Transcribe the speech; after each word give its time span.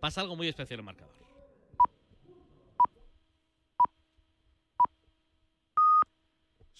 pasa 0.00 0.20
algo 0.22 0.36
muy 0.36 0.48
especial 0.48 0.80
en 0.80 0.80
el 0.80 0.86
marcador. 0.86 1.20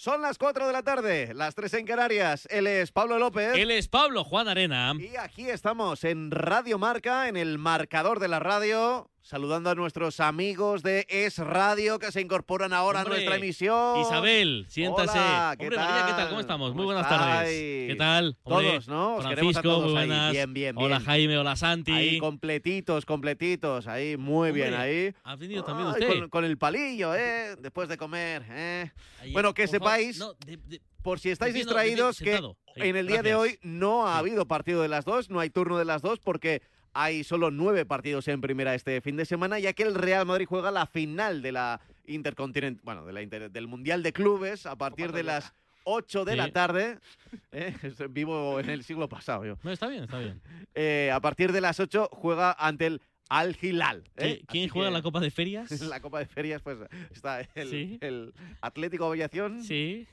Son 0.00 0.22
las 0.22 0.38
4 0.38 0.66
de 0.66 0.72
la 0.72 0.82
tarde, 0.82 1.34
las 1.34 1.54
3 1.54 1.74
en 1.74 1.84
Canarias. 1.84 2.48
Él 2.50 2.66
es 2.66 2.90
Pablo 2.90 3.18
López. 3.18 3.54
Él 3.54 3.70
es 3.70 3.86
Pablo 3.86 4.24
Juan 4.24 4.48
Arena. 4.48 4.94
Y 4.98 5.14
aquí 5.16 5.50
estamos 5.50 6.04
en 6.04 6.30
Radio 6.30 6.78
Marca, 6.78 7.28
en 7.28 7.36
el 7.36 7.58
marcador 7.58 8.18
de 8.18 8.28
la 8.28 8.38
radio, 8.38 9.10
saludando 9.22 9.70
a 9.70 9.74
nuestros 9.74 10.18
amigos 10.20 10.82
de 10.82 11.06
Es 11.08 11.38
Radio 11.38 11.98
que 11.98 12.10
se 12.10 12.20
incorporan 12.20 12.72
ahora 12.72 13.00
Hombre, 13.00 13.14
a 13.14 13.16
nuestra 13.16 13.36
emisión. 13.36 14.00
Isabel, 14.00 14.66
siéntase. 14.68 15.18
Hola, 15.18 15.54
¿qué 15.58 15.64
Hombre, 15.66 15.78
María, 15.78 16.06
¿qué 16.06 16.12
tal? 16.12 16.28
¿Cómo 16.30 16.40
estamos? 16.40 16.68
¿Cómo 16.70 16.76
Muy 16.82 16.84
buenas 16.86 17.02
estáis? 17.04 17.20
tardes. 17.22 17.88
¿Qué 17.88 17.94
tal? 17.98 18.36
Hombre, 18.42 18.68
Todos, 18.70 18.88
¿no? 18.88 19.16
Os 19.16 19.26
queremos 19.26 19.56
a 19.56 19.60
Francisco, 19.60 19.62
todos 19.62 19.90
muy 19.92 20.00
ahí. 20.00 20.06
buenas. 20.08 20.32
Bien, 20.32 20.54
bien, 20.54 20.76
Hola 20.78 20.96
bien. 20.98 21.06
Jaime, 21.06 21.38
hola 21.38 21.56
Santi. 21.56 21.92
Ahí 21.92 22.18
completitos, 22.18 23.04
completitos, 23.06 23.86
ahí 23.86 24.16
muy 24.16 24.52
bien, 24.52 24.74
ahí. 24.74 25.12
¿Ha 25.22 25.36
venido 25.36 25.64
también 25.64 25.88
Ay, 25.88 25.92
usted? 26.02 26.18
Con, 26.20 26.28
con 26.30 26.44
el 26.44 26.56
palillo, 26.58 27.14
¿eh? 27.14 27.56
Después 27.60 27.88
de 27.88 27.96
comer, 27.96 28.44
¿eh? 28.50 28.90
Ahí, 29.20 29.32
bueno, 29.32 29.52
que 29.54 29.66
sepáis- 29.68 30.18
no, 30.18 30.34
de- 30.46 30.56
de- 30.56 30.80
Por 31.02 31.20
si 31.20 31.30
estáis 31.30 31.54
distraídos, 31.54 32.18
que 32.18 32.40
en 32.76 32.96
el 32.96 33.06
día 33.06 33.22
de 33.22 33.34
hoy 33.34 33.58
no 33.62 34.06
ha 34.06 34.18
habido 34.18 34.46
partido 34.46 34.82
de 34.82 34.88
las 34.88 35.04
dos, 35.04 35.30
no 35.30 35.40
hay 35.40 35.50
turno 35.50 35.78
de 35.78 35.84
las 35.84 36.02
dos, 36.02 36.18
porque 36.20 36.62
hay 36.92 37.24
solo 37.24 37.50
nueve 37.50 37.84
partidos 37.86 38.26
en 38.28 38.40
primera 38.40 38.74
este 38.74 39.00
fin 39.00 39.16
de 39.16 39.24
semana, 39.24 39.58
ya 39.58 39.72
que 39.72 39.82
el 39.84 39.94
Real 39.94 40.26
Madrid 40.26 40.46
juega 40.48 40.70
la 40.70 40.86
final 40.86 41.42
de 41.42 41.52
la 41.52 41.80
Intercontinental, 42.06 42.82
bueno, 42.84 43.06
de 43.06 43.12
la 43.12 43.22
Inter- 43.22 43.50
del 43.50 43.66
Mundial 43.68 44.02
de 44.02 44.12
Clubes 44.12 44.66
a 44.66 44.76
partir 44.76 45.12
de 45.12 45.22
las 45.22 45.52
8 45.84 46.24
de 46.24 46.32
Sí. 46.32 46.36
la 46.38 46.50
tarde. 46.52 46.98
¿eh? 47.52 47.74
Vivo 48.10 48.58
en 48.60 48.68
el 48.70 48.82
siglo 48.84 49.08
pasado 49.08 49.44
yo. 49.46 49.56
No, 49.62 49.70
está 49.70 49.86
bien, 49.88 50.04
está 50.04 50.18
bien. 50.18 50.40
Eh, 50.74 51.10
a 51.12 51.20
partir 51.20 51.50
de 51.52 51.60
las 51.60 51.80
8 51.80 52.08
juega 52.12 52.52
ante 52.52 52.86
el 52.86 53.00
Al 53.28 53.56
Hilal. 53.60 54.04
¿eh? 54.16 54.40
¿Qui- 54.42 54.46
¿Quién 54.48 54.64
Así 54.64 54.68
juega 54.70 54.88
que 54.88 54.94
la 54.94 55.02
Copa 55.02 55.20
de 55.20 55.30
Ferias? 55.30 55.70
En 55.72 55.88
la 55.88 56.00
Copa 56.00 56.18
de 56.20 56.26
Ferias, 56.26 56.62
pues 56.62 56.78
está 57.12 57.40
el, 57.54 57.68
Sí. 57.70 57.98
el 58.00 58.32
Atlético 58.60 59.06
Aviación. 59.06 59.62
Sí. 59.64 60.06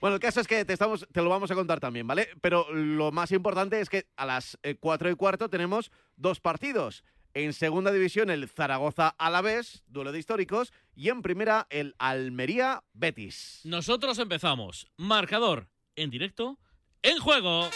Bueno, 0.00 0.16
el 0.16 0.20
caso 0.20 0.40
es 0.40 0.46
que 0.46 0.64
te, 0.64 0.72
estamos, 0.72 1.06
te 1.12 1.22
lo 1.22 1.30
vamos 1.30 1.50
a 1.50 1.54
contar 1.54 1.80
también, 1.80 2.06
¿vale? 2.06 2.28
Pero 2.40 2.72
lo 2.72 3.12
más 3.12 3.32
importante 3.32 3.80
es 3.80 3.88
que 3.88 4.06
a 4.16 4.26
las 4.26 4.58
eh, 4.62 4.76
4 4.78 5.10
y 5.10 5.14
cuarto 5.14 5.48
tenemos 5.48 5.90
dos 6.16 6.40
partidos. 6.40 7.04
En 7.34 7.52
segunda 7.52 7.90
división 7.90 8.30
el 8.30 8.48
Zaragoza 8.48 9.08
Alavés, 9.18 9.82
duelo 9.88 10.12
de 10.12 10.20
históricos, 10.20 10.72
y 10.94 11.08
en 11.08 11.20
primera 11.20 11.66
el 11.68 11.96
Almería 11.98 12.84
Betis. 12.92 13.60
Nosotros 13.64 14.18
empezamos. 14.20 14.86
Marcador 14.96 15.68
en 15.96 16.10
directo, 16.10 16.58
en 17.02 17.18
juego. 17.18 17.68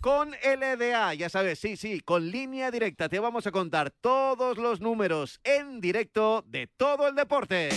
Con 0.00 0.30
LDA, 0.30 1.14
ya 1.14 1.28
sabes, 1.28 1.58
sí, 1.58 1.76
sí, 1.76 2.00
con 2.00 2.30
línea 2.30 2.70
directa 2.70 3.08
te 3.08 3.18
vamos 3.18 3.48
a 3.48 3.50
contar 3.50 3.90
todos 3.90 4.56
los 4.56 4.80
números 4.80 5.40
en 5.42 5.80
directo 5.80 6.44
de 6.46 6.68
todo 6.68 7.08
el 7.08 7.16
deporte. 7.16 7.70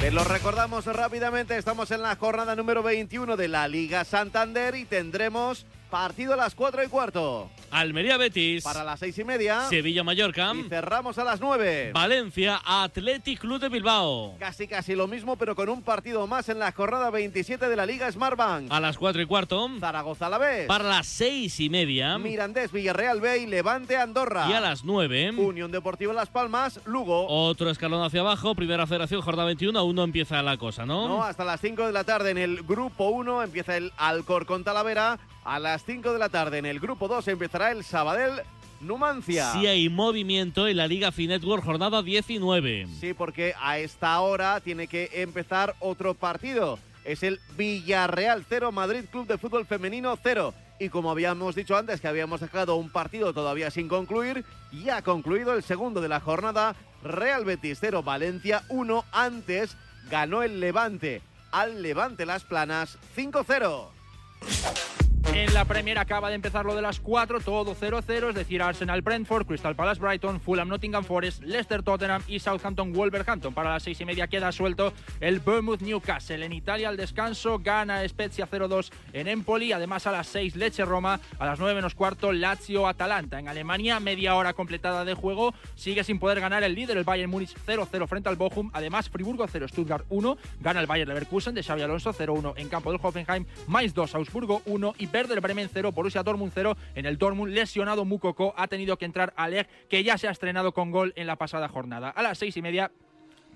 Te 0.00 0.10
lo 0.10 0.24
recordamos 0.24 0.86
rápidamente, 0.86 1.58
estamos 1.58 1.90
en 1.90 2.00
la 2.00 2.16
jornada 2.16 2.56
número 2.56 2.82
21 2.82 3.36
de 3.36 3.48
la 3.48 3.68
Liga 3.68 4.02
Santander 4.06 4.74
y 4.74 4.86
tendremos 4.86 5.66
partido 5.90 6.32
a 6.32 6.36
las 6.36 6.54
4 6.54 6.84
y 6.84 6.88
cuarto. 6.88 7.50
Almería 7.70 8.16
Betis. 8.16 8.64
Para 8.64 8.84
las 8.84 9.00
6 9.00 9.18
y 9.18 9.24
media. 9.24 9.62
Sevilla 9.68 10.02
Mallorca. 10.02 10.52
Y 10.54 10.68
cerramos 10.68 11.18
a 11.18 11.24
las 11.24 11.40
9. 11.40 11.92
Valencia 11.92 12.60
Athletic 12.64 13.40
Club 13.40 13.60
de 13.60 13.68
Bilbao. 13.68 14.36
Casi 14.38 14.66
casi 14.66 14.94
lo 14.94 15.06
mismo, 15.06 15.36
pero 15.36 15.54
con 15.54 15.68
un 15.68 15.82
partido 15.82 16.26
más 16.26 16.48
en 16.48 16.58
la 16.58 16.72
jornada 16.72 17.10
27 17.10 17.68
de 17.68 17.76
la 17.76 17.86
Liga 17.86 18.10
Smartbank. 18.10 18.72
A 18.72 18.80
las 18.80 18.98
4 18.98 19.22
y 19.22 19.26
cuarto. 19.26 19.68
Zaragoza 19.78 20.26
a 20.26 20.30
la 20.30 20.38
vez. 20.38 20.66
Para 20.66 20.84
las 20.84 21.06
6 21.06 21.60
y 21.60 21.70
media. 21.70 22.18
Mirandés, 22.18 22.72
Villarreal 22.72 23.20
B 23.20 23.38
y 23.38 23.46
Levante 23.46 23.96
Andorra. 23.96 24.46
Y 24.48 24.52
a 24.52 24.60
las 24.60 24.84
9. 24.84 25.30
Unión 25.30 25.70
Deportiva 25.70 26.12
Las 26.12 26.28
Palmas, 26.28 26.80
Lugo. 26.84 27.26
Otro 27.28 27.70
escalón 27.70 28.02
hacia 28.02 28.20
abajo. 28.20 28.54
Primera 28.54 28.86
federación, 28.86 29.20
jornada 29.20 29.46
21. 29.46 29.78
Aún 29.78 29.96
no 29.96 30.04
empieza 30.04 30.42
la 30.42 30.56
cosa, 30.56 30.86
¿no? 30.86 31.08
No, 31.08 31.22
hasta 31.22 31.44
las 31.44 31.60
5 31.60 31.86
de 31.86 31.92
la 31.92 32.04
tarde 32.04 32.30
en 32.30 32.38
el 32.38 32.62
grupo 32.62 33.08
1 33.08 33.42
empieza 33.42 33.76
el 33.76 33.92
Alcorcón 33.96 34.64
Talavera. 34.64 35.18
A 35.42 35.58
las 35.58 35.84
5 35.84 36.12
de 36.12 36.18
la 36.18 36.28
tarde 36.28 36.58
en 36.58 36.66
el 36.66 36.80
grupo 36.80 37.08
2 37.08 37.26
empezará 37.60 37.70
el 37.72 37.84
Sabadell 37.84 38.42
Numancia. 38.80 39.52
Sí 39.52 39.66
hay 39.66 39.88
movimiento 39.90 40.66
en 40.66 40.78
la 40.78 40.86
Liga 40.86 41.12
Finetwork, 41.12 41.62
jornada 41.62 42.02
19. 42.02 42.86
Sí, 42.98 43.12
porque 43.12 43.54
a 43.60 43.78
esta 43.78 44.18
hora 44.20 44.60
tiene 44.60 44.86
que 44.86 45.10
empezar 45.12 45.74
otro 45.80 46.14
partido. 46.14 46.78
Es 47.04 47.22
el 47.22 47.38
Villarreal 47.58 48.46
0, 48.48 48.72
Madrid 48.72 49.04
Club 49.10 49.26
de 49.26 49.36
Fútbol 49.36 49.66
Femenino 49.66 50.18
0. 50.22 50.54
Y 50.78 50.88
como 50.88 51.10
habíamos 51.10 51.54
dicho 51.54 51.76
antes 51.76 52.00
que 52.00 52.08
habíamos 52.08 52.40
dejado 52.40 52.76
un 52.76 52.88
partido 52.88 53.34
todavía 53.34 53.70
sin 53.70 53.88
concluir, 53.88 54.46
ya 54.72 54.98
ha 54.98 55.02
concluido 55.02 55.52
el 55.52 55.62
segundo 55.62 56.00
de 56.00 56.08
la 56.08 56.20
jornada. 56.20 56.74
Real 57.02 57.44
Betis 57.44 57.78
0, 57.80 58.02
Valencia 58.02 58.62
1. 58.70 59.04
Antes 59.12 59.76
ganó 60.10 60.42
el 60.42 60.60
Levante 60.60 61.20
al 61.52 61.82
Levante 61.82 62.24
Las 62.24 62.44
Planas 62.44 62.96
5-0. 63.14 64.99
En 65.26 65.54
la 65.54 65.64
Premier 65.64 65.98
acaba 65.98 66.28
de 66.28 66.34
empezar 66.34 66.66
lo 66.66 66.74
de 66.74 66.82
las 66.82 66.98
4, 66.98 67.40
todo 67.40 67.74
0-0, 67.74 68.30
es 68.30 68.34
decir, 68.34 68.62
Arsenal 68.62 69.00
Brentford, 69.00 69.46
Crystal 69.46 69.76
Palace 69.76 70.00
Brighton, 70.00 70.40
Fulham 70.40 70.68
Nottingham 70.68 71.04
Forest, 71.04 71.42
Leicester 71.44 71.82
Tottenham 71.82 72.22
y 72.26 72.40
Southampton 72.40 72.92
Wolverhampton. 72.92 73.54
Para 73.54 73.70
las 73.70 73.82
6 73.84 74.00
y 74.00 74.04
media 74.06 74.26
queda 74.26 74.50
suelto 74.50 74.92
el 75.20 75.40
Bournemouth 75.40 75.82
Newcastle. 75.82 76.44
En 76.44 76.52
Italia 76.52 76.88
al 76.88 76.96
descanso 76.96 77.60
gana 77.60 78.06
Spezia 78.08 78.48
0-2 78.50 78.90
en 79.12 79.28
Empoli. 79.28 79.72
Además 79.72 80.06
a 80.06 80.12
las 80.12 80.26
6 80.28 80.56
Leche 80.56 80.84
Roma, 80.84 81.20
a 81.38 81.46
las 81.46 81.58
9 81.58 81.74
menos 81.74 81.94
cuarto 81.94 82.32
Lazio 82.32 82.88
Atalanta. 82.88 83.38
En 83.38 83.48
Alemania 83.48 84.00
media 84.00 84.34
hora 84.34 84.52
completada 84.52 85.04
de 85.04 85.14
juego, 85.14 85.54
sigue 85.74 86.02
sin 86.02 86.18
poder 86.18 86.40
ganar 86.40 86.64
el 86.64 86.74
líder 86.74 86.96
el 86.96 87.04
Bayern 87.04 87.30
Múnich 87.30 87.54
0-0 87.66 88.06
frente 88.08 88.28
al 88.28 88.36
Bochum. 88.36 88.70
Además 88.72 89.08
Friburgo 89.08 89.46
0, 89.46 89.68
Stuttgart 89.68 90.06
1, 90.08 90.36
gana 90.60 90.80
el 90.80 90.86
Bayern 90.86 91.08
Leverkusen 91.08 91.54
de 91.54 91.62
Xavi 91.62 91.82
Alonso 91.82 92.12
0-1 92.12 92.54
en 92.56 92.68
campo 92.68 92.90
del 92.90 93.00
Hoffenheim, 93.02 93.46
más 93.66 93.94
2 93.94 94.14
Augsburgo 94.14 94.62
1 94.66 94.94
y 94.98 95.06
Werder 95.12 95.40
Bremen 95.40 95.68
0, 95.72 95.92
Borussia 95.92 96.22
Dortmund 96.22 96.52
0. 96.54 96.76
En 96.94 97.06
el 97.06 97.18
Dortmund, 97.18 97.52
lesionado 97.52 98.04
Mukoko, 98.04 98.54
ha 98.56 98.68
tenido 98.68 98.96
que 98.96 99.04
entrar 99.04 99.32
Aleg, 99.36 99.68
que 99.88 100.02
ya 100.02 100.18
se 100.18 100.28
ha 100.28 100.30
estrenado 100.30 100.72
con 100.72 100.90
gol 100.90 101.12
en 101.16 101.26
la 101.26 101.36
pasada 101.36 101.68
jornada. 101.68 102.10
A 102.10 102.22
las 102.22 102.38
seis 102.38 102.56
y 102.56 102.62
media, 102.62 102.90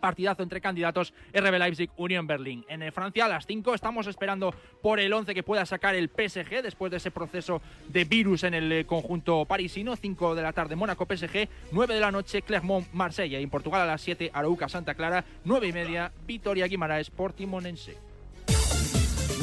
partidazo 0.05 0.43
entre 0.43 0.61
candidatos 0.61 1.15
RB 1.33 1.59
Leipzig, 1.59 1.91
Unión 1.97 2.27
Berlín. 2.27 2.63
En 2.69 2.93
Francia 2.93 3.25
a 3.25 3.29
las 3.29 3.47
5 3.47 3.75
estamos 3.75 4.07
esperando 4.07 4.55
por 4.83 5.01
el 5.01 5.11
11 5.11 5.33
que 5.33 5.43
pueda 5.43 5.65
sacar 5.65 5.95
el 5.95 6.11
PSG 6.11 6.63
después 6.63 6.91
de 6.91 6.99
ese 6.99 7.11
proceso 7.11 7.63
de 7.89 8.05
virus 8.05 8.45
en 8.45 8.53
el 8.53 8.71
eh, 8.71 8.85
conjunto 8.85 9.47
parisino. 9.47 9.97
5 9.97 10.35
de 10.35 10.43
la 10.43 10.53
tarde 10.53 10.77
Mónaco 10.77 11.07
PSG, 11.07 11.49
9 11.73 11.95
de 11.95 12.01
la 12.01 12.11
noche 12.11 12.43
Clermont 12.43 12.87
Marsella 12.93 13.41
y 13.41 13.45
en 13.45 13.49
Portugal 13.49 13.81
a 13.81 13.87
las 13.87 14.03
7 14.03 14.31
Arauca 14.35 14.69
Santa 14.69 14.95
Clara, 14.95 15.25
9 15.47 15.69
y 15.69 15.73
media 15.73 16.13
Vitoria 16.27 16.67
Guimaraes 16.67 17.09
Portimonense. 17.09 18.04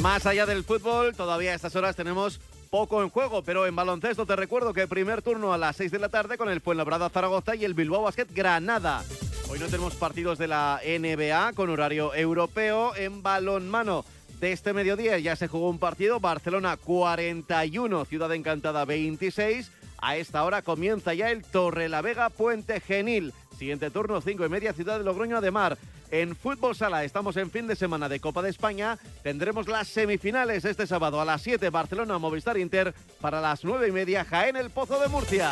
Más 0.02 0.26
allá 0.26 0.46
del 0.46 0.64
fútbol, 0.64 1.14
todavía 1.14 1.52
a 1.52 1.54
estas 1.54 1.76
horas 1.76 1.94
tenemos 1.94 2.40
poco 2.70 3.04
en 3.04 3.08
juego, 3.08 3.42
pero 3.44 3.68
en 3.68 3.76
baloncesto 3.76 4.26
te 4.26 4.34
recuerdo 4.34 4.72
que 4.72 4.88
primer 4.88 5.22
turno 5.22 5.52
a 5.52 5.58
las 5.58 5.76
6 5.76 5.92
de 5.92 6.00
la 6.00 6.08
tarde 6.08 6.36
con 6.36 6.50
el 6.50 6.60
Fuenlabrada 6.60 7.08
Zaragoza 7.08 7.54
y 7.54 7.64
el 7.64 7.74
Bilbao 7.74 8.02
Basket 8.02 8.26
Granada. 8.34 9.04
Hoy 9.48 9.60
no 9.60 9.66
tenemos 9.66 9.94
partidos 9.94 10.38
de 10.38 10.48
la 10.48 10.80
NBA 10.84 11.52
con 11.52 11.70
horario 11.70 12.12
europeo 12.16 12.96
en 12.96 13.22
balonmano. 13.22 14.04
De 14.40 14.50
este 14.50 14.72
mediodía 14.72 15.20
ya 15.20 15.36
se 15.36 15.46
jugó 15.46 15.70
un 15.70 15.78
partido, 15.78 16.18
Barcelona 16.18 16.76
41, 16.78 18.04
Ciudad 18.04 18.34
Encantada 18.34 18.84
26. 18.84 19.70
A 19.98 20.16
esta 20.16 20.42
hora 20.42 20.62
comienza 20.62 21.14
ya 21.14 21.30
el 21.30 21.44
Torrelavega 21.44 22.28
Puente 22.28 22.80
Genil. 22.80 23.32
Siguiente 23.56 23.88
turno, 23.92 24.20
5 24.20 24.46
y 24.46 24.48
media, 24.48 24.72
Ciudad 24.72 24.98
de 24.98 25.04
Logroño 25.04 25.40
de 25.40 25.52
Mar. 25.52 25.78
En 26.12 26.36
Fútbol 26.36 26.76
Sala 26.76 27.04
estamos 27.04 27.38
en 27.38 27.50
fin 27.50 27.66
de 27.66 27.74
semana 27.74 28.06
de 28.06 28.20
Copa 28.20 28.42
de 28.42 28.50
España. 28.50 28.98
Tendremos 29.22 29.66
las 29.66 29.88
semifinales 29.88 30.62
este 30.66 30.86
sábado 30.86 31.22
a 31.22 31.24
las 31.24 31.40
7 31.40 31.70
Barcelona 31.70 32.18
Movistar 32.18 32.58
Inter 32.58 32.92
para 33.18 33.40
las 33.40 33.64
9 33.64 33.88
y 33.88 33.92
media 33.92 34.22
Jaén 34.22 34.56
El 34.56 34.68
Pozo 34.68 35.00
de 35.00 35.08
Murcia. 35.08 35.50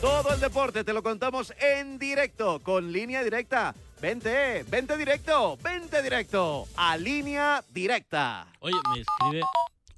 Todo 0.00 0.32
el 0.32 0.38
deporte 0.38 0.84
te 0.84 0.92
lo 0.92 1.02
contamos 1.02 1.52
en 1.60 1.98
directo 1.98 2.60
con 2.62 2.92
línea 2.92 3.24
directa. 3.24 3.74
Vente, 4.00 4.62
vente 4.70 4.96
directo, 4.96 5.58
vente 5.64 6.00
directo 6.00 6.68
a 6.76 6.96
línea 6.96 7.64
directa. 7.74 8.46
Oye, 8.60 8.76
me 8.94 9.00
escribe 9.00 9.42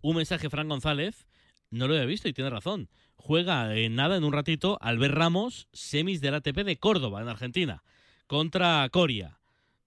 un 0.00 0.16
mensaje 0.16 0.48
Fran 0.48 0.70
González. 0.70 1.26
No 1.68 1.86
lo 1.86 1.92
había 1.92 2.06
visto 2.06 2.26
y 2.26 2.32
tiene 2.32 2.48
razón. 2.48 2.88
Juega 3.16 3.76
en 3.76 3.96
nada, 3.96 4.16
en 4.16 4.24
un 4.24 4.32
ratito, 4.32 4.78
Albert 4.80 5.12
Ramos, 5.12 5.68
semis 5.74 6.22
del 6.22 6.36
ATP 6.36 6.64
de 6.64 6.78
Córdoba, 6.78 7.20
en 7.20 7.28
Argentina, 7.28 7.82
contra 8.26 8.88
Coria. 8.90 9.39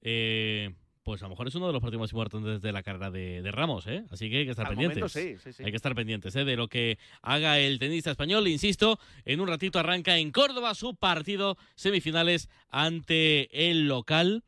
Eh, 0.03 0.73
pues 1.03 1.21
a 1.21 1.25
lo 1.25 1.31
mejor 1.31 1.47
es 1.47 1.55
uno 1.55 1.67
de 1.67 1.73
los 1.73 1.81
partidos 1.81 2.01
más 2.01 2.11
importantes 2.11 2.61
de 2.61 2.71
la 2.71 2.81
carrera 2.81 3.11
de, 3.11 3.41
de 3.41 3.51
Ramos, 3.51 3.87
¿eh? 3.87 4.05
Así 4.09 4.29
que 4.29 4.37
hay 4.37 4.45
que 4.45 4.51
estar 4.51 4.65
Al 4.65 4.71
pendientes. 4.71 4.99
momento 4.99 5.09
sí, 5.09 5.35
sí, 5.43 5.51
sí. 5.51 5.63
Hay 5.63 5.71
que 5.71 5.75
estar 5.75 5.93
pendientes 5.95 6.33
¿eh? 6.35 6.45
de 6.45 6.55
lo 6.55 6.69
que 6.69 6.97
haga 7.21 7.59
el 7.59 7.77
tenista 7.77 8.11
español. 8.11 8.47
Insisto, 8.47 8.99
en 9.25 9.41
un 9.41 9.47
ratito 9.49 9.79
arranca 9.79 10.17
en 10.17 10.31
Córdoba 10.31 10.73
su 10.75 10.95
partido 10.95 11.57
semifinales 11.75 12.47
ante 12.69 13.69
el 13.69 13.87
local. 13.87 14.43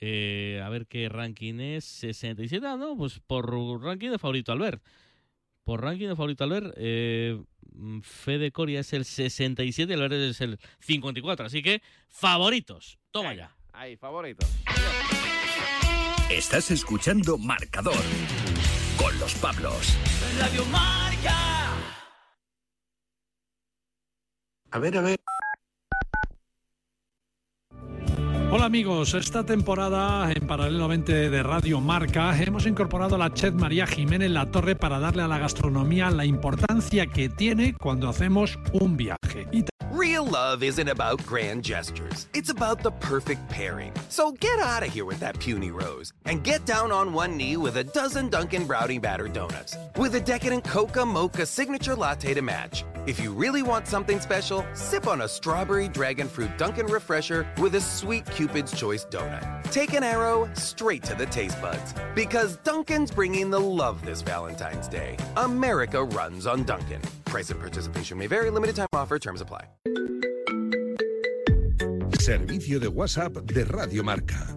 Eh, 0.00 0.60
a 0.64 0.68
ver 0.68 0.86
qué 0.86 1.08
ranking 1.08 1.60
es. 1.60 1.84
67, 1.84 2.66
ah, 2.66 2.76
¿no? 2.76 2.96
Pues 2.96 3.20
por 3.20 3.48
ranking 3.82 4.10
de 4.10 4.18
favorito 4.18 4.50
Albert. 4.50 4.82
Por 5.62 5.82
ranking 5.82 6.08
de 6.08 6.16
favorito 6.16 6.42
Albert, 6.42 6.74
eh, 6.76 7.40
mm, 7.72 8.00
Fede 8.00 8.50
Coria 8.50 8.80
es 8.80 8.92
el 8.94 9.04
67 9.04 9.92
y 9.92 9.96
verde 9.96 10.30
es 10.30 10.40
el 10.40 10.58
54. 10.80 11.46
Así 11.46 11.62
que, 11.62 11.82
favoritos. 12.08 12.98
Toma 13.12 13.34
ya. 13.34 13.54
Ahí, 13.80 13.96
favoritos. 13.96 14.46
Estás 16.30 16.70
escuchando 16.70 17.38
Marcador 17.38 18.02
con 18.98 19.18
los 19.18 19.34
Pablos. 19.36 19.96
Radio 20.38 20.66
Marca. 20.66 21.72
A 24.70 24.78
ver, 24.78 24.98
a 24.98 25.00
ver. 25.00 25.20
Hola 28.52 28.66
amigos, 28.66 29.14
esta 29.14 29.46
temporada 29.46 30.30
en 30.30 30.46
paralelamente 30.46 31.30
de 31.30 31.42
Radio 31.42 31.80
Marca 31.80 32.38
hemos 32.38 32.66
incorporado 32.66 33.14
a 33.14 33.18
la 33.18 33.32
chef 33.32 33.54
María 33.54 33.86
Jiménez 33.86 34.30
La 34.30 34.50
Torre 34.50 34.76
para 34.76 34.98
darle 34.98 35.22
a 35.22 35.28
la 35.28 35.38
gastronomía 35.38 36.10
la 36.10 36.26
importancia 36.26 37.06
que 37.06 37.30
tiene 37.30 37.72
cuando 37.72 38.10
hacemos 38.10 38.58
un 38.74 38.98
viaje. 38.98 39.48
Y 39.52 39.69
Real 39.90 40.24
love 40.24 40.62
isn't 40.62 40.86
about 40.86 41.26
grand 41.26 41.64
gestures. 41.64 42.28
It's 42.32 42.48
about 42.48 42.80
the 42.84 42.92
perfect 42.92 43.48
pairing. 43.48 43.92
So 44.08 44.30
get 44.30 44.60
out 44.60 44.84
of 44.84 44.92
here 44.92 45.04
with 45.04 45.18
that 45.18 45.40
puny 45.40 45.72
rose 45.72 46.12
and 46.26 46.44
get 46.44 46.64
down 46.64 46.92
on 46.92 47.12
one 47.12 47.36
knee 47.36 47.56
with 47.56 47.76
a 47.76 47.82
dozen 47.82 48.28
Dunkin' 48.28 48.68
Brownie 48.68 49.00
Batter 49.00 49.26
Donuts 49.26 49.76
with 49.96 50.14
a 50.14 50.20
decadent 50.20 50.62
Coca 50.62 51.04
Mocha 51.04 51.44
signature 51.44 51.96
latte 51.96 52.34
to 52.34 52.40
match. 52.40 52.84
If 53.10 53.18
you 53.18 53.32
really 53.32 53.64
want 53.64 53.88
something 53.88 54.20
special, 54.20 54.64
sip 54.72 55.08
on 55.08 55.22
a 55.22 55.28
strawberry 55.28 55.88
dragon 55.88 56.28
fruit 56.28 56.56
Dunkin' 56.56 56.86
Refresher 56.86 57.44
with 57.58 57.74
a 57.74 57.80
sweet 57.80 58.24
Cupid's 58.24 58.70
Choice 58.70 59.04
donut. 59.04 59.68
Take 59.72 59.94
an 59.94 60.04
arrow 60.04 60.48
straight 60.54 61.02
to 61.06 61.16
the 61.16 61.26
taste 61.26 61.60
buds 61.60 61.92
because 62.14 62.58
Dunkin's 62.58 63.10
bringing 63.10 63.50
the 63.50 63.58
love 63.58 64.00
this 64.06 64.22
Valentine's 64.22 64.86
Day. 64.86 65.16
America 65.36 66.04
runs 66.04 66.46
on 66.46 66.62
Dunkin'. 66.62 67.02
Price 67.24 67.50
and 67.50 67.58
participation 67.58 68.16
may 68.16 68.28
vary. 68.28 68.48
Limited 68.48 68.76
time 68.76 68.86
offer. 68.92 69.18
Terms 69.18 69.40
apply. 69.40 69.64
Servicio 72.20 72.78
de 72.78 72.88
WhatsApp 72.88 73.44
de 73.44 73.64
Radio 73.64 74.04
Marca. 74.04 74.56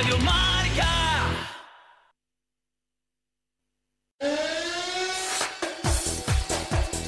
Radio 0.00 0.16
Marca. 0.20 0.86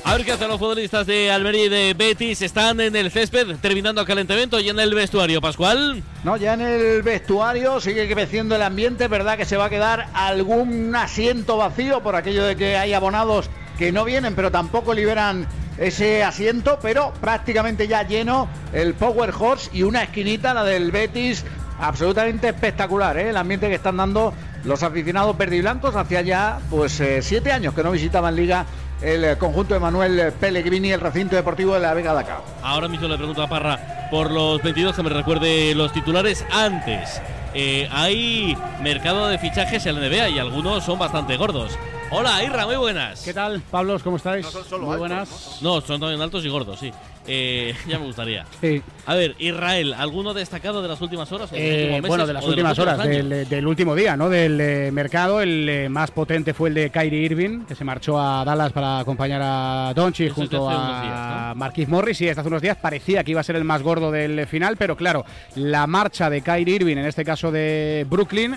A 0.05 0.15
ver 0.15 0.27
qué 0.27 0.33
hacen 0.33 0.49
los 0.49 0.59
futbolistas 0.59 1.07
de 1.07 1.31
Almería 1.31 1.65
y 1.65 1.69
de 1.71 1.95
Betis. 1.95 2.43
Están 2.43 2.83
en 2.83 2.95
el 2.95 3.11
césped 3.11 3.57
terminando 3.63 4.03
el 4.03 4.07
calentamiento 4.07 4.61
y 4.61 4.69
en 4.69 4.79
el 4.79 4.95
vestuario, 4.95 5.41
Pascual. 5.41 6.03
No, 6.23 6.37
ya 6.37 6.53
en 6.53 6.61
el 6.61 7.03
vestuario 7.03 7.81
sigue 7.81 8.13
creciendo 8.13 8.57
el 8.57 8.63
ambiente, 8.63 9.09
verdad 9.09 9.39
que 9.39 9.47
se 9.47 9.57
va 9.57 9.67
a 9.67 9.71
quedar 9.71 10.11
algún 10.13 10.95
asiento 10.95 11.57
vacío 11.57 12.03
por 12.03 12.15
aquello 12.15 12.45
de 12.45 12.57
que 12.57 12.77
hay 12.77 12.93
abonados 12.93 13.49
que 13.79 13.91
no 13.91 14.05
vienen, 14.05 14.35
pero 14.35 14.51
tampoco 14.51 14.93
liberan 14.93 15.47
ese 15.79 16.23
asiento, 16.23 16.79
pero 16.83 17.15
prácticamente 17.23 17.89
ya 17.89 18.07
lleno 18.07 18.51
el 18.75 18.93
Power 18.93 19.33
Horse 19.37 19.71
y 19.73 19.83
una 19.83 20.03
esquinita, 20.03 20.53
la 20.53 20.65
del 20.65 20.93
Betis, 20.93 21.43
absolutamente 21.81 22.49
espectacular, 22.49 23.17
¿eh? 23.19 23.31
el 23.31 23.37
ambiente 23.37 23.69
que 23.69 23.75
están 23.75 23.97
dando 23.97 24.33
los 24.65 24.83
aficionados 24.83 25.37
verdiblancos 25.37 25.97
hacia 25.97 26.21
ya 26.23 26.61
pues 26.71 27.01
eh, 27.01 27.23
siete 27.23 27.53
años 27.53 27.75
que 27.75 27.83
no 27.83 27.91
visitaban 27.91 28.37
Liga 28.37 28.65
el 29.03 29.25
eh, 29.25 29.37
conjunto 29.37 29.75
de 29.75 29.81
Manuel 29.81 30.33
Pellegrini, 30.39 30.93
el 30.93 31.01
recinto 31.01 31.37
deportivo 31.37 31.75
de 31.75 31.81
la 31.81 31.95
Vega 31.95 32.15
de 32.15 32.21
acá. 32.21 32.41
Ahora 32.63 32.89
mismo 32.89 33.09
le 33.09 33.17
pregunto 33.17 33.43
a 33.43 33.49
Parra 33.49 34.09
por 34.11 34.31
los 34.31 34.63
22 34.63 34.95
que 34.95 35.03
me 35.03 35.11
recuerde 35.11 35.75
los 35.75 35.93
titulares 35.93 36.45
antes. 36.53 37.21
Eh, 37.55 37.89
hay 37.91 38.57
mercado 38.81 39.29
de 39.29 39.39
fichajes 39.39 39.85
en 39.87 40.01
la 40.01 40.09
NBA 40.09 40.29
y 40.31 40.39
algunos 40.39 40.85
son 40.85 40.99
bastante 40.99 41.37
gordos. 41.37 41.77
Hola, 42.11 42.43
Irra, 42.45 42.67
muy 42.67 42.77
buenas. 42.77 43.23
¿Qué 43.23 43.35
tal, 43.35 43.61
Pablos? 43.61 44.03
¿Cómo 44.03 44.17
estáis? 44.17 44.45
No 44.45 44.51
son 44.51 44.65
solo 44.65 44.85
muy 44.85 44.95
altos, 44.95 45.09
buenas. 45.09 45.59
No, 45.63 45.81
son 45.81 46.01
también 46.01 46.21
altos 46.21 46.45
y 46.45 46.49
gordos, 46.49 46.79
sí. 46.79 46.93
Eh, 47.27 47.75
ya 47.89 47.99
me 47.99 48.07
gustaría. 48.07 48.45
Sí. 48.61 48.83
A 49.07 49.15
ver, 49.15 49.35
Israel, 49.39 49.95
¿alguno 49.95 50.35
destacado 50.35 50.83
de 50.83 50.89
las 50.89 51.01
últimas 51.01 51.31
horas? 51.33 51.51
Eh, 51.53 51.89
meses, 51.91 52.09
bueno, 52.09 52.27
de 52.27 52.33
las 52.33 52.45
últimas 52.45 52.79
horas, 52.79 52.99
del, 52.99 53.49
del 53.49 53.67
último 53.67 53.95
día, 53.95 54.17
¿no? 54.17 54.29
Del 54.29 54.61
eh, 54.61 54.91
mercado, 54.93 55.41
el 55.41 55.69
eh, 55.69 55.89
más 55.89 56.11
potente 56.11 56.55
fue 56.55 56.69
el 56.69 56.75
de 56.75 56.91
Kyrie 56.91 57.23
Irving, 57.23 57.65
que 57.65 57.75
se 57.75 57.85
marchó 57.85 58.21
a 58.21 58.45
Dallas 58.45 58.73
para 58.73 59.01
acompañar 59.01 59.41
a 59.45 59.93
de 59.95 60.31
junto 60.31 60.71
a 60.71 60.77
unos 60.77 61.03
días, 61.03 61.49
¿no? 61.49 61.55
Marquis 61.57 61.89
Morris. 61.89 62.21
Y 62.21 62.27
desde 62.27 62.41
hace 62.41 62.49
unos 62.49 62.63
días 62.63 62.77
parecía 62.77 63.25
que 63.25 63.33
iba 63.33 63.41
a 63.41 63.45
ser 63.45 63.57
el 63.57 63.65
más 63.65 63.83
gordo 63.83 64.11
del 64.11 64.47
final, 64.47 64.77
pero 64.77 64.97
claro, 64.97 65.25
la 65.57 65.87
marcha 65.87 66.31
de 66.31 66.43
Kyrie 66.43 66.77
Irving, 66.77 66.97
en 66.97 67.07
este 67.07 67.25
caso 67.25 67.51
de 67.51 68.07
Brooklyn, 68.09 68.57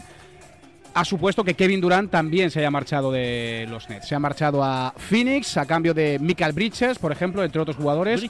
ha 0.96 1.04
supuesto 1.04 1.44
que 1.44 1.56
Kevin 1.56 1.82
Durant 1.82 2.10
también 2.10 2.50
se 2.50 2.60
haya 2.60 2.72
marchado 2.72 3.12
de 3.12 3.68
los 3.70 3.90
Nets. 3.90 4.08
Se 4.08 4.16
ha 4.16 4.20
marchado 4.20 4.64
a 4.64 4.94
Phoenix 4.98 5.58
a 5.58 5.66
cambio 5.66 5.94
de 5.94 6.18
Michael 6.20 6.54
Bridges, 6.54 6.98
por 6.98 7.12
ejemplo, 7.12 7.44
entre 7.44 7.62
otros 7.62 7.76
jugadores. 7.76 8.24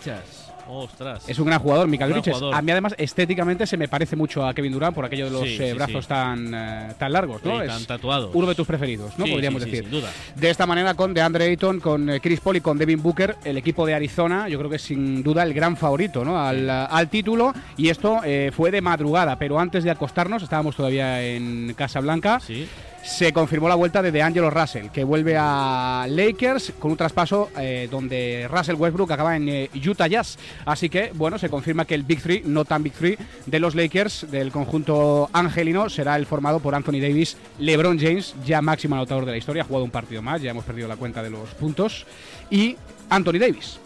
Ostras. 0.68 1.28
Es 1.30 1.40
un 1.40 1.46
gran 1.46 1.60
jugador, 1.60 1.88
Michael 1.88 2.10
Gran 2.12 2.22
Bridges. 2.22 2.38
jugador. 2.38 2.56
A 2.56 2.62
mí, 2.62 2.72
además, 2.72 2.96
estéticamente 2.98 3.68
se 3.68 3.78
me 3.78 3.88
parece 3.88 4.16
mucho 4.16 4.46
a 4.46 4.54
Kevin 4.54 4.72
Durant 4.74 4.96
por 4.96 5.06
aquello 5.06 5.25
de 5.25 5.32
los 5.32 5.42
Sí, 5.44 5.58
eh, 5.62 5.70
sí, 5.72 5.74
brazos 5.78 6.06
sí. 6.06 6.10
Tan, 6.10 6.54
eh, 6.54 6.94
tan 6.98 7.12
largos, 7.13 7.44
¿no? 7.44 7.62
Es 7.62 7.68
tan 7.68 7.86
tatuados. 7.86 8.32
uno 8.34 8.48
de 8.48 8.56
tus 8.56 8.66
preferidos, 8.68 9.18
¿no? 9.18 9.25
Podríamos 9.25 9.63
decir. 9.63 9.84
sin 9.84 9.92
duda. 9.92 10.10
De 10.36 10.50
esta 10.50 10.66
manera, 10.66 10.94
con 10.94 11.13
DeAndre 11.13 11.46
Ayton, 11.46 11.80
con 11.80 12.10
eh, 12.10 12.20
Chris 12.20 12.39
Paul 12.39 12.58
y 12.58 12.62
con 12.62 12.78
Devin 12.78 13.01
Booker, 13.01 13.36
el 13.44 13.58
equipo 13.58 13.86
de 13.86 13.94
Arizona, 13.94 14.50
yo 14.50 14.58
creo 14.58 14.70
que 14.70 14.78
es 14.78 14.82
sin 14.82 15.22
duda 15.24 15.44
el 15.44 15.54
gran 15.54 15.78
favorito, 15.78 16.24
¿no? 16.25 16.39
Al, 16.39 16.70
al 16.70 17.10
título. 17.10 17.54
Y 17.78 17.89
esto 17.89 18.22
eh, 18.24 18.51
fue 18.56 18.72
de 18.72 18.82
madrugada, 18.82 19.38
pero 19.38 19.60
antes 19.60 19.84
de 19.84 19.92
acostarnos, 19.92 20.42
estábamos 20.44 20.75
todavía 20.75 21.22
en 21.24 21.74
Casa 21.75 22.00
Blanca. 22.00 22.39
Sí. 22.39 22.68
Se 23.06 23.32
confirmó 23.32 23.70
la 23.70 23.76
vuelta 23.76 24.02
de 24.02 24.12
DeAngelo 24.12 24.50
Russell, 24.50 24.88
que 24.90 25.04
vuelve 25.04 25.38
a 25.40 26.08
Lakers 26.10 26.74
con 26.80 26.92
un 26.92 26.98
traspaso 26.98 27.50
eh, 27.58 27.88
donde 27.90 28.48
Russell 28.52 28.76
Westbrook 28.76 29.12
acaba 29.12 29.36
en 29.36 29.48
eh, 29.48 29.70
Utah 29.88 30.08
Jazz. 30.08 30.38
Así 30.66 30.90
que, 30.90 31.12
bueno, 31.14 31.38
se 31.38 31.48
confirma 31.48 31.86
que 31.86 31.94
el 31.94 32.02
Big 32.02 32.22
Three, 32.22 32.42
no 32.44 32.66
tan 32.66 32.82
Big 32.82 32.94
Three, 32.94 33.18
de 33.46 33.60
los 33.60 33.76
Lakers, 33.76 34.30
del 34.32 34.52
conjunto 34.52 35.30
angelino, 35.32 35.88
será 35.88 36.16
el 36.16 36.26
formado 36.26 36.60
por 36.60 36.74
Anthony 36.74 37.00
Davis, 37.00 37.38
LeBron 37.60 38.00
James, 38.00 38.36
ya 38.44 38.62
máximo 38.62 38.96
anotador 38.96 39.26
de 39.26 39.32
la 39.32 39.38
historia, 39.38 39.62
ha 39.62 39.66
jugado 39.66 39.86
un 39.86 39.92
partido 39.92 40.24
más, 40.24 40.42
ya 40.42 40.50
hemos 40.50 40.66
perdido 40.66 40.88
la 40.88 40.98
cuenta 40.98 41.22
de 41.22 41.30
los 41.30 41.52
puntos, 41.52 42.08
y 42.50 42.76
Anthony 43.10 43.40
Davis, 43.40 43.80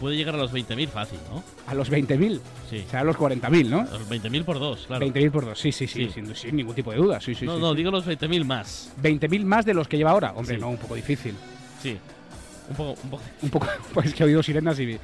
Puede 0.00 0.16
llegar 0.16 0.34
a 0.34 0.38
los 0.38 0.52
20.000 0.52 0.88
fácil, 0.88 1.18
¿no? 1.30 1.42
a 1.66 1.74
los 1.74 1.90
20.000, 1.90 2.40
Sí. 2.68 2.84
o 2.86 2.90
sea, 2.90 3.00
a 3.00 3.04
los 3.04 3.16
40.000, 3.16 3.68
¿no? 3.68 3.80
A 3.80 3.84
los 3.98 4.08
20.000 4.10 4.44
por 4.44 4.58
dos, 4.58 4.84
claro. 4.86 5.06
20.000 5.06 5.30
por 5.30 5.44
dos, 5.46 5.58
sí, 5.58 5.72
sí, 5.72 5.86
sí, 5.86 6.06
Sí. 6.06 6.12
Sin, 6.12 6.34
sin 6.36 6.56
ningún 6.56 6.74
tipo 6.74 6.90
de 6.90 6.98
duda, 6.98 7.20
sí, 7.20 7.34
sí. 7.34 7.46
no, 7.46 7.54
sí, 7.56 7.60
no, 7.62 7.70
sí. 7.70 7.76
digo 7.78 7.90
los 7.90 8.06
20.000 8.06 8.44
más. 8.44 8.92
20.000 9.02 9.44
más 9.44 9.64
de 9.64 9.72
los 9.74 9.88
que 9.88 9.96
lleva 9.96 10.10
ahora. 10.10 10.32
Hombre, 10.36 10.58
no, 10.58 10.68
un 10.70 10.76
poco 10.76 10.94
difícil. 10.94 11.34
Sí. 11.82 11.96
Un 12.68 12.76
poco, 12.76 13.00
un 13.04 13.10
poco. 13.10 13.22
Un 13.42 13.50
poco, 13.50 13.66
pues 13.94 14.12
que 14.12 14.22
he 14.22 14.26
oído 14.26 14.42
sirenas 14.42 14.78
y, 14.80 14.98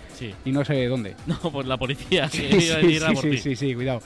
y 0.45 0.53
no 0.53 0.65
sé 0.65 0.87
dónde. 0.87 1.15
No, 1.27 1.39
pues 1.39 1.67
la 1.67 1.77
policía. 1.77 2.29
Sí, 2.29 2.49
sí, 2.51 2.99
sí, 3.21 3.39
sí, 3.39 3.57
sí, 3.57 3.75
cuidado. 3.75 4.03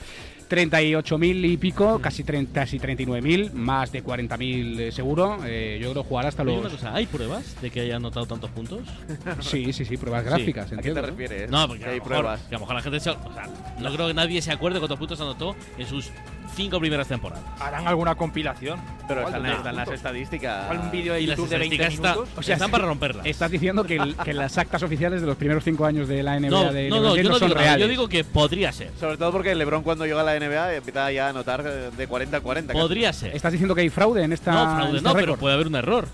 38.000 0.49 1.45
y 1.51 1.57
pico, 1.57 1.99
casi, 1.99 2.23
30, 2.23 2.53
casi 2.61 2.79
39.000, 2.79 3.51
más 3.53 3.91
de 3.91 4.03
40.000 4.03 4.79
eh, 4.79 4.91
seguro. 4.91 5.37
Eh, 5.45 5.79
yo 5.81 5.91
creo 5.91 6.03
jugar 6.03 6.25
hasta 6.27 6.43
los... 6.43 6.59
una 6.59 6.69
cosa, 6.69 6.93
¿hay 6.95 7.05
pruebas 7.05 7.59
de 7.61 7.69
que 7.69 7.81
haya 7.81 7.97
anotado 7.97 8.25
tantos 8.25 8.49
puntos? 8.51 8.81
Sí, 9.41 9.71
sí, 9.73 9.85
sí, 9.85 9.97
pruebas 9.97 10.23
Sí. 10.23 10.29
gráficas. 10.29 10.71
¿A 10.73 10.77
qué 10.77 10.91
te 10.91 11.01
¿no? 11.01 11.07
refieres? 11.07 11.49
No, 11.49 11.67
porque 11.67 11.83
Que 11.83 11.89
a 11.89 11.91
hay 11.93 11.99
lo, 11.99 12.05
mejor, 12.05 12.17
pruebas. 12.21 12.41
que 12.41 12.55
a 12.55 12.57
lo 12.57 12.59
mejor 12.61 12.75
la 12.75 12.81
gente 12.81 12.99
se, 12.99 13.09
o 13.11 13.33
sea, 13.33 13.49
no 13.79 13.93
creo 13.93 14.07
que 14.07 14.13
nadie 14.13 14.41
se 14.41 14.51
acuerde 14.51 14.79
cuántos 14.79 14.97
puntos 14.99 15.19
anotó 15.21 15.55
en 15.77 15.85
sus 15.87 16.09
cinco 16.55 16.79
primeras 16.79 17.07
temporadas. 17.07 17.43
Harán 17.59 17.87
alguna 17.87 18.15
compilación. 18.15 18.79
Pero 19.07 19.21
están, 19.25 19.43
de 19.43 19.51
están 19.53 19.75
las 19.75 19.87
estadísticas. 19.89 20.63
Igual 20.65 20.79
un 20.79 20.91
vídeo 20.91 21.13
de 21.13 21.25
YouTube 21.25 21.47
de 21.47 21.57
20 21.59 21.75
estadísticas 21.75 21.93
está- 21.93 22.13
minutos. 22.13 22.29
O 22.37 22.43
sea, 22.43 22.55
están 22.55 22.71
para 22.71 22.85
romperlas. 22.85 23.25
Estás 23.25 23.49
diciendo 23.51 23.83
que, 23.85 23.95
el- 23.95 24.15
que 24.17 24.33
las 24.33 24.57
actas 24.57 24.83
oficiales 24.83 25.21
de 25.21 25.27
los 25.27 25.37
primeros 25.37 25.63
cinco 25.63 25.85
años 25.85 26.07
de 26.09 26.23
la 26.23 26.35
NBA 26.39 26.49
No, 26.49 26.73
de 26.73 26.89
no, 26.89 26.95
LeBron 26.97 27.03
no, 27.03 27.15
yo 27.15 27.29
no 27.29 27.39
son 27.39 27.47
digo 27.49 27.59
reales. 27.59 27.81
yo 27.81 27.87
digo 27.87 28.09
que 28.09 28.23
podría 28.25 28.71
ser. 28.73 28.91
Sobre 28.99 29.15
todo 29.17 29.31
porque 29.31 29.55
LeBron 29.55 29.81
cuando 29.83 30.05
llegó 30.05 30.19
a 30.19 30.23
la 30.23 30.35
NBA 30.37 30.73
empieza 30.75 31.09
ya 31.11 31.27
a 31.27 31.29
anotar 31.29 31.63
eh, 31.65 31.89
de 31.95 32.07
40 32.07 32.37
a 32.37 32.41
40. 32.41 32.73
casi. 32.73 32.81
Podría 32.81 33.13
ser. 33.13 33.33
¿Estás 33.35 33.51
diciendo 33.53 33.73
que 33.75 33.81
hay 33.81 33.89
fraude 33.89 34.23
en 34.23 34.33
esta 34.33 34.51
No, 34.51 34.63
en 34.71 34.75
fraude 34.77 34.97
este 34.97 35.09
no, 35.09 35.15
pero 35.15 35.37
puede 35.37 35.55
haber 35.55 35.67
un 35.67 35.75
error. 35.75 36.07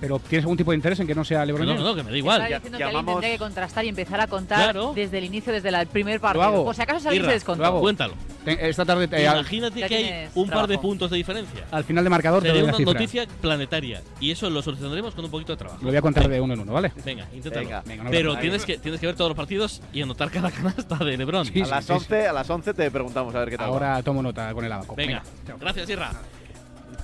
¿Pero 0.00 0.18
tienes 0.20 0.44
algún 0.44 0.56
tipo 0.56 0.70
de 0.70 0.76
interés 0.76 1.00
en 1.00 1.06
que 1.08 1.14
no 1.14 1.24
sea 1.24 1.44
LeBron 1.44 1.66
No, 1.66 1.72
James? 1.72 1.84
no, 1.84 1.94
que 1.96 2.02
me 2.04 2.10
da 2.12 2.16
igual. 2.16 2.36
Está 2.42 2.50
Ya- 2.50 2.56
diciendo 2.58 2.78
que 2.78 2.84
llamamos- 2.84 2.98
alguien 2.98 3.14
tendría 3.16 3.32
que 3.32 3.38
contrastar 3.38 3.84
y 3.84 3.88
empezar 3.88 4.20
a 4.20 4.26
contar 4.28 4.62
Claro. 4.62 4.92
desde 4.94 5.18
el 5.18 5.24
inicio, 5.24 5.52
desde 5.52 5.70
la- 5.72 5.80
el 5.80 5.88
primer 5.88 6.20
partido. 6.20 6.44
hago. 6.44 6.64
Por 6.64 6.74
si 6.76 6.82
acaso 6.82 7.08
alguien 7.08 7.26
se 7.26 7.32
descontó. 7.32 7.62
lo 7.62 7.66
hago. 7.68 7.80
Cuéntalo. 7.80 8.14
Te- 8.44 8.68
Esta 8.68 8.84
tarde, 8.84 9.08
eh, 9.10 9.24
Imagínate 9.24 9.80
Ya 9.80 9.88
que 9.88 9.96
hay 9.96 10.28
un 10.34 10.48
par 10.48 10.62
de 10.62 10.66
trabajo. 10.68 10.82
puntos 10.82 11.10
de 11.10 11.16
diferencia. 11.16 11.64
al 11.70 11.82
final 11.84 12.04
de 12.04 12.10
marcador 12.10 12.42
te 12.42 12.48
Sería 12.48 12.62
doy 12.62 12.66
la 12.70 12.76
una 12.76 12.78
cifra. 12.78 12.92
noticia 12.94 13.26
planetaria. 13.40 14.02
Y 14.20 14.30
eso 14.30 14.48
lo 14.48 14.62
solucionaremos 14.62 15.14
con 15.14 15.24
un 15.24 15.30
poquito 15.30 15.52
de 15.52 15.56
trabajo. 15.58 15.80
Lo 15.82 15.88
voy 15.88 15.96
a 15.96 16.02
contar 16.02 16.28
de 16.28 16.40
uno 16.40 16.54
en 16.54 16.60
uno, 16.60 16.72
¿vale? 16.72 16.92
Venga, 17.04 17.26
inténtalo. 17.34 17.64
Venga. 17.66 17.82
Venga, 17.84 18.04
no 18.04 18.10
Pero 18.10 18.34
lo- 18.34 18.38
tienes 18.38 18.64
que, 18.64 18.78
tienes 18.78 19.00
que 19.00 19.06
ver 19.06 19.16
todos 19.16 19.30
los 19.30 19.36
partidos 19.36 19.82
y 19.92 20.00
anotar 20.00 20.30
cada 20.30 20.50
canasta 20.52 20.96
de 21.04 21.16
LeBron. 21.16 21.44
Sí, 21.44 21.60
A 21.60 21.64
sí, 21.64 21.70
las 21.70 21.84
sí, 21.84 21.92
11, 21.92 22.28
a 22.28 22.32
las 22.32 22.48
11 22.48 22.72
te 22.72 22.90
preguntamos 22.90 23.34
a 23.34 23.40
ver 23.40 23.50
qué 23.50 23.56
tal. 23.58 23.66
va. 23.68 23.72
Ahora 23.72 24.02
tomo 24.02 24.22
nota 24.22 24.54
con 24.54 24.64
el 24.64 24.70
abaco. 24.72 24.94
Venga, 24.94 25.22
gracias, 25.60 25.90
Irra. 25.90 26.12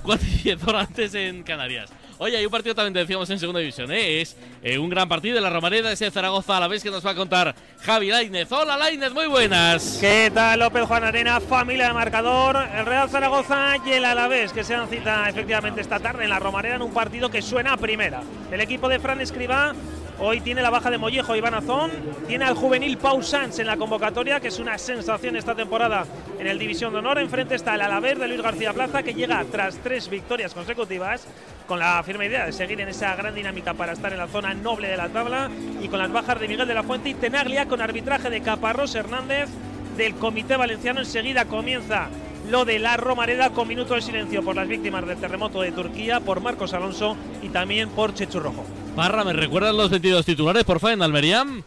4 0.03 0.27
y 0.27 0.37
10 0.43 0.63
horas 0.67 0.87
antes 0.87 1.13
en 1.15 1.43
Canarias. 1.43 1.91
Oye, 2.17 2.37
hay 2.37 2.45
un 2.45 2.51
partido 2.51 2.73
también, 2.73 2.93
te 2.93 2.99
decíamos, 2.99 3.29
en 3.29 3.39
segunda 3.39 3.59
división. 3.59 3.91
¿eh? 3.91 4.21
Es 4.21 4.37
eh, 4.63 4.77
un 4.77 4.89
gran 4.89 5.09
partido 5.09 5.35
de 5.35 5.41
la 5.41 5.49
Romareda, 5.49 5.91
ese 5.91 6.09
Zaragoza 6.09 6.55
a 6.55 6.61
la 6.61 6.69
vez 6.69 6.81
que 6.81 6.89
nos 6.89 7.05
va 7.05 7.11
a 7.11 7.15
contar 7.15 7.53
Javi 7.81 8.07
Lainez. 8.07 8.49
Hola, 8.53 8.77
Lainez, 8.77 9.11
muy 9.11 9.27
buenas. 9.27 9.97
¿Qué 9.99 10.31
tal 10.33 10.59
López 10.59 10.83
Juan 10.85 11.03
Arena, 11.03 11.41
familia 11.41 11.87
de 11.87 11.93
marcador? 11.93 12.57
El 12.73 12.85
Real 12.85 13.09
Zaragoza 13.09 13.75
y 13.85 13.91
el 13.91 14.05
Alavés 14.05 14.53
que 14.53 14.63
se 14.63 14.73
dan 14.73 14.87
cita 14.87 15.27
efectivamente 15.27 15.81
esta 15.81 15.99
tarde 15.99 16.23
en 16.23 16.29
la 16.29 16.39
Romareda 16.39 16.75
en 16.75 16.83
un 16.83 16.93
partido 16.93 17.29
que 17.29 17.41
suena 17.41 17.73
a 17.73 17.77
primera. 17.77 18.21
El 18.49 18.61
equipo 18.61 18.87
de 18.87 18.99
Fran 18.99 19.19
Escribá 19.19 19.73
hoy 20.17 20.39
tiene 20.39 20.61
la 20.61 20.69
baja 20.69 20.89
de 20.89 20.97
Mollejo 20.97 21.35
Iván 21.35 21.55
Azón, 21.55 21.91
tiene 22.27 22.45
al 22.45 22.55
juvenil 22.55 22.97
Pau 22.97 23.21
Sanz 23.21 23.59
en 23.59 23.67
la 23.67 23.75
convocatoria, 23.75 24.39
que 24.39 24.47
es 24.47 24.59
una 24.59 24.77
sensación 24.77 25.35
esta 25.35 25.53
temporada 25.53 26.05
en 26.39 26.47
el 26.47 26.57
División 26.57 26.93
de 26.93 26.99
Honor. 26.99 27.19
Enfrente 27.19 27.55
está 27.55 27.75
el 27.75 27.81
Alavés 27.81 28.17
de 28.17 28.29
Luis 28.29 28.41
García 28.41 28.71
Plaza 28.71 29.03
que 29.03 29.13
llega 29.13 29.43
tras 29.51 29.75
tres 29.83 30.09
victorias 30.09 30.53
consecutivas 30.53 31.27
con 31.65 31.79
la 31.79 32.01
firme 32.03 32.27
idea 32.27 32.45
de 32.45 32.51
seguir 32.51 32.79
en 32.81 32.89
esa 32.89 33.15
gran 33.15 33.33
dinámica 33.33 33.73
para 33.73 33.93
estar 33.93 34.11
en 34.11 34.19
la 34.19 34.27
zona 34.27 34.53
noble 34.53 34.87
de 34.87 34.97
la 34.97 35.09
tabla 35.09 35.49
y 35.81 35.87
con 35.87 35.99
las 35.99 36.11
bajas 36.11 36.39
de 36.39 36.47
Miguel 36.47 36.67
de 36.67 36.73
la 36.73 36.83
Fuente 36.83 37.09
y 37.09 37.13
Tenaglia 37.13 37.67
con 37.67 37.81
arbitraje 37.81 38.29
de 38.29 38.41
Caparrós 38.41 38.95
Hernández 38.95 39.49
del 39.97 40.15
Comité 40.15 40.57
Valenciano. 40.57 40.99
Enseguida 40.99 41.45
comienza 41.45 42.09
lo 42.49 42.65
de 42.65 42.79
la 42.79 42.97
Romareda 42.97 43.49
con 43.49 43.67
minuto 43.67 43.95
de 43.95 44.01
silencio 44.01 44.43
por 44.43 44.55
las 44.55 44.67
víctimas 44.67 45.05
del 45.07 45.17
terremoto 45.17 45.61
de 45.61 45.71
Turquía, 45.71 46.19
por 46.19 46.41
Marcos 46.41 46.73
Alonso 46.73 47.17
y 47.41 47.49
también 47.49 47.89
por 47.89 48.13
Chechu 48.13 48.39
Rojo. 48.39 48.65
Parra, 48.95 49.23
¿me 49.23 49.33
recuerdan 49.33 49.75
los 49.75 49.89
22 49.89 50.25
titulares, 50.25 50.63
por 50.63 50.79
favor, 50.79 51.01
en? 51.01 51.63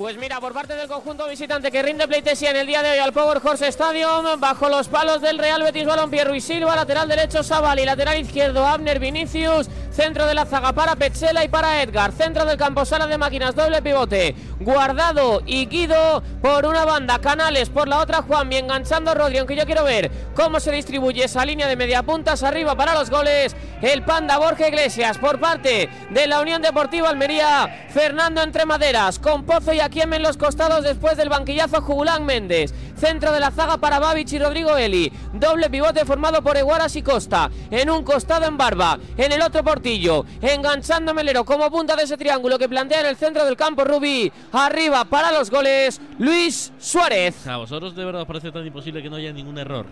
Pues 0.00 0.16
mira, 0.16 0.40
por 0.40 0.54
parte 0.54 0.74
del 0.76 0.88
conjunto 0.88 1.28
visitante 1.28 1.70
que 1.70 1.82
rinde 1.82 2.08
pleitesía 2.08 2.52
en 2.52 2.56
el 2.56 2.66
día 2.66 2.82
de 2.82 2.92
hoy 2.92 2.98
al 3.00 3.12
Power 3.12 3.38
Horse 3.44 3.68
Stadium, 3.68 4.40
bajo 4.40 4.70
los 4.70 4.88
palos 4.88 5.20
del 5.20 5.36
Real 5.36 5.62
Betis 5.62 5.84
Balompié 5.84 6.24
Ruiz 6.24 6.42
Silva, 6.42 6.74
lateral 6.74 7.06
derecho 7.06 7.42
Savali, 7.42 7.84
lateral 7.84 8.18
izquierdo 8.18 8.66
Abner 8.66 8.98
Vinicius, 8.98 9.68
centro 10.00 10.26
de 10.26 10.34
la 10.34 10.46
zaga 10.46 10.72
para 10.72 10.96
Petzela 10.96 11.44
y 11.44 11.48
para 11.48 11.82
Edgar, 11.82 12.12
centro 12.12 12.46
del 12.46 12.56
campo 12.56 12.86
sala 12.86 13.06
de 13.06 13.18
máquinas, 13.18 13.54
doble 13.54 13.82
pivote, 13.82 14.34
Guardado 14.58 15.42
y 15.44 15.66
Guido 15.66 16.22
por 16.40 16.64
una 16.64 16.86
banda, 16.86 17.18
Canales 17.18 17.68
por 17.68 17.86
la 17.86 17.98
otra, 17.98 18.22
Juan, 18.22 18.50
enganchando 18.50 19.10
a 19.10 19.14
Rodri, 19.14 19.36
aunque 19.36 19.56
yo 19.56 19.66
quiero 19.66 19.84
ver 19.84 20.10
cómo 20.34 20.58
se 20.58 20.72
distribuye 20.72 21.24
esa 21.24 21.44
línea 21.44 21.66
de 21.66 21.76
media 21.76 22.02
puntas 22.02 22.42
arriba 22.42 22.74
para 22.76 22.94
los 22.94 23.10
goles, 23.10 23.54
el 23.82 24.02
Panda 24.02 24.38
Borja 24.38 24.68
Iglesias 24.68 25.18
por 25.18 25.38
parte 25.38 25.90
de 26.08 26.26
la 26.26 26.40
Unión 26.40 26.62
Deportiva 26.62 27.10
Almería, 27.10 27.86
Fernando 27.90 28.42
entre 28.42 28.64
maderas, 28.64 29.18
con 29.18 29.44
Pozo 29.44 29.74
y 29.74 29.80
Akiem 29.80 30.14
en 30.14 30.22
los 30.22 30.38
costados 30.38 30.82
después 30.82 31.18
del 31.18 31.28
banquillazo. 31.28 31.82
Jugulán 31.82 32.24
Méndez, 32.24 32.72
centro 33.00 33.32
de 33.32 33.40
la 33.40 33.50
zaga 33.50 33.78
para 33.78 33.98
Babich 33.98 34.32
y 34.34 34.38
Rodrigo 34.38 34.76
Eli, 34.76 35.10
doble 35.32 35.70
pivote 35.70 36.04
formado 36.04 36.42
por 36.42 36.56
Eguaras 36.56 36.94
y 36.96 37.02
Costa, 37.02 37.50
en 37.70 37.88
un 37.88 38.04
costado 38.04 38.44
en 38.46 38.58
Barba, 38.58 38.98
en 39.16 39.32
el 39.32 39.40
otro 39.40 39.64
Portillo, 39.64 40.24
enganchando 40.42 41.14
Melero 41.14 41.44
como 41.44 41.70
punta 41.70 41.96
de 41.96 42.02
ese 42.04 42.18
triángulo 42.18 42.58
que 42.58 42.68
plantea 42.68 43.00
en 43.00 43.06
el 43.06 43.16
centro 43.16 43.44
del 43.46 43.56
campo 43.56 43.84
Rubí, 43.84 44.30
arriba 44.52 45.04
para 45.06 45.32
los 45.32 45.50
goles, 45.50 46.00
Luis 46.18 46.72
Suárez. 46.78 47.46
¿A 47.46 47.56
vosotros 47.56 47.96
de 47.96 48.04
verdad 48.04 48.22
os 48.22 48.28
parece 48.28 48.52
tan 48.52 48.66
imposible 48.66 49.02
que 49.02 49.08
no 49.08 49.16
haya 49.16 49.32
ningún 49.32 49.56
error? 49.56 49.86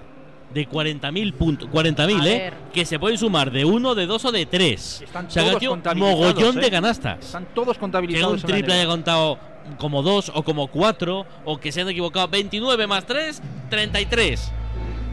De 0.53 0.67
40.000 0.67 1.35
puntos, 1.35 1.69
40.000, 1.69 2.21
A 2.23 2.27
¿eh? 2.27 2.39
ver. 2.39 2.55
Que 2.73 2.85
se 2.87 2.99
pueden 2.99 3.19
sumar 3.19 3.51
de 3.51 3.65
uno, 3.67 3.95
de 3.95 4.07
dos 4.07 4.25
o 4.25 4.33
de 4.33 4.47
tres. 4.47 5.03
Están 5.03 5.29
todos 5.29 5.63
contabilizados, 5.67 6.17
mogollón 6.19 6.59
¿eh? 6.59 6.61
de 6.63 6.71
canastas. 6.71 7.19
Están 7.25 7.47
todos 7.55 7.75
Que 7.77 7.81
contabilizados. 7.81 8.33
un 8.33 8.37
en 8.39 8.43
la 8.43 8.57
triple 8.57 8.75
haya 8.75 8.87
contado 8.87 9.39
como 9.77 10.03
dos 10.03 10.31
o 10.35 10.43
como 10.43 10.69
cuatro, 10.69 11.27
o 11.45 11.59
que 11.59 11.73
se 11.73 11.81
han 11.83 11.89
equivocado 11.89 12.29
29 12.29 12.87
más 12.87 13.05
3, 13.07 13.43
33. 13.71 14.53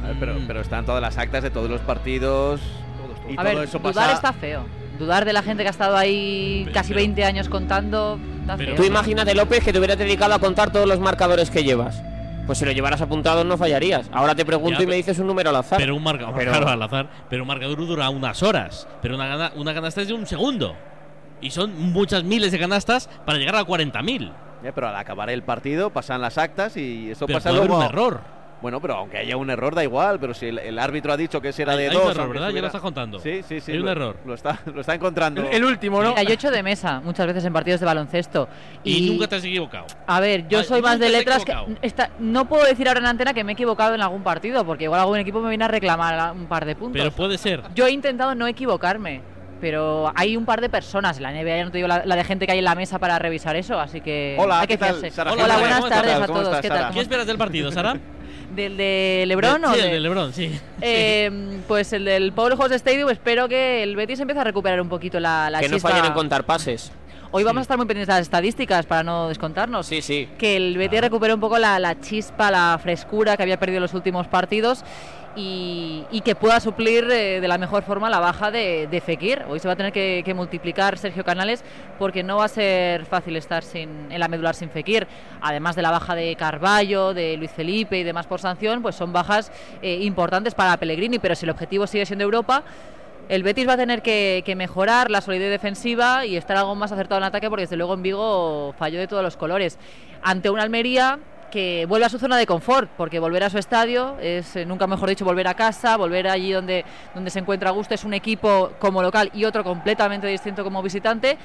A 0.04 0.08
ver, 0.08 0.16
pero, 0.20 0.36
pero 0.48 0.62
están 0.62 0.86
todas 0.86 1.02
las 1.02 1.18
actas 1.18 1.44
de 1.44 1.50
todos 1.50 1.70
los 1.70 1.82
partidos. 1.82 2.62
Y 3.30 3.34
A 3.34 3.36
todo 3.38 3.44
ver, 3.56 3.68
eso 3.68 3.80
dudar 3.80 3.94
pasa. 3.94 4.14
está 4.14 4.34
feo. 4.34 4.66
Dudar 5.00 5.26
de 5.26 5.34
la 5.34 5.42
gente 5.42 5.64
que 5.64 5.68
ha 5.68 5.72
estado 5.72 5.98
ahí 5.98 6.62
Pero- 6.66 6.74
casi 6.74 6.90
pero- 6.90 7.00
20 7.02 7.26
años 7.26 7.50
contando, 7.50 8.20
está 8.42 8.56
Pero- 8.56 8.72
feo. 8.74 8.76
Tú 8.78 8.84
imagínate 8.84 9.34
López 9.36 9.64
que 9.64 9.74
te 9.74 9.80
hubieras 9.80 9.98
dedicado 9.98 10.34
a 10.36 10.40
contar 10.40 10.72
todos 10.72 10.88
los 10.88 11.00
marcadores 11.00 11.50
que 11.50 11.64
llevas. 11.64 12.02
Pues 12.46 12.60
si 12.60 12.66
lo 12.66 12.72
llevaras 12.72 13.02
apuntado 13.02 13.44
no 13.44 13.58
fallarías. 13.58 14.08
Ahora 14.14 14.36
te 14.36 14.46
pregunto 14.46 14.78
Ya, 14.78 14.84
y 14.84 14.88
me 14.88 14.96
dices 14.96 15.18
un 15.18 15.26
número 15.26 15.50
al 15.50 15.56
azar. 15.56 15.80
Pero 15.80 15.96
un 15.96 16.04
marcador, 16.04 16.36
Pero- 16.38 16.52
claro, 16.52 16.70
al 16.70 16.82
azar. 16.84 17.10
Pero 17.30 17.42
un 17.42 17.48
marcador 17.48 17.76
dura 17.86 18.08
unas 18.12 18.44
horas. 18.44 18.88
Pero 19.02 19.16
una, 19.16 19.26
gana- 19.28 19.52
una 19.56 19.74
canasta 19.74 20.02
es 20.04 20.08
de 20.10 20.14
un 20.14 20.28
segundo. 20.28 20.76
Y 21.42 21.50
son 21.50 21.92
muchas 21.92 22.24
miles 22.24 22.52
de 22.52 22.60
canastas 22.60 23.10
para 23.26 23.40
llegar 23.40 23.56
a 23.56 23.64
40.000. 23.66 24.32
Eh, 24.66 24.72
pero 24.74 24.88
al 24.88 24.96
acabar 24.96 25.30
el 25.30 25.44
partido 25.44 25.92
pasan 25.92 26.22
las 26.22 26.38
actas 26.38 26.76
y 26.78 27.12
eso 27.12 27.28
Pero 27.28 27.38
pasa 27.38 27.50
puede 27.50 27.60
haber 27.60 27.70
luego. 27.70 27.84
un 27.84 27.90
error. 27.90 28.36
Bueno, 28.62 28.82
pero 28.82 28.96
aunque 28.96 29.18
haya 29.18 29.38
un 29.38 29.50
error 29.52 29.76
da 29.76 29.84
igual, 29.84 30.18
pero 30.20 30.34
si 30.34 30.48
el, 30.48 30.58
el 30.58 30.80
árbitro 30.80 31.14
ha 31.14 31.18
dicho 31.18 31.40
que 31.40 31.50
ese 31.50 31.62
era 31.64 31.74
Hay- 31.74 31.78
de 31.80 31.90
hay 31.90 31.94
dos. 31.94 32.06
un 32.06 32.12
error, 32.12 32.30
¿verdad? 32.30 32.50
Ya 32.50 32.62
lo 32.62 32.68
estás 32.68 32.82
contando. 32.82 33.20
Sí, 33.20 33.44
sí, 33.48 33.60
sí. 33.60 33.74
Hay 33.74 33.78
un 33.78 33.86
lo- 33.86 33.92
error. 33.92 34.18
Lo 34.26 34.34
está, 34.34 34.58
lo 34.74 34.82
está 34.82 34.96
encontrando. 34.96 35.42
El, 35.44 35.54
el 35.58 35.66
último, 35.66 36.02
¿no? 36.02 36.10
Mira, 36.12 36.24
yo 36.24 36.30
he 36.30 36.34
hecho 36.34 36.50
de 36.50 36.64
mesa 36.64 37.00
muchas 37.02 37.28
veces 37.28 37.46
en 37.46 37.54
partidos 37.54 37.82
de 37.82 37.86
baloncesto. 37.86 38.48
Y, 38.84 39.12
nunca 39.12 39.28
te 39.28 39.36
has 39.36 39.44
equivocado. 39.44 39.86
A 40.08 40.20
ver, 40.20 40.48
yo 40.48 40.64
soy 40.64 40.82
más 40.82 40.98
de 40.98 41.10
letras 41.10 41.46
que 41.46 41.54
esta- 41.84 42.10
no 42.18 42.46
puedo 42.46 42.66
decir 42.66 42.88
ahora 42.88 43.02
en 43.02 43.06
antena 43.08 43.34
que 43.36 43.44
me 43.44 43.52
he 43.52 43.54
equivocado 43.54 43.94
en 43.94 44.02
algún 44.02 44.24
partido, 44.24 44.66
porque 44.66 44.86
igual 44.86 45.02
algún 45.02 45.20
equipo 45.20 45.42
me 45.42 45.50
viene 45.50 45.66
a 45.66 45.68
reclamar 45.68 46.32
un 46.34 46.48
par 46.48 46.66
de 46.66 46.76
puntos. 46.76 46.94
Pero 47.00 47.12
puede 47.12 47.38
ser. 47.38 47.62
Yo 47.76 47.86
he 47.86 47.92
intentado 47.92 48.34
no 48.34 48.48
equivocarme, 48.48 49.22
pero 49.66 50.12
hay 50.14 50.38
un 50.38 50.46
par 50.46 50.62
de 50.62 50.70
personas 50.70 51.18
en 51.18 51.24
la 51.24 51.32
NBA, 51.32 51.58
ya 51.58 51.66
no 51.66 51.72
te 51.72 51.80
digo 51.80 51.88
la, 51.88 52.06
la 52.06 52.16
de 52.16 52.24
gente 52.24 52.46
que 52.46 52.52
hay 52.52 52.60
en 52.60 52.66
la 52.66 52.76
mesa 52.76 53.00
para 53.00 53.18
revisar 53.18 53.56
eso, 53.56 53.80
así 53.80 54.00
que 54.00 54.38
Hola, 54.40 54.60
hay 54.60 54.68
que 54.68 54.74
¿qué 54.76 54.78
tal, 54.78 54.90
fiarse. 55.00 55.10
Sara 55.10 55.34
Hola, 55.34 55.58
buenas 55.58 55.78
¿Cómo 55.80 55.90
tardes 55.90 56.12
estás? 56.12 56.24
a 56.24 56.28
¿Cómo 56.28 56.40
todos. 56.40 56.50
estás, 56.50 56.62
¿Qué 56.62 56.68
Sara? 56.68 56.80
tal? 56.82 56.88
¿Qué 56.90 56.94
¿Cómo- 56.94 57.02
esperas 57.02 57.26
del 57.26 57.38
partido, 57.40 57.72
Sara? 57.72 57.98
¿Del 58.56 58.78
de 58.78 59.24
Lebron 59.26 59.66
o 59.66 59.74
sí, 59.74 59.80
de- 59.80 59.86
el 59.88 59.92
de 59.94 60.00
Lebron, 60.02 60.34
sí. 60.34 60.60
Eh, 60.82 61.58
Pues 61.68 61.92
el 61.94 62.06
del 62.06 62.32
Power 62.32 62.54
Host 62.54 62.74
Stadium, 62.74 63.10
espero 63.10 63.50
que 63.50 63.82
el 63.82 63.96
Betis 63.96 64.20
empiece 64.20 64.40
a 64.40 64.44
recuperar 64.44 64.80
un 64.82 64.88
poquito 64.88 65.20
la, 65.20 65.50
la 65.50 65.60
que 65.62 65.68
no 65.68 65.78
chispa. 65.78 65.90
fallen 65.90 66.06
en 66.06 66.14
contar 66.14 66.44
pases. 66.46 66.92
Hoy 67.32 67.44
vamos 67.44 67.62
a 67.62 67.62
estar 67.64 67.76
muy 67.78 67.88
pendientes 67.88 68.08
de 68.14 68.20
las 68.20 68.22
estadísticas 68.22 68.86
para 68.86 69.02
no 69.02 69.30
descontarnos. 69.30 69.88
Sí, 69.88 70.04
sí. 70.04 70.30
Que 70.38 70.58
el 70.58 70.78
Betis 70.78 71.02
recupere 71.02 71.34
un 71.34 71.40
poco 71.40 71.58
la, 71.58 71.80
la 71.80 72.00
chispa, 72.00 72.52
la 72.52 72.80
frescura 72.82 73.36
que 73.36 73.42
había 73.42 73.58
perdido 73.60 73.78
en 73.78 73.82
los 73.82 73.96
últimos 73.96 74.28
partidos 74.28 74.86
y, 75.36 76.06
y 76.12 76.22
que 76.22 76.36
pueda 76.36 76.60
suplir 76.60 77.10
eh, 77.12 77.42
de 77.42 77.48
la 77.48 77.58
mejor 77.58 77.84
forma 77.84 78.10
la 78.10 78.20
baja 78.20 78.52
de, 78.52 78.88
de 78.88 79.02
Fekir. 79.02 79.44
Hoy 79.50 79.60
se 79.60 79.68
va 79.68 79.74
a 79.74 79.78
tener 79.78 79.92
que, 79.92 80.22
que 80.24 80.34
multiplicar 80.34 80.98
Sergio 80.98 81.24
Canales 81.24 81.64
porque 82.00 82.24
no 82.24 82.38
va 82.38 82.46
a 82.46 82.50
ser 82.50 83.06
fácil 83.06 83.36
estar 83.36 83.64
sin, 83.64 84.12
en 84.12 84.20
la 84.20 84.28
medular 84.28 84.56
sin 84.56 84.70
Fekir. 84.70 85.08
Además 85.42 85.76
de 85.76 85.82
la 85.82 85.92
baja 85.92 86.16
de 86.16 86.36
Carballo, 86.36 87.14
de 87.14 87.38
Luis 87.38 87.52
Felipe 87.52 87.98
y 87.98 88.04
demás 88.04 88.28
por 88.28 88.40
sanción, 88.40 88.82
pues 88.82 88.96
son 88.96 89.12
bajas 89.12 89.52
eh, 89.82 90.00
importantes 90.02 90.56
para 90.56 90.78
Pellegrini. 90.78 91.20
Pero 91.20 91.36
si 91.36 91.46
el 91.46 91.50
objetivo 91.50 91.86
sigue 91.86 92.06
siendo 92.06 92.24
Europa, 92.24 92.64
el 93.28 93.44
Betis 93.44 93.68
va 93.68 93.74
a 93.74 93.78
tener 93.78 94.02
que, 94.02 94.44
que 94.46 94.56
mejorar 94.56 95.10
la 95.10 95.20
solidez 95.20 95.50
defensiva 95.50 96.26
y 96.26 96.38
estar 96.38 96.56
algo 96.58 96.76
más 96.76 96.92
acertado 96.92 97.20
en 97.20 97.26
ataque 97.26 97.50
porque 97.50 97.64
desde 97.64 97.76
luego 97.76 97.96
en 97.96 98.04
Vigo 98.04 98.74
falló 98.78 99.00
de 99.00 99.08
todos 99.08 99.24
los 99.24 99.36
colores. 99.36 99.80
Ante 100.22 100.50
una 100.50 100.64
Almería 100.64 101.20
que 101.56 101.86
vuelve 101.86 102.06
a 102.06 102.10
su 102.10 102.20
zona 102.20 102.36
de 102.36 102.46
confort, 102.46 102.90
porque 102.98 103.18
volver 103.18 103.42
a 103.42 103.50
su 103.50 103.58
estadio 103.58 104.18
es, 104.20 104.58
eh, 104.58 104.66
nunca 104.66 104.88
mejor 104.88 105.08
dicho, 105.08 105.24
volver 105.24 105.48
a 105.48 105.54
casa, 105.54 105.96
volver 105.96 106.28
allí 106.28 106.52
donde, 106.52 106.84
donde 107.14 107.30
se 107.30 107.40
encuentra 107.40 107.70
a 107.70 107.72
gusto, 107.72 107.94
es 107.94 108.04
un 108.04 108.14
equipo 108.14 108.74
como 108.78 109.02
local 109.02 109.32
y 109.34 109.46
otro 109.46 109.64
completamente 109.64 110.28
distinto 110.28 110.66
como 110.66 110.84
visitante. 110.84 111.38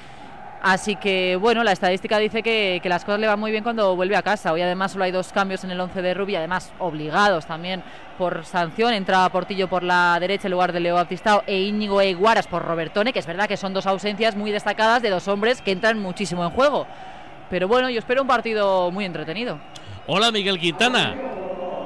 Así 0.61 0.97
que, 0.97 1.37
bueno, 1.37 1.63
la 1.63 1.71
estadística 1.71 2.17
dice 2.17 2.43
que, 2.43 2.81
que 2.83 2.89
las 2.89 3.05
cosas 3.05 3.21
le 3.21 3.27
van 3.27 3.39
muy 3.39 3.51
bien 3.51 3.63
cuando 3.63 3.95
vuelve 3.95 4.17
a 4.17 4.21
casa. 4.21 4.51
Hoy 4.51 4.61
además 4.61 4.91
solo 4.91 5.05
hay 5.05 5.11
dos 5.11 5.31
cambios 5.31 5.63
en 5.63 5.71
el 5.71 5.79
11 5.79 6.01
de 6.01 6.13
Rubí, 6.13 6.35
además 6.35 6.73
obligados 6.79 7.45
también 7.45 7.81
por 8.17 8.43
sanción. 8.43 8.91
Entra 8.91 9.29
Portillo 9.29 9.69
por 9.69 9.81
la 9.81 10.17
derecha 10.19 10.49
en 10.49 10.51
lugar 10.51 10.73
de 10.73 10.81
Leo 10.81 10.95
Baptistao 10.95 11.43
e 11.47 11.57
Íñigo 11.57 12.01
Eguaras 12.01 12.47
por 12.47 12.63
Robertone, 12.65 13.13
que 13.13 13.19
es 13.19 13.25
verdad 13.25 13.47
que 13.47 13.55
son 13.55 13.73
dos 13.73 13.87
ausencias 13.87 14.35
muy 14.35 14.51
destacadas 14.51 15.01
de 15.01 15.09
dos 15.09 15.29
hombres 15.29 15.61
que 15.61 15.71
entran 15.71 15.99
muchísimo 15.99 16.43
en 16.43 16.49
juego. 16.49 16.85
Pero 17.49 17.69
bueno, 17.69 17.89
yo 17.89 17.99
espero 17.99 18.21
un 18.21 18.27
partido 18.27 18.91
muy 18.91 19.05
entretenido. 19.05 19.57
Hola, 20.07 20.31
Miguel 20.31 20.59
Quintana. 20.59 21.15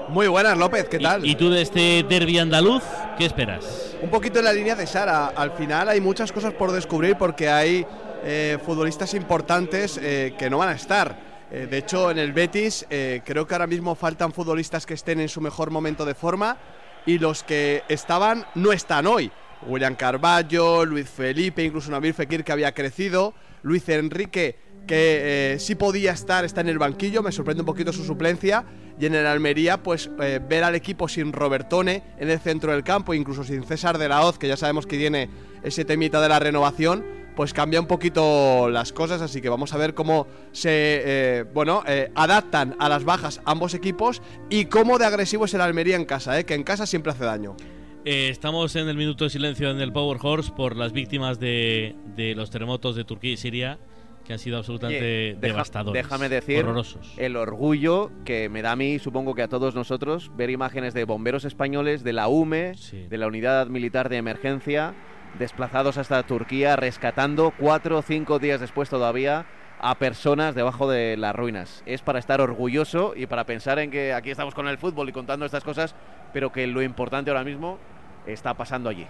Muy 0.08 0.28
buenas, 0.28 0.58
López, 0.58 0.88
¿qué 0.88 1.00
tal? 1.00 1.26
¿Y, 1.26 1.32
y 1.32 1.36
tú 1.36 1.50
de 1.50 1.62
este 1.62 2.06
derby 2.08 2.38
andaluz, 2.40 2.82
qué 3.18 3.26
esperas? 3.26 3.98
Un 4.02 4.10
poquito 4.10 4.40
en 4.40 4.46
la 4.46 4.54
línea 4.54 4.76
de 4.76 4.88
Sara. 4.88 5.28
Al 5.28 5.52
final 5.52 5.90
hay 5.90 6.00
muchas 6.00 6.32
cosas 6.32 6.54
por 6.54 6.72
descubrir 6.72 7.18
porque 7.18 7.50
hay 7.50 7.86
eh, 8.24 8.58
futbolistas 8.66 9.14
importantes 9.16 10.00
eh, 10.02 10.34
que 10.38 10.50
no 10.50 10.60
van 10.60 10.70
a 10.70 10.74
estar. 10.74 11.20
Eh, 11.52 11.68
de 11.70 11.78
hecho, 11.78 12.10
en 12.10 12.18
el 12.18 12.32
Betis 12.32 12.86
eh, 12.90 13.22
creo 13.26 13.46
que 13.46 13.54
ahora 13.54 13.68
mismo 13.68 13.96
faltan 13.96 14.32
futbolistas 14.32 14.86
que 14.86 14.94
estén 14.94 15.20
en 15.20 15.30
su 15.30 15.42
mejor 15.42 15.70
momento 15.70 16.06
de 16.06 16.16
forma 16.16 16.58
y 17.06 17.20
los 17.20 17.44
que 17.44 17.84
estaban 17.90 18.46
no 18.56 18.72
están 18.72 19.08
hoy. 19.08 19.30
William 19.68 19.96
Carballo, 19.96 20.86
Luis 20.86 21.10
Felipe, 21.10 21.64
incluso 21.64 21.92
Nabil 21.92 22.14
Fekir 22.14 22.44
que 22.44 22.52
había 22.52 22.74
crecido, 22.74 23.34
Luis 23.64 23.88
Enrique 23.90 24.60
que 24.88 25.54
eh, 25.54 25.60
sí 25.60 25.76
podía 25.76 26.12
estar, 26.12 26.46
está 26.46 26.62
en 26.62 26.70
el 26.70 26.78
banquillo, 26.78 27.24
me 27.24 27.32
sorprende 27.32 27.62
un 27.62 27.66
poquito 27.66 27.92
su 27.94 28.04
suplencia. 28.04 28.66
Y 29.00 29.08
en 29.08 29.16
el 29.16 29.26
Almería, 29.26 29.84
pues 29.84 30.10
eh, 30.22 30.40
ver 30.48 30.64
al 30.64 30.74
equipo 30.74 31.10
sin 31.10 31.34
Robertone 31.34 32.02
en 32.18 32.30
el 32.30 32.40
centro 32.40 32.72
del 32.72 32.84
campo, 32.84 33.14
incluso 33.14 33.44
sin 33.44 33.64
César 33.64 33.98
de 33.98 34.08
la 34.08 34.26
Hoz, 34.26 34.38
que 34.38 34.48
ya 34.48 34.56
sabemos 34.56 34.88
que 34.88 34.98
tiene 34.98 35.30
ese 35.64 35.84
temita 35.84 36.22
de 36.22 36.30
la 36.30 36.40
renovación, 36.40 37.04
pues 37.36 37.52
cambia 37.52 37.82
un 37.82 37.88
poquito 37.88 38.70
las 38.70 38.94
cosas. 38.94 39.22
Así 39.22 39.42
que 39.42 39.50
vamos 39.50 39.74
a 39.74 39.78
ver 39.78 39.96
cómo 39.96 40.28
se, 40.54 40.70
eh, 40.72 41.44
bueno, 41.54 41.84
eh, 41.88 42.10
adaptan 42.16 42.78
a 42.80 42.88
las 42.88 43.04
bajas 43.04 43.42
ambos 43.44 43.74
equipos 43.74 44.22
y 44.50 44.66
cómo 44.66 44.98
de 44.98 45.06
agresivo 45.06 45.44
es 45.44 45.54
el 45.54 45.60
Almería 45.60 45.98
en 45.98 46.06
casa, 46.06 46.40
eh, 46.40 46.46
que 46.46 46.54
en 46.54 46.64
casa 46.64 46.86
siempre 46.86 47.12
hace 47.12 47.26
daño. 47.26 47.58
Eh, 48.06 48.30
estamos 48.30 48.76
en 48.78 48.88
el 48.88 48.96
minuto 48.96 49.26
de 49.26 49.30
silencio 49.32 49.70
en 49.72 49.82
el 49.82 49.92
Power 49.92 50.20
Horse 50.22 50.54
por 50.56 50.78
las 50.78 50.94
víctimas 50.94 51.40
de, 51.40 51.96
de 52.16 52.36
los 52.36 52.50
terremotos 52.50 52.96
de 52.96 53.04
Turquía 53.04 53.34
y 53.34 53.38
Siria, 53.38 53.80
que 54.26 54.34
han 54.34 54.40
sido 54.40 54.58
absolutamente 54.58 55.00
Oye, 55.00 55.36
deja- 55.40 55.54
devastadores. 55.54 56.04
Déjame 56.04 56.28
decir 56.30 56.60
Horrorosos. 56.66 57.14
el 57.18 57.36
orgullo 57.38 58.12
que 58.26 58.50
me 58.50 58.62
da 58.62 58.74
a 58.74 58.76
mí, 58.76 59.00
supongo 59.00 59.34
que 59.36 59.44
a 59.44 59.48
todos 59.48 59.76
nosotros, 59.76 60.32
ver 60.36 60.50
imágenes 60.50 60.94
de 60.94 61.06
bomberos 61.06 61.46
españoles, 61.46 62.04
de 62.04 62.12
la 62.14 62.28
UME, 62.28 62.74
de 63.10 63.18
la 63.18 63.28
Unidad 63.28 63.68
Militar 63.68 64.10
de 64.10 64.18
Emergencia, 64.18 64.94
desplazados 65.40 65.98
hasta 65.98 66.22
Turquía, 66.24 66.76
rescatando 66.76 67.54
cuatro 67.58 67.98
o 67.98 68.02
cinco 68.02 68.40
días 68.40 68.60
después 68.60 68.90
todavía 68.90 69.46
a 69.80 69.96
personas 70.00 70.56
debajo 70.56 70.90
de 70.90 71.18
las 71.18 71.36
ruinas. 71.36 71.84
Es 71.86 72.02
para 72.02 72.20
estar 72.20 72.40
orgulloso 72.42 73.14
y 73.16 73.28
para 73.28 73.46
pensar 73.46 73.78
en 73.80 73.92
que 73.92 74.14
aquí 74.14 74.32
estamos 74.32 74.56
con 74.56 74.68
el 74.68 74.78
fútbol 74.78 75.10
y 75.10 75.12
contando 75.12 75.46
estas 75.46 75.64
cosas, 75.64 75.94
pero 76.34 76.52
que 76.52 76.66
lo 76.68 76.82
importante 76.82 77.30
ahora 77.30 77.44
mismo 77.44 77.78
está 78.26 78.54
pasando 78.56 78.90
allí. 78.90 79.06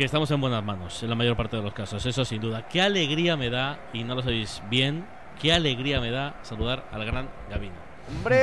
Que 0.00 0.06
estamos 0.06 0.30
en 0.30 0.40
buenas 0.40 0.64
manos, 0.64 1.02
en 1.02 1.10
la 1.10 1.14
mayor 1.14 1.36
parte 1.36 1.58
de 1.58 1.62
los 1.62 1.74
casos, 1.74 2.06
eso 2.06 2.24
sin 2.24 2.40
duda. 2.40 2.66
Qué 2.66 2.80
alegría 2.80 3.36
me 3.36 3.50
da, 3.50 3.78
y 3.92 4.02
no 4.02 4.14
lo 4.14 4.22
sabéis 4.22 4.62
bien, 4.70 5.04
qué 5.38 5.52
alegría 5.52 6.00
me 6.00 6.10
da 6.10 6.36
saludar 6.40 6.88
al 6.90 7.04
gran 7.04 7.28
Gavino. 7.50 7.89
¡Hombre! 8.16 8.36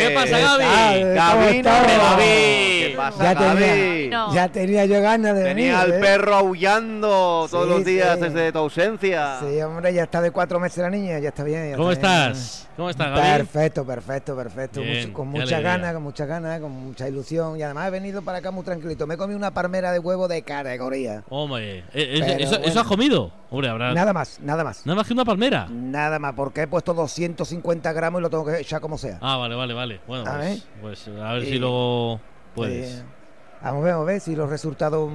¿Qué 0.00 0.12
pasa, 0.14 0.38
Gaby? 0.38 1.14
Gabino, 1.14 1.70
estamos? 1.70 1.86
Gaby. 1.86 2.22
¿Qué 2.22 2.94
pasa, 2.96 3.22
Ya 3.24 3.34
Gaby? 3.34 3.60
tenía, 3.60 4.26
ya 4.34 4.48
tenía 4.48 4.84
yo 4.86 5.00
ganas 5.00 5.34
de 5.36 5.42
venir. 5.42 5.54
Tenía 5.66 5.80
al 5.80 5.92
¿eh? 5.94 5.98
perro 6.00 6.34
aullando 6.34 7.46
todos 7.50 7.68
los 7.68 7.84
días 7.84 8.16
sí. 8.18 8.24
desde 8.24 8.52
tu 8.52 8.58
ausencia. 8.58 9.38
Sí, 9.40 9.60
hombre, 9.62 9.94
ya 9.94 10.02
está 10.04 10.20
de 10.20 10.30
cuatro 10.30 10.60
meses 10.60 10.78
la 10.78 10.90
niña, 10.90 11.18
ya 11.18 11.28
está 11.28 11.44
bien. 11.44 11.70
ya 11.70 11.76
¿Cómo 11.76 11.92
está 11.92 12.08
bien. 12.26 12.32
estás? 12.32 12.68
¿Cómo 12.76 12.90
estás, 12.90 13.08
Gaby? 13.08 13.20
Perfecto, 13.38 13.84
perfecto, 13.86 14.36
perfecto. 14.36 14.80
Bien, 14.82 15.00
Mucho- 15.06 15.12
con 15.14 15.26
qué 15.32 15.38
mucha 15.40 15.42
alegría. 15.56 15.70
ganas, 15.72 15.94
con 15.94 16.02
mucha 16.02 16.26
ganas, 16.26 16.60
con 16.60 16.72
mucha 16.72 17.08
ilusión. 17.08 17.58
Y 17.58 17.62
además 17.62 17.88
he 17.88 17.90
venido 17.90 18.20
para 18.22 18.38
acá 18.38 18.50
muy 18.50 18.64
tranquilito. 18.64 19.06
Me 19.06 19.14
he 19.14 19.16
comido 19.16 19.38
una 19.38 19.52
palmera 19.54 19.92
de 19.92 19.98
huevo 19.98 20.28
de 20.28 20.42
categoría. 20.42 21.22
Hombre, 21.30 21.78
eh, 21.78 21.84
eh, 21.94 22.16
Pero 22.20 22.32
eso, 22.34 22.54
eso 22.56 22.60
bueno. 22.60 22.80
has 22.80 22.86
comido? 22.86 23.32
Hombre, 23.48 23.68
habrá. 23.70 23.94
Nada 23.94 24.12
más, 24.12 24.40
nada 24.40 24.62
más. 24.64 24.84
Nada 24.84 24.96
más 24.96 25.06
que 25.06 25.12
una 25.14 25.24
palmera. 25.24 25.66
Nada 25.70 26.18
más, 26.18 26.34
porque 26.34 26.62
he 26.62 26.66
puesto 26.66 26.92
250 26.92 27.92
gramos 27.92 28.20
y 28.20 28.22
lo 28.22 28.28
tengo 28.28 28.44
que 28.44 28.58
echar 28.60 28.80
como 28.80 28.95
sea. 28.98 29.18
Ah, 29.20 29.36
vale, 29.36 29.54
vale, 29.54 29.74
vale. 29.74 30.00
Bueno, 30.06 30.30
A 30.30 30.36
pues, 30.38 30.66
pues 30.80 31.08
a 31.08 31.32
ver 31.34 31.42
Y- 31.44 31.46
si 31.46 31.58
luego 31.58 32.20
puedes. 32.54 32.98
Eh, 32.98 33.02
vamos 33.62 33.82
a 33.82 33.84
ver, 33.84 33.92
vamos 33.94 34.08
a 34.08 34.12
ver 34.12 34.20
si 34.20 34.36
los 34.36 34.48
resultados 34.50 35.10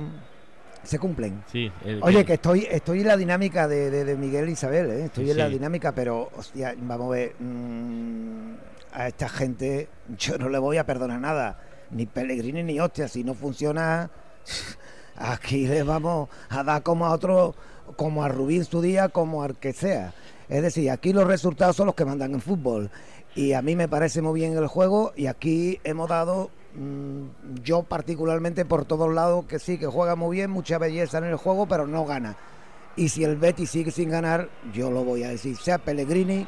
se 0.84 0.98
cumplen. 1.00 1.44
Sí. 1.52 1.72
el- 1.86 2.02
Oye, 2.04 2.26
que 2.26 2.34
estoy, 2.34 2.68
estoy 2.70 3.02
en 3.02 3.08
la 3.08 3.18
dinámica 3.18 3.68
de, 3.68 3.90
de- 3.92 4.04
de 4.06 4.16
Miguel 4.16 4.48
e 4.48 4.52
Isabel, 4.52 4.90
¿eh? 4.90 5.06
estoy 5.06 5.26
Sí, 5.26 5.32
en 5.32 5.38
la 5.38 5.48
dinámica, 5.50 5.92
pero 5.94 6.30
hostia, 6.36 6.74
vamos 6.78 7.08
a 7.08 7.12
ver, 7.12 7.36
mm, 7.40 8.54
a 8.94 9.08
esta 9.08 9.30
gente 9.30 9.90
yo 10.18 10.38
no 10.38 10.50
le 10.50 10.58
voy 10.58 10.78
a 10.78 10.86
perdonar 10.86 11.20
nada, 11.20 11.60
ni 11.92 12.06
Pellegrini 12.08 12.64
ni 12.64 12.80
hostia, 12.80 13.08
si 13.08 13.24
no 13.24 13.34
funciona, 13.36 14.10
aquí 15.16 15.68
le 15.68 15.84
vamos 15.84 16.30
a 16.50 16.64
dar 16.64 16.82
como 16.84 17.06
a 17.06 17.12
otro, 17.12 17.54
como 17.96 18.24
a 18.24 18.28
Rubí 18.30 18.58
en 18.58 18.66
su 18.66 18.82
día, 18.82 19.10
como 19.10 19.44
al 19.44 19.56
que 19.58 19.74
sea. 19.74 20.14
Es 20.50 20.62
decir, 20.64 20.90
aquí 20.92 21.14
los 21.14 21.28
resultados 21.28 21.76
son 21.76 21.86
los 21.86 21.96
que 21.96 22.06
mandan 22.06 22.34
en 22.34 22.42
fútbol. 22.42 22.90
Y 23.36 23.54
a 23.54 23.62
mí 23.62 23.76
me 23.76 23.88
parece 23.88 24.22
muy 24.22 24.40
bien 24.40 24.58
el 24.58 24.68
juego 24.68 25.14
y 25.16 25.28
aquí 25.28 25.80
hemos 25.84 26.10
dado, 26.10 26.50
mm, 26.76 27.62
yo 27.64 27.84
particularmente 27.84 28.66
por 28.66 28.86
todos 28.86 29.14
lados, 29.14 29.46
que 29.46 29.58
sí, 29.60 29.78
que 29.78 29.88
juega 29.88 30.16
muy 30.16 30.38
bien, 30.38 30.50
mucha 30.52 30.78
belleza 30.78 31.20
en 31.20 31.26
el 31.26 31.38
juego, 31.38 31.66
pero 31.66 31.88
no 31.88 32.06
gana. 32.06 32.36
Y 32.98 33.08
si 33.10 33.24
el 33.24 33.38
Betis 33.38 33.70
sigue 33.70 33.92
sin 33.92 34.10
ganar, 34.10 34.50
yo 34.74 34.92
lo 34.92 35.04
voy 35.06 35.24
a 35.24 35.30
decir, 35.30 35.56
sea 35.56 35.78
Pellegrini, 35.78 36.46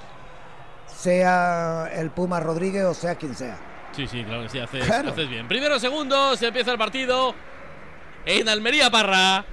sea 0.87 1.89
el 1.93 2.09
Puma 2.11 2.39
Rodríguez 2.39 2.83
o 2.83 2.93
sea 2.93 3.15
quien 3.15 3.35
sea. 3.35 3.57
Sí, 3.95 4.07
sí, 4.07 4.23
claro 4.23 4.43
que 4.43 4.49
sí, 4.49 4.59
haces, 4.59 4.85
Claro. 4.85 5.11
haces 5.11 5.29
bien. 5.29 5.47
Primero, 5.47 5.79
segundo, 5.79 6.35
se 6.35 6.47
empieza 6.47 6.71
el 6.71 6.77
partido 6.77 7.33
en 8.25 8.49
Almería 8.49 8.89
Parra. 8.89 9.45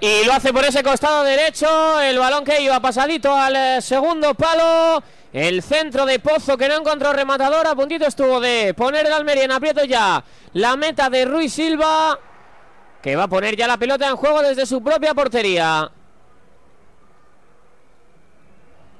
Y 0.00 0.26
lo 0.26 0.32
hace 0.34 0.52
por 0.52 0.64
ese 0.64 0.82
costado 0.82 1.22
derecho. 1.24 2.00
El 2.00 2.18
balón 2.18 2.44
que 2.44 2.60
iba 2.60 2.78
pasadito 2.80 3.34
al 3.34 3.56
eh, 3.56 3.80
segundo 3.80 4.34
palo. 4.34 5.02
El 5.36 5.62
centro 5.62 6.06
de 6.06 6.18
Pozo 6.18 6.56
que 6.56 6.66
no 6.66 6.76
encontró 6.76 7.12
rematador. 7.12 7.66
A 7.66 7.74
puntito 7.74 8.06
estuvo 8.06 8.40
de 8.40 8.72
poner 8.72 9.04
el 9.04 9.12
Almería 9.12 9.44
en 9.44 9.52
aprieto 9.52 9.84
ya. 9.84 10.24
La 10.54 10.76
meta 10.78 11.10
de 11.10 11.26
Ruiz 11.26 11.52
Silva. 11.52 12.18
Que 13.02 13.16
va 13.16 13.24
a 13.24 13.28
poner 13.28 13.54
ya 13.54 13.66
la 13.66 13.76
pelota 13.76 14.08
en 14.08 14.16
juego 14.16 14.40
desde 14.40 14.64
su 14.64 14.82
propia 14.82 15.12
portería. 15.12 15.92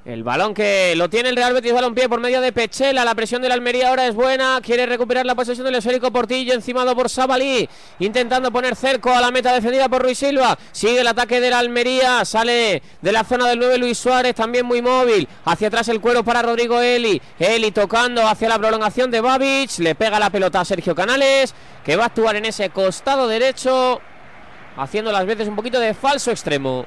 El 0.07 0.23
balón 0.23 0.55
que 0.55 0.95
lo 0.95 1.11
tiene 1.11 1.31
el 1.31 1.35
Real 1.35 1.53
Betis 1.53 1.73
Balompié 1.73 2.09
por 2.09 2.21
medio 2.21 2.40
de 2.40 2.53
Pechela. 2.53 3.05
La 3.05 3.16
presión 3.16 3.42
de 3.42 3.49
la 3.49 3.55
Almería 3.55 3.88
ahora 3.88 4.07
es 4.07 4.14
buena. 4.14 4.61
Quiere 4.62 4.87
recuperar 4.87 5.27
la 5.27 5.35
posesión 5.35 5.64
del 5.64 5.75
esférico 5.75 6.12
Portillo. 6.12 6.55
Encimado 6.55 6.95
por 6.95 7.11
Sabalí. 7.11 7.69
Intentando 7.99 8.53
poner 8.53 8.77
cerco 8.77 9.11
a 9.11 9.21
la 9.21 9.33
meta 9.33 9.53
defendida 9.53 9.88
por 9.88 10.03
Ruiz 10.03 10.19
Silva. 10.19 10.57
Sigue 10.71 11.01
el 11.01 11.09
ataque 11.09 11.40
de 11.40 11.51
la 11.51 11.59
Almería. 11.59 12.25
Sale 12.25 12.85
de 13.03 13.12
la 13.12 13.25
zona 13.25 13.49
del 13.49 13.59
9 13.59 13.79
Luis 13.79 13.99
Suárez. 13.99 14.37
También 14.37 14.64
muy 14.64 14.81
móvil. 14.81 15.27
Hacia 15.45 15.66
atrás 15.66 15.88
el 15.88 16.01
cuero 16.01 16.23
para 16.23 16.40
Rodrigo 16.40 16.81
Eli. 16.81 17.21
Eli 17.40 17.73
tocando 17.73 18.29
hacia 18.29 18.49
la 18.49 18.61
prolongación 18.61 19.11
de 19.11 19.21
Babic. 19.21 19.77
Le 19.81 19.97
pega 19.97 20.21
la 20.21 20.31
pelota 20.31 20.61
a 20.61 20.64
Sergio 20.64 20.95
Canales. 20.95 21.53
Que 21.85 21.97
va 21.97 22.05
a 22.05 22.07
actuar 22.07 22.37
en 22.37 22.45
ese 22.45 22.71
costado 22.71 23.27
derecho. 23.27 24.01
Haciendo 24.77 25.11
las 25.11 25.27
veces 25.27 25.49
un 25.49 25.57
poquito 25.57 25.81
de 25.81 25.95
falso 25.95 26.31
extremo. 26.31 26.87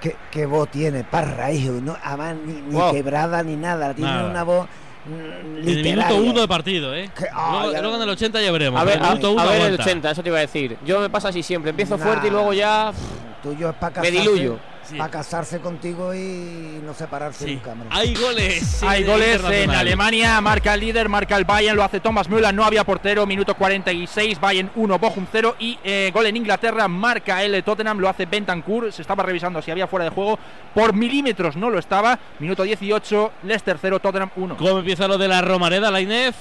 ¿Qué, 0.00 0.16
qué 0.30 0.46
voz 0.46 0.68
tiene? 0.70 1.04
Parra, 1.04 1.50
hijo, 1.52 1.72
no, 1.72 1.96
además 2.02 2.36
ni, 2.44 2.52
ni 2.54 2.74
Wow. 2.74 2.92
quebrada 2.92 3.42
ni 3.42 3.56
nada, 3.56 3.94
tiene 3.94 4.10
Nada. 4.10 4.30
una 4.30 4.42
voz 4.44 4.66
mm, 5.06 5.12
En 5.12 5.56
el 5.56 5.64
literaria. 5.64 6.06
minuto 6.16 6.30
uno 6.30 6.40
de 6.42 6.48
partido, 6.48 6.94
¿eh? 6.94 7.10
ah, 7.32 7.48
luego, 7.64 7.72
luego 7.72 7.88
no- 7.90 7.96
en 7.96 8.02
el 8.02 8.08
80 8.10 8.40
ya 8.40 8.52
veremos. 8.52 8.80
A 8.80 8.84
ver, 8.84 8.98
el 8.98 9.04
a, 9.04 9.14
uno 9.30 9.40
a 9.40 9.44
ver 9.46 9.54
el 9.56 9.62
aguanta. 9.62 9.82
80, 9.82 10.10
eso 10.12 10.22
te 10.22 10.28
iba 10.28 10.38
a 10.38 10.42
decir. 10.42 10.76
Yo 10.84 11.00
me 11.00 11.10
pasa 11.10 11.28
así 11.30 11.42
siempre. 11.42 11.70
Empiezo 11.70 11.96
Nah. 11.96 12.04
fuerte 12.04 12.28
y 12.28 12.30
luego 12.30 12.52
ya. 12.52 12.92
Tuyo 13.42 13.70
es 13.70 13.74
para 13.76 14.00
Me 14.02 14.08
casarse. 14.10 14.52
Diluyo. 14.88 15.04
Para 15.04 15.10
casarse 15.10 15.60
contigo 15.60 16.14
y 16.14 16.80
no 16.84 16.94
separarse 16.94 17.46
nunca. 17.46 17.72
hombre. 17.72 17.88
Hay 17.92 18.14
goles. 18.14 18.82
Hay 18.82 19.02
en 19.02 19.08
goles 19.08 19.42
en. 19.50 19.70
Alemania, 19.70 20.40
marca 20.40 20.74
el 20.74 20.80
líder, 20.80 21.08
marca 21.08 21.36
el 21.36 21.44
Bayern, 21.44 21.76
lo 21.76 21.84
hace 21.84 22.00
Thomas 22.00 22.28
Müller, 22.28 22.54
no 22.54 22.64
había 22.64 22.84
portero, 22.84 23.26
minuto 23.26 23.54
46, 23.54 24.40
Bayern 24.40 24.70
1, 24.74 24.98
Bochum 24.98 25.26
0 25.30 25.56
y 25.58 25.78
eh, 25.84 26.10
gol 26.12 26.26
en 26.26 26.36
Inglaterra, 26.36 26.88
marca 26.88 27.42
el 27.42 27.62
Tottenham, 27.62 27.98
lo 27.98 28.08
hace 28.08 28.26
Bentancur, 28.26 28.92
se 28.92 29.02
estaba 29.02 29.22
revisando 29.22 29.62
si 29.62 29.70
había 29.70 29.86
fuera 29.86 30.04
de 30.04 30.10
juego, 30.10 30.38
por 30.74 30.92
milímetros 30.94 31.56
no 31.56 31.70
lo 31.70 31.78
estaba, 31.78 32.18
minuto 32.38 32.62
18, 32.62 33.32
Leicester 33.44 33.78
0, 33.80 34.00
Tottenham 34.00 34.30
1. 34.36 34.56
¿Cómo 34.56 34.78
empieza 34.78 35.08
lo 35.08 35.18
de 35.18 35.28
la 35.28 35.40
Romareda, 35.40 35.90
la 35.90 36.00
Inef? 36.00 36.36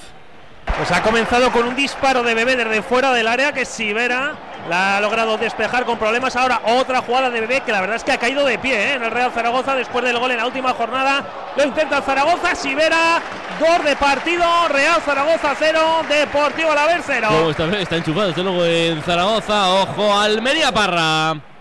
Pues 0.78 0.92
ha 0.92 1.02
comenzado 1.02 1.52
con 1.52 1.68
un 1.68 1.76
disparo 1.76 2.22
de 2.22 2.36
Bebé 2.36 2.56
desde 2.56 2.84
fuera 2.84 3.12
del 3.12 3.28
área 3.28 3.52
que 3.52 3.66
Sivera 3.66 4.36
la 4.70 4.98
ha 4.98 5.02
logrado 5.02 5.36
despejar 5.36 5.86
con 5.86 5.98
problemas. 5.98 6.36
Ahora 6.36 6.62
otra 6.66 7.02
jugada 7.02 7.32
de 7.32 7.42
Bebé 7.42 7.62
que 7.62 7.72
la 7.72 7.82
verdad 7.82 7.96
es 7.96 8.04
que 8.04 8.12
ha 8.12 8.20
caído 8.20 8.46
de 8.46 8.60
pie 8.60 8.76
¿eh? 8.76 8.94
en 8.94 9.04
el 9.04 9.10
Real 9.10 9.32
Zaragoza 9.32 9.76
después 9.76 10.06
del 10.06 10.20
gol 10.20 10.30
en 10.30 10.38
la 10.38 10.46
última 10.46 10.74
jornada. 10.76 11.26
Lo 11.56 11.64
intenta 11.64 12.00
Zaragoza, 12.04 12.54
Sivera, 12.54 13.20
gol 13.60 13.84
de 13.84 13.96
partido, 13.96 14.46
Real 14.70 15.02
Zaragoza 15.02 15.56
0, 15.58 15.80
Deportivo 16.08 16.72
Alavés 16.72 17.04
0. 17.08 17.28
¿Cómo 17.28 17.50
está, 17.50 17.66
está 17.80 17.96
enchufado, 17.96 18.28
desde 18.28 18.44
luego 18.44 18.64
en 18.64 19.02
Zaragoza. 19.02 19.70
Ojo, 19.70 20.16
Almería 20.16 20.72
Parra. 20.72 21.57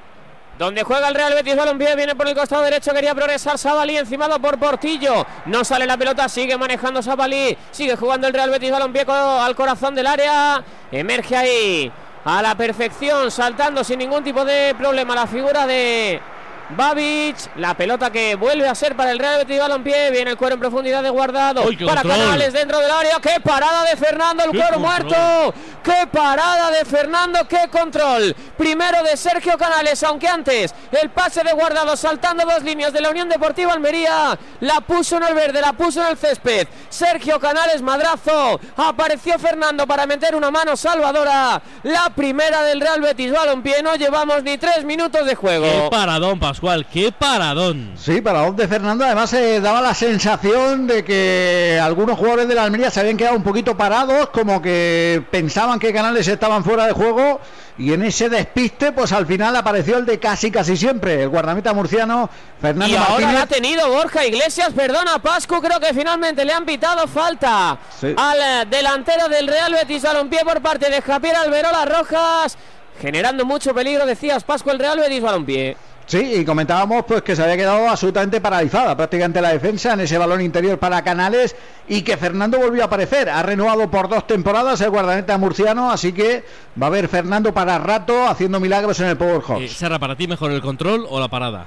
Donde 0.58 0.82
juega 0.84 1.08
el 1.08 1.14
Real 1.14 1.34
Betis 1.34 1.54
Balompié, 1.54 1.94
viene 1.96 2.14
por 2.14 2.26
el 2.26 2.34
costado 2.34 2.62
derecho, 2.62 2.92
quería 2.94 3.14
progresar 3.14 3.58
Sabalí, 3.58 3.98
encimado 3.98 4.38
por 4.38 4.58
Portillo. 4.58 5.26
No 5.44 5.64
sale 5.64 5.86
la 5.86 5.98
pelota, 5.98 6.28
sigue 6.30 6.56
manejando 6.56 7.02
Sabalí, 7.02 7.56
sigue 7.70 7.94
jugando 7.94 8.26
el 8.26 8.32
Real 8.32 8.48
Betis 8.48 8.70
Balompié 8.70 9.04
al 9.06 9.54
corazón 9.54 9.94
del 9.94 10.06
área. 10.06 10.64
Emerge 10.90 11.36
ahí 11.36 11.92
a 12.24 12.40
la 12.40 12.54
perfección, 12.54 13.30
saltando 13.30 13.84
sin 13.84 13.98
ningún 13.98 14.24
tipo 14.24 14.46
de 14.46 14.74
problema 14.78 15.14
la 15.14 15.26
figura 15.26 15.66
de 15.66 16.22
Babic, 16.70 17.36
la 17.56 17.74
pelota 17.74 18.10
que 18.10 18.34
vuelve 18.34 18.68
a 18.68 18.74
ser 18.74 18.96
para 18.96 19.12
el 19.12 19.18
Real 19.18 19.38
Betis 19.38 19.58
Balompié, 19.58 20.10
viene 20.10 20.32
el 20.32 20.36
cuero 20.36 20.54
en 20.54 20.60
profundidad 20.60 21.02
de 21.02 21.10
guardado 21.10 21.62
para 21.62 22.02
control. 22.02 22.02
Canales 22.02 22.52
dentro 22.52 22.78
del 22.80 22.90
área, 22.90 23.20
qué 23.20 23.40
parada 23.40 23.84
de 23.84 23.96
Fernando, 23.96 24.44
el 24.44 24.50
cuero 24.50 24.74
control. 24.74 24.80
muerto, 24.80 25.54
qué 25.84 26.06
parada 26.10 26.70
de 26.70 26.84
Fernando, 26.84 27.46
qué 27.48 27.68
control, 27.70 28.34
primero 28.56 29.02
de 29.04 29.16
Sergio 29.16 29.56
Canales, 29.56 30.02
aunque 30.02 30.26
antes 30.26 30.74
el 30.90 31.10
pase 31.10 31.44
de 31.44 31.52
guardado 31.52 31.96
saltando 31.96 32.44
dos 32.44 32.62
líneas 32.64 32.92
de 32.92 33.00
la 33.00 33.10
Unión 33.10 33.28
Deportiva 33.28 33.72
Almería, 33.72 34.38
la 34.60 34.80
puso 34.80 35.18
en 35.18 35.22
el 35.22 35.34
verde, 35.34 35.60
la 35.60 35.72
puso 35.72 36.02
en 36.02 36.08
el 36.08 36.16
césped, 36.16 36.66
Sergio 36.88 37.38
Canales 37.38 37.80
madrazo, 37.80 38.60
apareció 38.76 39.38
Fernando 39.38 39.86
para 39.86 40.06
meter 40.06 40.34
una 40.34 40.50
mano 40.50 40.76
salvadora, 40.76 41.62
la 41.84 42.10
primera 42.10 42.62
del 42.64 42.80
Real 42.80 43.00
Betis 43.00 43.30
Balompié, 43.30 43.82
no 43.82 43.94
llevamos 43.94 44.42
ni 44.42 44.58
tres 44.58 44.84
minutos 44.84 45.24
de 45.26 45.34
juego. 45.36 45.64
Qué 45.64 45.88
paradón, 45.90 46.40
Pascual, 46.56 46.86
qué 46.90 47.12
paradón. 47.12 47.92
Sí, 47.98 48.22
para 48.22 48.50
de 48.50 48.66
Fernando 48.66 49.04
además 49.04 49.28
se 49.28 49.60
daba 49.60 49.82
la 49.82 49.92
sensación 49.92 50.86
de 50.86 51.04
que 51.04 51.78
algunos 51.82 52.16
jugadores 52.18 52.48
de 52.48 52.54
la 52.54 52.64
Almería 52.64 52.90
se 52.90 52.98
habían 53.00 53.18
quedado 53.18 53.36
un 53.36 53.42
poquito 53.42 53.76
parados, 53.76 54.30
como 54.30 54.62
que 54.62 55.22
pensaban 55.30 55.78
que 55.78 55.92
Canales 55.92 56.26
estaban 56.28 56.64
fuera 56.64 56.86
de 56.86 56.94
juego 56.94 57.42
y 57.76 57.92
en 57.92 58.04
ese 58.04 58.30
despiste 58.30 58.92
pues 58.92 59.12
al 59.12 59.26
final 59.26 59.54
apareció 59.54 59.98
el 59.98 60.06
de 60.06 60.18
casi 60.18 60.50
casi 60.50 60.78
siempre, 60.78 61.24
el 61.24 61.28
guardameta 61.28 61.74
murciano 61.74 62.30
Fernando 62.58 62.90
Y 62.90 62.96
ahora 62.96 63.10
Martínez. 63.26 63.42
ha 63.42 63.46
tenido 63.48 63.88
Borja 63.90 64.24
Iglesias, 64.24 64.70
perdona 64.74 65.18
Pascu, 65.18 65.60
creo 65.60 65.78
que 65.78 65.92
finalmente 65.92 66.42
le 66.46 66.54
han 66.54 66.64
pitado 66.64 67.06
falta 67.06 67.76
Sí. 68.00 68.14
al 68.16 68.38
eh, 68.40 68.66
delantero 68.70 69.28
del 69.28 69.46
Real 69.46 69.74
Betis 69.74 70.04
Balompié 70.04 70.40
por 70.42 70.62
parte 70.62 70.88
de 70.88 71.02
Javier 71.02 71.36
Alberola 71.36 71.84
Rojas, 71.84 72.56
generando 72.98 73.44
mucho 73.44 73.74
peligro, 73.74 74.06
decías 74.06 74.42
Pascu, 74.42 74.70
el 74.70 74.78
Real 74.78 74.98
Betis 74.98 75.20
Balompié. 75.20 75.76
Sí, 76.06 76.34
y 76.36 76.44
comentábamos 76.44 77.04
pues 77.04 77.22
que 77.22 77.34
se 77.34 77.42
había 77.42 77.56
quedado 77.56 77.88
absolutamente 77.88 78.40
paralizada 78.40 78.96
prácticamente 78.96 79.40
la 79.40 79.52
defensa 79.52 79.92
en 79.92 80.00
ese 80.00 80.16
balón 80.16 80.40
interior 80.40 80.78
para 80.78 81.02
Canales 81.02 81.56
y 81.88 82.02
que 82.02 82.16
Fernando 82.16 82.58
volvió 82.58 82.82
a 82.82 82.86
aparecer. 82.86 83.28
Ha 83.28 83.42
renovado 83.42 83.90
por 83.90 84.08
dos 84.08 84.24
temporadas 84.24 84.80
el 84.80 84.90
guardameta 84.90 85.36
murciano, 85.36 85.90
así 85.90 86.12
que 86.12 86.44
va 86.80 86.86
a 86.86 86.90
haber 86.90 87.08
Fernando 87.08 87.52
para 87.52 87.78
rato 87.78 88.28
haciendo 88.28 88.60
milagros 88.60 89.00
en 89.00 89.08
el 89.08 89.16
Power 89.16 89.42
Eh. 89.60 89.68
Serra, 89.68 89.98
¿para 89.98 90.14
ti 90.14 90.28
mejor 90.28 90.52
el 90.52 90.62
control 90.62 91.06
o 91.10 91.18
la 91.18 91.26
parada? 91.26 91.66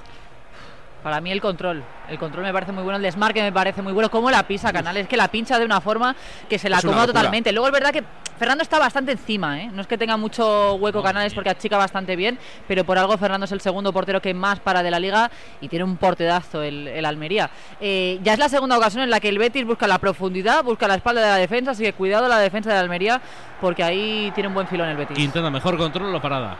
Para 1.03 1.21
mí 1.21 1.31
el 1.31 1.41
control. 1.41 1.83
El 2.09 2.17
control 2.17 2.43
me 2.43 2.51
parece 2.51 2.71
muy 2.71 2.83
bueno, 2.83 2.97
el 2.97 3.03
desmarque 3.03 3.41
me 3.41 3.51
parece 3.51 3.81
muy 3.81 3.93
bueno. 3.93 4.09
Como 4.09 4.29
la 4.29 4.43
pisa 4.43 4.73
Canales, 4.73 5.07
que 5.07 5.15
la 5.15 5.27
pincha 5.27 5.57
de 5.57 5.65
una 5.65 5.79
forma 5.79 6.15
que 6.49 6.59
se 6.59 6.69
la 6.69 6.81
locura. 6.81 7.05
totalmente. 7.05 7.51
Luego 7.51 7.67
es 7.67 7.73
verdad 7.73 7.91
que 7.91 8.03
Fernando 8.37 8.63
está 8.63 8.79
bastante 8.79 9.11
encima, 9.11 9.61
¿eh? 9.61 9.69
No 9.73 9.81
es 9.81 9.87
que 9.87 9.97
tenga 9.97 10.17
mucho 10.17 10.75
hueco 10.75 11.03
Canales 11.03 11.33
porque 11.33 11.49
achica 11.49 11.77
bastante 11.77 12.15
bien, 12.15 12.39
pero 12.67 12.85
por 12.85 12.97
algo 12.97 13.17
Fernando 13.17 13.45
es 13.45 13.51
el 13.51 13.61
segundo 13.61 13.91
portero 13.91 14.21
que 14.21 14.33
más 14.33 14.59
para 14.59 14.81
de 14.81 14.91
la 14.91 14.99
liga 14.99 15.29
y 15.61 15.67
tiene 15.67 15.83
un 15.83 15.97
portedazo 15.97 16.63
el, 16.63 16.87
el 16.87 17.05
Almería. 17.05 17.49
Eh, 17.79 18.19
ya 18.23 18.33
es 18.33 18.39
la 18.39 18.49
segunda 18.49 18.77
ocasión 18.77 19.03
en 19.03 19.09
la 19.09 19.19
que 19.19 19.29
el 19.29 19.37
Betis 19.37 19.65
busca 19.65 19.87
la 19.87 19.99
profundidad, 19.99 20.63
busca 20.63 20.87
la 20.87 20.95
espalda 20.95 21.21
de 21.21 21.27
la 21.27 21.35
defensa, 21.35 21.71
así 21.71 21.83
que 21.83 21.93
cuidado 21.93 22.27
la 22.27 22.39
defensa 22.39 22.71
de 22.71 22.79
Almería 22.79 23.21
porque 23.59 23.83
ahí 23.83 24.31
tiene 24.33 24.47
un 24.47 24.53
buen 24.53 24.67
filón 24.67 24.89
el 24.89 24.97
Betis. 24.97 25.17
Quintana, 25.17 25.49
mejor 25.49 25.77
control 25.77 26.15
o 26.15 26.21
parada. 26.21 26.57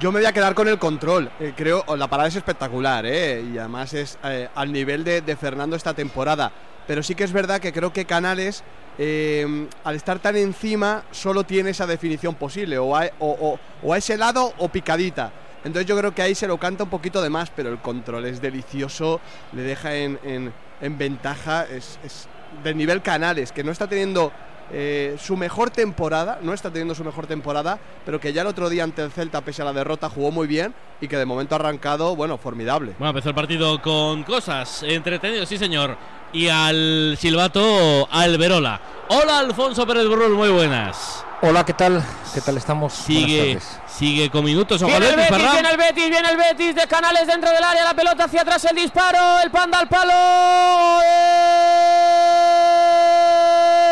Yo 0.00 0.10
me 0.10 0.20
voy 0.20 0.26
a 0.26 0.32
quedar 0.32 0.54
con 0.54 0.68
el 0.68 0.78
control. 0.78 1.30
Eh, 1.38 1.52
creo, 1.56 1.84
oh, 1.86 1.96
la 1.96 2.08
parada 2.08 2.28
es 2.28 2.36
espectacular, 2.36 3.04
¿eh? 3.06 3.44
Y 3.52 3.58
además 3.58 3.92
es 3.92 4.18
eh, 4.24 4.48
al 4.54 4.72
nivel 4.72 5.04
de, 5.04 5.20
de 5.20 5.36
Fernando 5.36 5.76
esta 5.76 5.94
temporada. 5.94 6.50
Pero 6.86 7.02
sí 7.02 7.14
que 7.14 7.24
es 7.24 7.32
verdad 7.32 7.60
que 7.60 7.72
creo 7.72 7.92
que 7.92 8.06
Canales, 8.06 8.64
eh, 8.98 9.68
al 9.84 9.94
estar 9.94 10.18
tan 10.18 10.36
encima, 10.36 11.04
solo 11.10 11.44
tiene 11.44 11.70
esa 11.70 11.86
definición 11.86 12.34
posible. 12.34 12.78
O 12.78 12.96
a, 12.96 13.06
o- 13.18 13.58
o- 13.82 13.92
a 13.92 13.98
ese 13.98 14.16
lado 14.16 14.54
o 14.58 14.68
picadita. 14.68 15.30
Entonces 15.64 15.86
yo 15.86 15.96
creo 15.96 16.14
que 16.14 16.22
ahí 16.22 16.34
se 16.34 16.48
lo 16.48 16.58
canta 16.58 16.84
un 16.84 16.90
poquito 16.90 17.20
de 17.22 17.30
más, 17.30 17.50
pero 17.50 17.68
el 17.68 17.78
control 17.78 18.24
es 18.24 18.40
delicioso, 18.40 19.20
le 19.52 19.62
deja 19.62 19.94
en, 19.94 20.18
en- 20.24 20.52
en 20.80 20.98
ventaja, 20.98 21.64
es, 21.70 22.00
es 22.02 22.26
del 22.64 22.76
nivel 22.76 23.02
Canales, 23.02 23.52
que 23.52 23.62
no 23.62 23.70
está 23.70 23.86
teniendo 23.86 24.32
eh, 24.72 25.16
su 25.20 25.36
mejor 25.36 25.70
temporada, 25.70 26.38
no 26.42 26.54
está 26.54 26.70
teniendo 26.70 26.94
su 26.94 27.04
mejor 27.04 27.26
temporada, 27.26 27.78
pero 28.06 28.18
que 28.18 28.32
ya 28.32 28.40
el 28.40 28.48
otro 28.48 28.70
día 28.70 28.84
ante 28.84 29.02
el 29.02 29.12
Celta, 29.12 29.42
pese 29.42 29.60
a 29.62 29.66
la 29.66 29.72
derrota, 29.72 30.08
jugó 30.08 30.30
muy 30.30 30.46
bien 30.46 30.74
y 31.00 31.08
que 31.08 31.18
de 31.18 31.26
momento 31.26 31.54
ha 31.54 31.58
arrancado, 31.58 32.16
bueno, 32.16 32.38
formidable. 32.38 32.94
Bueno, 32.98 33.10
empezó 33.10 33.28
el 33.28 33.34
partido 33.34 33.82
con 33.82 34.22
cosas 34.22 34.82
entretenidas, 34.82 35.48
sí 35.48 35.58
señor. 35.58 35.96
Y 36.32 36.48
al 36.48 37.16
silbato 37.18 38.08
Alberola. 38.10 38.80
Hola 39.08 39.40
Alfonso 39.40 39.86
Pérez 39.86 40.08
Burrul, 40.08 40.32
muy 40.32 40.48
buenas. 40.48 41.22
Hola, 41.42 41.66
¿qué 41.66 41.74
tal? 41.74 42.02
¿Qué 42.32 42.40
tal 42.40 42.56
estamos? 42.56 42.94
Sigue, 42.94 43.58
sigue 43.86 44.30
con 44.30 44.44
minutos. 44.44 44.80
Ojo 44.80 44.94
al 44.94 45.02
Viene 45.02 45.26
el 45.26 45.30
Betis, 45.30 45.52
viene 45.52 45.70
el 45.70 45.76
Betis, 45.76 46.08
viene 46.08 46.30
el 46.30 46.36
Betis 46.36 46.74
de 46.76 46.86
Canales 46.86 47.26
dentro 47.26 47.50
del 47.50 47.62
área, 47.62 47.84
la 47.84 47.94
pelota 47.94 48.24
hacia 48.24 48.40
atrás, 48.42 48.64
el 48.64 48.76
disparo, 48.76 49.40
el 49.40 49.50
panda 49.50 49.80
al 49.80 49.88
palo 49.88 51.02
¡Eh! 51.04 51.42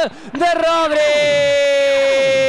De 0.08 0.54
Rodri. 0.54 2.39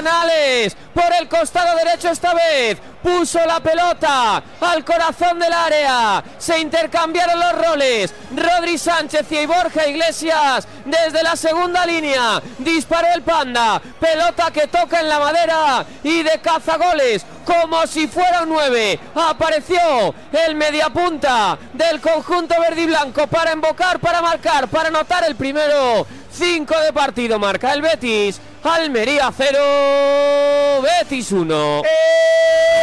Canales 0.00 0.74
por 0.94 1.12
el 1.20 1.28
costado 1.28 1.76
derecho 1.76 2.08
esta 2.08 2.32
vez. 2.32 2.78
Puso 3.02 3.38
la 3.44 3.60
pelota 3.60 4.42
al 4.58 4.82
corazón 4.82 5.38
del 5.38 5.52
área. 5.52 6.24
Se 6.38 6.58
intercambiaron 6.58 7.38
los 7.38 7.66
roles. 7.66 8.14
Rodri 8.34 8.78
Sánchez 8.78 9.30
y 9.30 9.44
Borja 9.44 9.86
Iglesias 9.86 10.66
desde 10.86 11.22
la 11.22 11.36
segunda 11.36 11.84
línea. 11.84 12.40
Disparó 12.58 13.08
el 13.14 13.20
panda. 13.20 13.82
Pelota 14.00 14.50
que 14.50 14.68
toca 14.68 15.00
en 15.00 15.10
la 15.10 15.18
madera 15.18 15.84
y 16.02 16.22
de 16.22 16.40
cazagoles 16.40 17.26
como 17.44 17.86
si 17.86 18.08
fuera 18.08 18.44
un 18.44 18.48
9. 18.48 19.00
Apareció 19.16 20.14
el 20.32 20.54
mediapunta 20.54 21.58
del 21.74 22.00
conjunto 22.00 22.54
verde 22.58 22.82
y 22.82 22.86
blanco 22.86 23.26
para 23.26 23.52
invocar, 23.52 24.00
para 24.00 24.22
marcar, 24.22 24.68
para 24.68 24.88
anotar 24.88 25.24
el 25.24 25.36
primero. 25.36 26.06
5 26.32 26.80
de 26.80 26.92
partido 26.92 27.38
marca 27.38 27.72
el 27.74 27.82
Betis. 27.82 28.40
Almería 28.62 29.32
0, 29.34 30.82
Betis 30.82 31.32
1. 31.32 31.82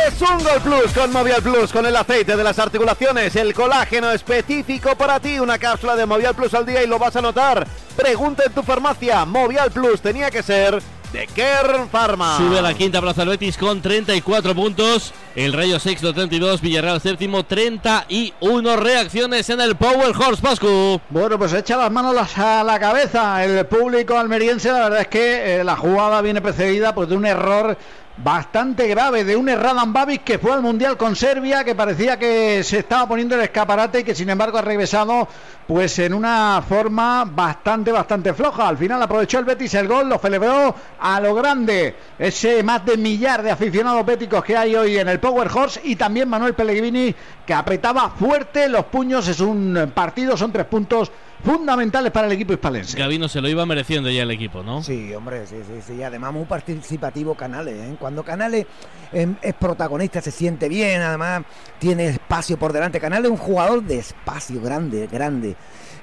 Es 0.07 0.21
un 0.21 0.43
Gol 0.43 0.61
Plus 0.63 0.91
con 0.93 1.11
Movial 1.11 1.43
Plus, 1.43 1.71
con 1.71 1.85
el 1.85 1.95
aceite 1.95 2.35
de 2.35 2.43
las 2.43 2.57
articulaciones, 2.57 3.35
el 3.35 3.53
colágeno 3.53 4.11
específico 4.11 4.95
para 4.95 5.19
ti, 5.19 5.39
una 5.39 5.59
cápsula 5.59 5.95
de 5.95 6.05
Movial 6.05 6.33
Plus 6.33 6.53
al 6.55 6.65
día 6.65 6.83
y 6.83 6.87
lo 6.87 6.97
vas 6.97 7.15
a 7.15 7.21
notar. 7.21 7.67
Pregunta 7.95 8.43
en 8.45 8.53
tu 8.53 8.63
farmacia, 8.63 9.23
Movial 9.25 9.71
Plus 9.71 10.01
tenía 10.01 10.31
que 10.31 10.41
ser 10.41 10.81
de 11.13 11.25
Kern 11.27 11.89
Pharma. 11.89 12.37
Sube 12.37 12.59
a 12.59 12.61
la 12.61 12.73
quinta 12.73 13.01
plaza 13.01 13.23
el 13.23 13.29
Betis 13.29 13.57
con 13.57 13.81
34 13.81 14.53
puntos. 14.53 15.13
El 15.35 15.53
Rayo 15.53 15.79
sexto 15.79 16.13
32, 16.13 16.61
Villarreal 16.61 16.99
séptimo 16.99 17.43
31 17.45 18.75
reacciones 18.77 19.49
en 19.49 19.61
el 19.61 19.75
Power 19.75 20.13
Horse 20.15 20.41
Pascu. 20.41 20.99
Bueno, 21.09 21.37
pues 21.37 21.53
echa 21.53 21.77
las 21.77 21.91
manos 21.91 22.13
las- 22.13 22.37
a 22.37 22.63
la 22.63 22.79
cabeza 22.79 23.43
el 23.45 23.65
público 23.67 24.17
almeriense. 24.17 24.71
La 24.71 24.79
verdad 24.85 25.01
es 25.01 25.07
que 25.07 25.59
eh, 25.59 25.63
la 25.63 25.75
jugada 25.75 26.21
viene 26.21 26.41
precedida 26.41 26.93
pues, 26.93 27.07
de 27.09 27.15
un 27.15 27.25
error 27.25 27.77
bastante 28.17 28.88
grave, 28.88 29.23
de 29.23 29.36
un 29.36 29.47
Erradan 29.47 29.93
Babic 29.93 30.23
que 30.23 30.39
fue 30.39 30.51
al 30.51 30.62
Mundial 30.62 30.97
con 30.97 31.15
Serbia, 31.15 31.63
que 31.63 31.75
parecía 31.75 32.17
que 32.17 32.63
se 32.63 32.80
estaba 32.80 33.08
poniendo 33.08 33.36
el 33.36 33.41
escaparate 33.41 33.99
y 33.99 34.03
que 34.03 34.15
sin 34.15 34.30
embargo 34.30 34.58
ha 34.58 34.62
regresado 34.62 35.27
pues 35.67 35.99
en 35.99 36.13
una 36.13 36.63
forma 36.67 37.25
bastante, 37.25 37.91
bastante 37.91 38.34
floja. 38.34 38.67
Al 38.67 38.77
final 38.77 39.01
aprovechó 39.01 39.39
el 39.39 39.45
Betis 39.45 39.73
el 39.75 39.88
gol, 39.88 40.10
lo 40.10 40.17
celebró 40.17 40.73
a 40.99 41.19
lo 41.19 41.36
grande. 41.36 41.95
Ese 42.17 42.63
más 42.63 42.86
de 42.86 42.97
millar 42.97 43.43
de 43.43 43.51
aficionados 43.51 44.06
béticos 44.06 44.43
que 44.43 44.58
hay 44.58 44.75
hoy 44.75 44.97
en 44.97 45.10
el 45.10 45.19
Power 45.19 45.49
Horse 45.53 45.82
y 45.84 45.95
también 45.95 46.30
Manuel 46.30 46.56
Pellegrini 46.56 47.13
que 47.45 47.53
apretaba 47.53 48.10
fuerte 48.10 48.67
los 48.67 48.86
puños. 48.86 49.27
Es 49.27 49.39
un 49.39 49.91
partido, 49.93 50.36
son 50.36 50.51
tres 50.51 50.65
puntos 50.65 51.12
fundamentales 51.43 52.12
para 52.12 52.28
el 52.28 52.34
equipo 52.34 52.54
hispalense. 52.54 52.97
Gabino 52.97 53.28
se 53.28 53.41
lo 53.41 53.47
iba 53.50 53.65
mereciendo 53.65 54.10
ya 54.10 54.23
el 54.23 54.32
equipo, 54.32 54.63
¿no? 54.63 54.84
Sí, 54.84 55.13
hombre, 55.13 55.45
sí, 55.47 55.58
sí, 55.67 55.82
sí. 55.95 56.04
Además, 56.04 56.34
muy 56.34 56.45
participativo 56.45 57.36
Canales. 57.36 57.76
¿eh? 57.76 57.95
Cuando 58.00 58.23
Canales 58.23 58.65
em, 59.13 59.36
es 59.41 59.54
protagonista, 59.54 60.21
se 60.21 60.32
siente 60.32 60.67
bien, 60.67 61.02
además 61.02 61.43
tiene 61.80 62.08
espacio 62.08 62.58
por 62.58 62.73
delante. 62.73 63.00
Canales 63.00 63.26
es 63.26 63.32
un 63.32 63.38
jugador 63.45 63.84
de 63.84 64.00
espacio 64.00 64.62
grande, 64.62 65.08
grande. 65.08 65.56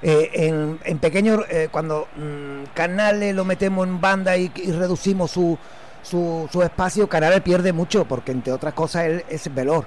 Eh, 0.02 0.30
en, 0.34 0.78
en 0.84 0.98
pequeño, 0.98 1.40
eh, 1.48 1.68
cuando 1.70 2.08
mm, 2.16 2.72
Canales 2.74 3.34
lo 3.34 3.44
metemos 3.44 3.86
en 3.86 4.00
banda 4.00 4.36
y, 4.36 4.50
y 4.56 4.70
reducimos 4.72 5.30
su, 5.30 5.56
su, 6.02 6.48
su 6.52 6.62
espacio, 6.62 7.08
Canales 7.08 7.40
pierde 7.40 7.72
mucho, 7.72 8.04
porque 8.04 8.32
entre 8.32 8.52
otras 8.52 8.74
cosas 8.74 9.04
él 9.06 9.24
es 9.28 9.52
veloz. 9.54 9.84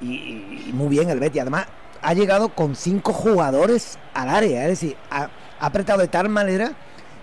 Y, 0.00 0.06
y- 0.14 0.64
y 0.68 0.72
muy 0.72 0.88
bien 0.88 1.10
el 1.10 1.18
Betty. 1.20 1.38
Además, 1.40 1.66
ha 2.02 2.14
llegado 2.14 2.50
con 2.50 2.74
cinco 2.74 3.12
jugadores 3.12 3.98
al 4.14 4.28
área, 4.28 4.62
es 4.62 4.68
decir, 4.80 4.96
ha, 5.10 5.28
apretado 5.60 6.00
de 6.00 6.08
tal 6.08 6.28
manera 6.28 6.72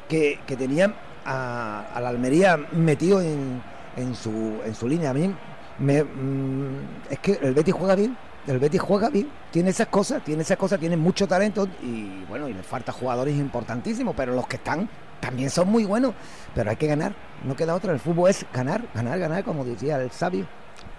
que, 0.09 0.39
que 0.45 0.55
tenían 0.55 0.95
a, 1.25 1.85
a 1.93 2.01
la 2.01 2.09
Almería 2.09 2.57
metido 2.73 3.21
en, 3.21 3.61
en, 3.95 4.15
su, 4.15 4.59
en 4.65 4.75
su 4.75 4.87
línea. 4.87 5.11
A 5.11 5.13
mí 5.13 5.33
me, 5.79 6.03
mm, 6.03 6.79
es 7.09 7.19
que 7.19 7.39
el 7.41 7.53
Betis 7.53 7.73
juega 7.73 7.95
bien, 7.95 8.17
El 8.47 8.59
Betis 8.59 8.81
juega 8.81 9.09
bien, 9.09 9.29
tiene 9.51 9.69
esas 9.69 9.87
cosas, 9.87 10.23
tiene 10.23 10.43
esas 10.43 10.57
cosas, 10.57 10.79
tiene 10.79 10.97
mucho 10.97 11.27
talento 11.27 11.67
y 11.81 12.23
bueno, 12.25 12.47
y 12.47 12.53
le 12.53 12.63
falta 12.63 12.91
jugadores 12.91 13.35
importantísimos, 13.35 14.13
pero 14.15 14.33
los 14.33 14.47
que 14.47 14.57
están 14.57 14.89
también 15.19 15.49
son 15.49 15.69
muy 15.69 15.85
buenos, 15.85 16.13
pero 16.53 16.69
hay 16.69 16.75
que 16.75 16.87
ganar, 16.87 17.15
no 17.43 17.55
queda 17.55 17.73
otra, 17.73 17.91
el 17.91 17.99
fútbol 17.99 18.29
es 18.29 18.45
ganar, 18.53 18.83
ganar, 18.93 19.17
ganar, 19.17 19.43
como 19.43 19.65
decía 19.65 19.97
el 19.97 20.11
sabio. 20.11 20.45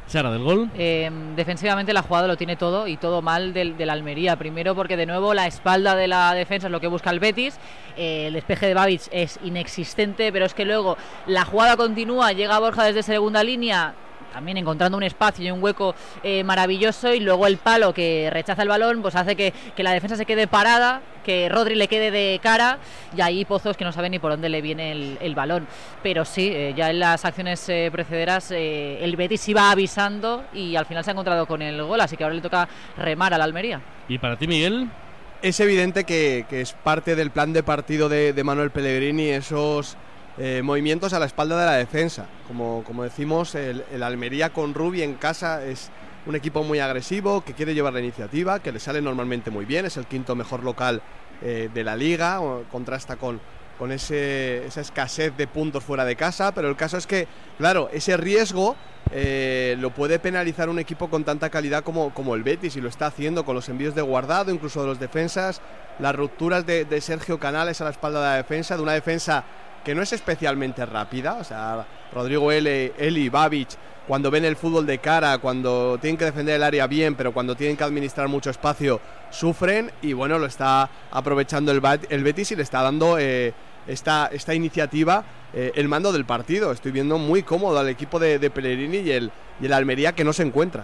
Sara, 0.06 0.30
del 0.30 0.44
gol. 0.44 0.70
Eh, 0.76 1.10
defensivamente 1.34 1.92
la 1.92 2.02
jugada 2.02 2.28
lo 2.28 2.36
tiene 2.36 2.54
todo 2.56 2.86
y 2.86 2.96
todo 2.96 3.22
mal 3.22 3.52
del, 3.52 3.76
del 3.76 3.90
Almería. 3.90 4.36
Primero 4.36 4.74
porque 4.76 4.96
de 4.96 5.04
nuevo 5.04 5.34
la 5.34 5.46
espalda 5.46 5.96
de 5.96 6.06
la 6.06 6.32
defensa 6.32 6.68
es 6.68 6.70
lo 6.70 6.80
que 6.80 6.86
busca 6.86 7.10
el 7.10 7.18
Betis. 7.18 7.58
Eh, 7.96 8.28
el 8.28 8.34
despeje 8.34 8.66
de 8.66 8.74
Babic 8.74 9.02
es 9.10 9.40
inexistente, 9.42 10.32
pero 10.32 10.46
es 10.46 10.54
que 10.54 10.64
luego 10.64 10.96
la 11.26 11.44
jugada 11.44 11.76
continúa, 11.76 12.32
llega 12.32 12.58
Borja 12.60 12.84
desde 12.84 13.02
segunda 13.02 13.42
línea, 13.42 13.94
también 14.32 14.58
encontrando 14.58 14.96
un 14.96 15.02
espacio 15.02 15.44
y 15.44 15.50
un 15.50 15.62
hueco 15.62 15.94
eh, 16.22 16.44
maravilloso 16.44 17.12
y 17.12 17.20
luego 17.20 17.46
el 17.46 17.56
palo 17.56 17.92
que 17.92 18.28
rechaza 18.30 18.62
el 18.62 18.68
balón 18.68 19.02
pues 19.02 19.16
hace 19.16 19.34
que, 19.34 19.52
que 19.74 19.82
la 19.82 19.92
defensa 19.92 20.14
se 20.14 20.26
quede 20.26 20.46
parada, 20.46 21.00
que 21.26 21.48
Rodri 21.48 21.74
le 21.74 21.88
quede 21.88 22.12
de 22.12 22.38
cara 22.40 22.78
y 23.14 23.20
ahí 23.20 23.44
Pozos 23.44 23.76
que 23.76 23.84
no 23.84 23.90
sabe 23.90 24.08
ni 24.08 24.20
por 24.20 24.30
dónde 24.30 24.48
le 24.48 24.62
viene 24.62 24.92
el, 24.92 25.18
el 25.20 25.34
balón. 25.34 25.66
Pero 26.02 26.24
sí, 26.24 26.50
eh, 26.54 26.72
ya 26.76 26.90
en 26.90 27.00
las 27.00 27.24
acciones 27.24 27.68
eh, 27.68 27.90
precederas 27.90 28.52
eh, 28.52 29.04
el 29.04 29.16
Betis 29.16 29.48
iba 29.48 29.70
avisando 29.70 30.44
y 30.54 30.76
al 30.76 30.86
final 30.86 31.02
se 31.02 31.10
ha 31.10 31.12
encontrado 31.12 31.46
con 31.46 31.60
el 31.62 31.82
gol, 31.82 32.00
así 32.00 32.16
que 32.16 32.22
ahora 32.22 32.36
le 32.36 32.40
toca 32.40 32.68
remar 32.96 33.34
al 33.34 33.42
Almería. 33.42 33.80
¿Y 34.08 34.18
para 34.18 34.36
ti, 34.36 34.46
Miguel? 34.46 34.88
Es 35.42 35.58
evidente 35.58 36.04
que, 36.04 36.46
que 36.48 36.60
es 36.60 36.72
parte 36.72 37.16
del 37.16 37.30
plan 37.30 37.52
de 37.52 37.62
partido 37.62 38.08
de, 38.08 38.32
de 38.32 38.44
Manuel 38.44 38.70
Pellegrini 38.70 39.28
esos 39.30 39.96
eh, 40.38 40.62
movimientos 40.62 41.12
a 41.12 41.18
la 41.18 41.26
espalda 41.26 41.58
de 41.58 41.66
la 41.66 41.72
defensa. 41.72 42.26
Como, 42.46 42.84
como 42.84 43.02
decimos, 43.02 43.54
el, 43.54 43.84
el 43.92 44.02
Almería 44.02 44.50
con 44.50 44.74
Rubi 44.74 45.02
en 45.02 45.14
casa 45.14 45.64
es 45.64 45.90
un 46.26 46.34
equipo 46.34 46.62
muy 46.64 46.80
agresivo, 46.80 47.42
que 47.42 47.54
quiere 47.54 47.74
llevar 47.74 47.92
la 47.92 48.00
iniciativa, 48.00 48.60
que 48.60 48.72
le 48.72 48.80
sale 48.80 49.00
normalmente 49.00 49.50
muy 49.50 49.64
bien, 49.64 49.86
es 49.86 49.96
el 49.96 50.06
quinto 50.06 50.34
mejor 50.34 50.64
local 50.64 51.00
eh, 51.42 51.70
de 51.72 51.84
la 51.84 51.96
liga, 51.96 52.40
contrasta 52.70 53.16
con, 53.16 53.40
con 53.78 53.92
ese, 53.92 54.66
esa 54.66 54.80
escasez 54.80 55.36
de 55.36 55.46
puntos 55.46 55.84
fuera 55.84 56.04
de 56.04 56.16
casa, 56.16 56.52
pero 56.52 56.68
el 56.68 56.76
caso 56.76 56.96
es 56.96 57.06
que, 57.06 57.28
claro, 57.58 57.88
ese 57.92 58.16
riesgo 58.16 58.76
eh, 59.12 59.76
lo 59.78 59.90
puede 59.90 60.18
penalizar 60.18 60.68
un 60.68 60.80
equipo 60.80 61.08
con 61.08 61.22
tanta 61.22 61.48
calidad 61.48 61.84
como, 61.84 62.12
como 62.12 62.34
el 62.34 62.42
Betis 62.42 62.74
y 62.74 62.80
lo 62.80 62.88
está 62.88 63.06
haciendo 63.06 63.44
con 63.44 63.54
los 63.54 63.68
envíos 63.68 63.94
de 63.94 64.02
guardado, 64.02 64.52
incluso 64.52 64.80
de 64.80 64.88
los 64.88 64.98
defensas, 64.98 65.60
las 66.00 66.14
rupturas 66.16 66.66
de, 66.66 66.84
de 66.84 67.00
Sergio 67.00 67.38
Canales 67.38 67.80
a 67.80 67.84
la 67.84 67.90
espalda 67.90 68.20
de 68.20 68.26
la 68.26 68.36
defensa, 68.36 68.76
de 68.76 68.82
una 68.82 68.92
defensa 68.92 69.44
que 69.86 69.94
no 69.94 70.02
es 70.02 70.12
especialmente 70.12 70.84
rápida, 70.84 71.34
o 71.34 71.44
sea, 71.44 71.86
Rodrigo 72.12 72.50
L, 72.50 72.92
Eli, 72.98 73.28
Babic, 73.28 73.68
cuando 74.08 74.32
ven 74.32 74.44
el 74.44 74.56
fútbol 74.56 74.84
de 74.84 74.98
cara, 74.98 75.38
cuando 75.38 75.96
tienen 76.00 76.16
que 76.16 76.24
defender 76.24 76.56
el 76.56 76.64
área 76.64 76.88
bien, 76.88 77.14
pero 77.14 77.32
cuando 77.32 77.54
tienen 77.54 77.76
que 77.76 77.84
administrar 77.84 78.26
mucho 78.26 78.50
espacio, 78.50 79.00
sufren 79.30 79.92
y 80.02 80.12
bueno, 80.12 80.40
lo 80.40 80.46
está 80.46 80.90
aprovechando 81.12 81.70
el, 81.70 81.80
el 82.10 82.24
Betis 82.24 82.50
y 82.50 82.56
le 82.56 82.64
está 82.64 82.82
dando 82.82 83.16
eh, 83.16 83.54
esta, 83.86 84.28
esta 84.32 84.54
iniciativa 84.54 85.24
eh, 85.54 85.70
el 85.76 85.86
mando 85.86 86.10
del 86.10 86.24
partido. 86.24 86.72
Estoy 86.72 86.90
viendo 86.90 87.16
muy 87.16 87.44
cómodo 87.44 87.78
al 87.78 87.88
equipo 87.88 88.18
de, 88.18 88.40
de 88.40 88.50
y 89.04 89.10
el, 89.12 89.30
y 89.60 89.66
el 89.66 89.72
Almería 89.72 90.16
que 90.16 90.24
no 90.24 90.32
se 90.32 90.42
encuentra. 90.42 90.82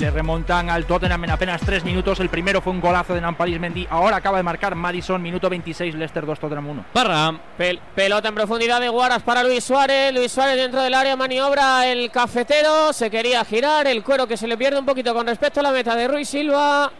Le 0.00 0.10
remontan 0.10 0.68
al 0.70 0.84
Tottenham 0.86 1.22
en 1.24 1.30
apenas 1.30 1.60
3 1.60 1.84
minutos. 1.84 2.18
El 2.18 2.28
primero 2.28 2.60
fue 2.60 2.72
un 2.72 2.80
golazo 2.80 3.14
de 3.14 3.20
Nampalis 3.20 3.60
Mendy. 3.60 3.86
Ahora 3.88 4.16
acaba 4.16 4.38
de 4.38 4.42
marcar 4.42 4.74
Madison, 4.74 5.20
minuto 5.22 5.48
26, 5.48 5.94
Leicester 5.94 6.26
2, 6.26 6.40
Tottenham 6.40 6.66
1. 6.68 6.84
Barra. 6.94 7.32
Pel- 7.58 7.78
pelota 7.94 8.28
en 8.28 8.34
profundidad 8.34 8.80
de 8.80 8.88
Guaras 8.88 9.22
para 9.22 9.44
Luis 9.44 9.62
Suárez. 9.62 10.12
Luis 10.12 10.32
Suárez 10.32 10.56
dentro 10.56 10.80
del 10.82 10.94
área 10.94 11.14
maniobra 11.14 11.86
el 11.86 12.10
cafetero. 12.10 12.92
Se 12.92 13.10
quería 13.10 13.44
girar. 13.44 13.86
El 13.86 14.02
cuero 14.02 14.26
que 14.26 14.36
se 14.36 14.48
le 14.48 14.56
pierde 14.56 14.78
un 14.78 14.86
poquito 14.86 15.14
con 15.14 15.26
respecto 15.26 15.60
a 15.60 15.62
la 15.62 15.70
meta 15.72 15.94
de 15.94 16.08
Ruiz 16.08 16.28
Silva. 16.28 16.90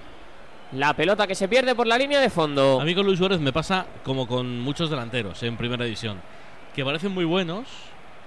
La 0.73 0.95
pelota 0.95 1.27
que 1.27 1.35
se 1.35 1.49
pierde 1.49 1.75
por 1.75 1.87
la 1.87 1.99
línea 1.99 2.21
de 2.21 2.31
fondo. 2.31 2.81
A 2.81 2.85
mí 2.85 2.95
con 2.95 3.05
Luis 3.07 3.19
Suárez 3.19 3.41
me 3.41 3.53
pasa 3.53 3.87
como 4.05 4.27
con 4.29 4.61
muchos 4.61 4.91
delanteros 4.91 5.43
en 5.43 5.57
primera 5.57 5.85
división, 5.85 6.21
que 6.75 6.85
parecen 6.85 7.13
muy 7.13 7.25
buenos, 7.25 7.67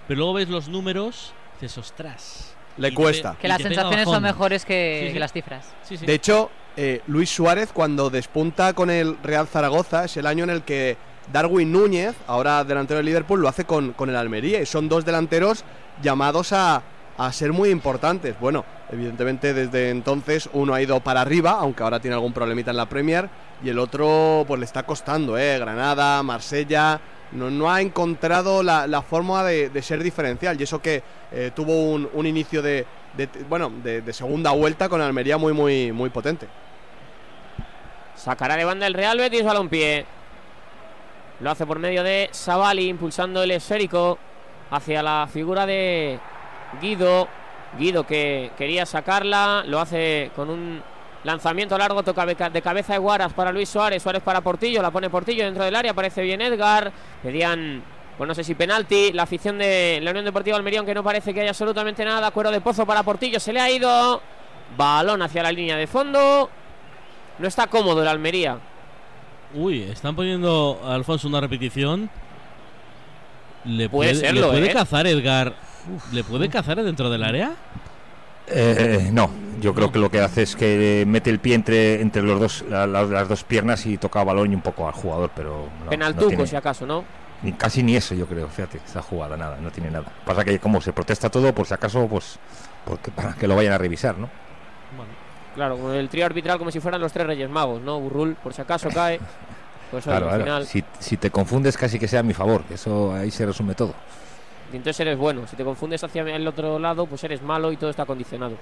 pero 0.07 0.17
luego 0.19 0.33
ves 0.33 0.49
los 0.49 0.67
números 0.69 1.33
y 1.59 1.61
dices, 1.63 1.77
ostras. 1.79 2.54
Le 2.77 2.93
cuesta. 2.93 3.35
Que 3.39 3.47
las 3.47 3.61
sensaciones 3.61 4.05
son 4.05 4.23
mejores 4.23 4.65
que, 4.65 4.99
Sí, 5.01 5.07
sí. 5.07 5.13
que 5.13 5.19
las 5.19 5.31
cifras. 5.33 5.65
Sí, 5.83 5.97
sí. 5.97 6.05
De 6.05 6.13
hecho, 6.13 6.49
eh, 6.77 7.01
Luis 7.07 7.29
Suárez 7.29 7.69
cuando 7.73 8.09
despunta 8.09 8.73
con 8.73 8.89
el 8.89 9.17
Real 9.23 9.47
Zaragoza 9.47 10.05
es 10.05 10.17
el 10.17 10.27
año 10.27 10.43
en 10.43 10.49
el 10.49 10.63
que 10.63 10.97
Darwin 11.31 11.71
Núñez, 11.71 12.15
ahora 12.27 12.63
delantero 12.63 12.97
del 12.97 13.05
Liverpool, 13.05 13.41
lo 13.41 13.47
hace 13.47 13.65
con, 13.65 13.93
con 13.93 14.09
el 14.09 14.15
Almería 14.15 14.61
y 14.61 14.65
son 14.65 14.89
dos 14.89 15.05
delanteros 15.05 15.63
llamados 16.03 16.51
a, 16.53 16.83
a 17.17 17.31
ser 17.31 17.53
muy 17.53 17.69
importantes. 17.69 18.35
Bueno, 18.39 18.65
evidentemente 18.91 19.53
desde 19.53 19.89
entonces 19.89 20.49
uno 20.53 20.73
ha 20.73 20.81
ido 20.81 20.99
para 20.99 21.21
arriba, 21.21 21.51
aunque 21.51 21.81
ahora 21.81 21.99
tiene 21.99 22.15
algún 22.15 22.33
problemita 22.33 22.71
en 22.71 22.77
la 22.77 22.87
Premier, 22.87 23.29
y 23.63 23.69
el 23.69 23.79
otro 23.79 24.43
pues 24.47 24.59
le 24.59 24.65
está 24.65 24.83
costando, 24.83 25.37
¿eh? 25.37 25.57
Granada, 25.57 26.21
Marsella, 26.23 26.99
no, 27.31 27.49
no 27.49 27.71
ha 27.71 27.81
encontrado 27.81 28.63
la, 28.63 28.87
la 28.87 29.01
forma 29.01 29.43
de, 29.43 29.69
de 29.69 29.81
ser 29.81 30.01
diferencial 30.03 30.59
y 30.59 30.63
eso 30.63 30.81
que 30.81 31.03
eh, 31.31 31.51
tuvo 31.55 31.91
un, 31.91 32.09
un 32.13 32.25
inicio 32.25 32.61
de, 32.61 32.85
bueno, 33.49 33.71
de, 33.83 34.01
de 34.01 34.13
segunda 34.13 34.51
vuelta 34.51 34.89
con 34.89 35.01
Almería 35.01 35.37
muy, 35.37 35.53
muy, 35.53 35.91
muy 35.91 36.09
potente. 36.09 36.47
Sacará 38.15 38.55
de 38.55 38.65
banda 38.65 38.87
el 38.87 38.93
Real 38.93 39.17
Betis 39.17 39.43
balompié. 39.43 40.05
Lo 41.41 41.51
hace 41.51 41.65
por 41.65 41.79
medio 41.79 42.01
de 42.01 42.29
Savali, 42.31 42.87
impulsando 42.87 43.43
el 43.43 43.51
esférico 43.51 44.17
hacia 44.71 45.03
la 45.03 45.27
figura 45.31 45.65
de 45.65 46.19
Guido. 46.81 47.27
Guido 47.77 48.07
que 48.07 48.51
quería 48.57 48.85
sacarla, 48.85 49.65
lo 49.67 49.81
hace 49.81 50.31
con 50.33 50.49
un 50.49 50.81
lanzamiento 51.25 51.77
largo, 51.77 52.03
toca 52.03 52.25
de 52.25 52.61
cabeza 52.61 52.93
de 52.93 52.99
Guaras 52.99 53.33
para 53.33 53.51
Luis 53.51 53.67
Suárez, 53.67 54.01
Suárez 54.01 54.21
para 54.21 54.41
Portillo, 54.41 54.81
la 54.81 54.91
pone 54.91 55.09
Portillo 55.09 55.43
dentro 55.43 55.63
del 55.63 55.75
área, 55.75 55.93
parece 55.93 56.21
bien 56.21 56.41
Edgar. 56.41 56.91
Pedían, 57.23 57.83
pues 58.17 58.27
no 58.27 58.35
sé 58.35 58.43
si 58.43 58.55
penalti, 58.55 59.11
la 59.11 59.23
afición 59.23 59.57
de 59.57 59.99
la 60.01 60.11
Unión 60.11 60.25
Deportiva 60.25 60.55
Almería, 60.55 60.79
aunque 60.79 60.93
no 60.93 61.03
parece 61.03 61.33
que 61.33 61.41
haya 61.41 61.49
absolutamente 61.49 62.05
nada. 62.05 62.31
Cuero 62.31 62.51
de 62.51 62.61
pozo 62.61 62.85
para 62.85 63.03
Portillo, 63.03 63.39
se 63.39 63.51
le 63.51 63.59
ha 63.59 63.69
ido. 63.69 64.21
Balón 64.77 65.21
hacia 65.21 65.43
la 65.43 65.51
línea 65.51 65.77
de 65.77 65.87
fondo. 65.87 66.49
No 67.39 67.47
está 67.47 67.67
cómodo 67.67 68.01
el 68.01 68.07
Almería. 68.07 68.57
Uy, 69.53 69.83
están 69.83 70.15
poniendo 70.15 70.81
a 70.83 70.95
Alfonso 70.95 71.27
una 71.27 71.41
repetición. 71.41 72.09
¿Le 73.63 73.89
Puede 73.89 74.11
puede, 74.11 74.27
serlo, 74.27 74.41
¿le 74.41 74.47
puede 74.59 74.71
¿eh? 74.71 74.73
cazar 74.73 75.07
Edgar? 75.07 75.53
¿Le 76.11 76.23
puede 76.23 76.49
cazar 76.49 76.81
dentro 76.83 77.09
del 77.09 77.23
área? 77.23 77.53
Eh, 78.47 79.09
no, 79.11 79.29
yo 79.59 79.73
creo 79.73 79.91
que 79.91 79.99
lo 79.99 80.09
que 80.11 80.19
hace 80.21 80.43
es 80.43 80.55
que 80.55 81.03
mete 81.07 81.29
el 81.29 81.39
pie 81.39 81.55
entre, 81.55 82.01
entre 82.01 82.21
los 82.21 82.39
dos, 82.39 82.65
la- 82.69 82.85
la- 82.85 83.03
las 83.05 83.27
dos 83.27 83.43
piernas 83.43 83.85
y 83.85 83.97
toca 83.97 84.23
balón 84.23 84.51
y 84.51 84.55
un 84.55 84.61
poco 84.61 84.87
al 84.87 84.93
jugador, 84.93 85.31
pero 85.35 85.67
no, 85.83 85.89
Penaltuco, 85.89 86.23
no 86.25 86.29
tiene- 86.29 86.47
si 86.47 86.55
acaso, 86.55 86.85
¿no? 86.85 87.03
ni- 87.41 87.53
casi 87.53 87.81
ni 87.83 87.95
eso 87.95 88.13
yo 88.15 88.27
creo, 88.27 88.47
fíjate, 88.47 88.79
esa 88.85 89.01
jugada, 89.01 89.35
nada, 89.37 89.57
no 89.59 89.71
tiene 89.71 89.89
nada. 89.91 90.05
Pasa 90.25 90.43
que 90.45 90.59
como 90.59 90.79
se 90.81 90.93
protesta 90.93 91.29
todo, 91.29 91.53
por 91.53 91.65
si 91.67 91.73
acaso, 91.73 92.07
pues 92.07 92.37
porque, 92.85 93.11
para 93.11 93.33
que 93.33 93.47
lo 93.47 93.55
vayan 93.55 93.73
a 93.73 93.77
revisar, 93.77 94.17
¿no? 94.17 94.29
Claro, 95.55 95.77
con 95.77 95.93
el 95.93 96.09
trío 96.09 96.25
arbitral 96.25 96.57
como 96.57 96.69
si 96.69 96.79
fueran 96.81 96.99
los 97.01 97.13
tres 97.13 97.25
Reyes 97.27 97.49
Magos, 97.49 97.81
¿no? 97.81 97.99
Burrul, 97.99 98.35
por 98.35 98.53
si 98.53 98.61
acaso 98.61 98.89
cae. 98.89 99.19
Pues 99.89 100.05
oye, 100.05 100.17
Claro, 100.17 100.25
al 100.29 100.41
claro. 100.41 100.43
final. 100.43 100.65
Si, 100.65 100.83
si 100.99 101.15
te 101.17 101.31
confundes, 101.31 101.77
casi 101.77 101.97
que 101.97 102.07
sea 102.09 102.19
a 102.19 102.23
mi 102.23 102.33
favor, 102.33 102.63
eso 102.69 103.13
ahí 103.13 103.31
se 103.31 103.45
resume 103.45 103.73
todo. 103.73 103.93
Y 104.71 104.77
entonces 104.77 104.99
eres 105.01 105.17
bueno. 105.17 105.47
Si 105.47 105.55
te 105.55 105.63
confundes 105.63 106.03
hacia 106.03 106.21
el 106.23 106.47
otro 106.47 106.79
lado, 106.79 107.05
pues 107.05 107.23
eres 107.23 107.41
malo 107.41 107.71
y 107.71 107.77
todo 107.77 107.89
está 107.89 108.05
condicionado. 108.05 108.55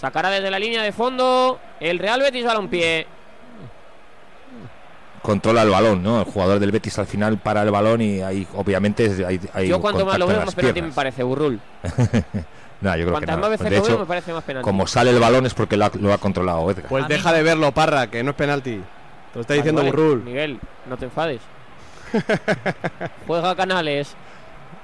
Sacará 0.00 0.30
desde 0.30 0.50
la 0.50 0.58
línea 0.58 0.82
de 0.82 0.92
fondo 0.92 1.58
el 1.80 1.98
Real 1.98 2.20
Betis 2.20 2.44
Balompié. 2.44 3.06
Controla 5.22 5.62
el 5.62 5.70
balón, 5.70 6.02
¿no? 6.02 6.18
El 6.20 6.24
jugador 6.26 6.58
del 6.58 6.70
Betis 6.70 6.98
al 6.98 7.06
final 7.06 7.38
para 7.38 7.62
el 7.62 7.70
balón 7.70 8.02
y 8.02 8.20
ahí, 8.20 8.46
obviamente, 8.56 9.24
hay, 9.26 9.40
hay 9.54 9.68
Yo 9.68 9.80
cuanto 9.80 10.04
más 10.04 10.18
lo 10.18 10.26
veo, 10.26 10.44
más 10.44 10.54
penalti 10.54 10.82
me 10.82 10.92
parece, 10.92 11.22
Burrul. 11.22 11.60
No, 12.80 12.90
yo 12.90 13.06
creo 13.06 13.06
que 13.06 13.12
Cuantas 13.12 13.36
no. 13.36 13.40
más 13.40 13.50
veces 13.50 13.70
De 13.70 13.76
lo 13.76 13.82
veo, 13.82 13.90
hecho, 13.92 13.98
me 14.00 14.04
parece 14.04 14.32
más 14.34 14.44
penalti. 14.44 14.64
como 14.64 14.86
sale 14.86 15.10
el 15.10 15.18
balón 15.18 15.46
es 15.46 15.54
porque 15.54 15.78
lo 15.78 15.86
ha, 15.86 15.90
lo 15.98 16.12
ha 16.12 16.18
controlado 16.18 16.70
Edgar. 16.70 16.86
Pues 16.88 17.08
deja 17.08 17.32
de 17.32 17.42
verlo, 17.42 17.72
Parra, 17.72 18.08
que 18.08 18.22
no 18.22 18.32
es 18.32 18.36
penalti. 18.36 18.72
Te 18.72 18.82
lo 19.36 19.40
está 19.40 19.54
diciendo. 19.54 19.82
Burrul. 19.82 20.22
Miguel, 20.22 20.60
no 20.86 20.98
te 20.98 21.06
enfades. 21.06 21.40
Juega 23.26 23.56
Canales. 23.56 24.14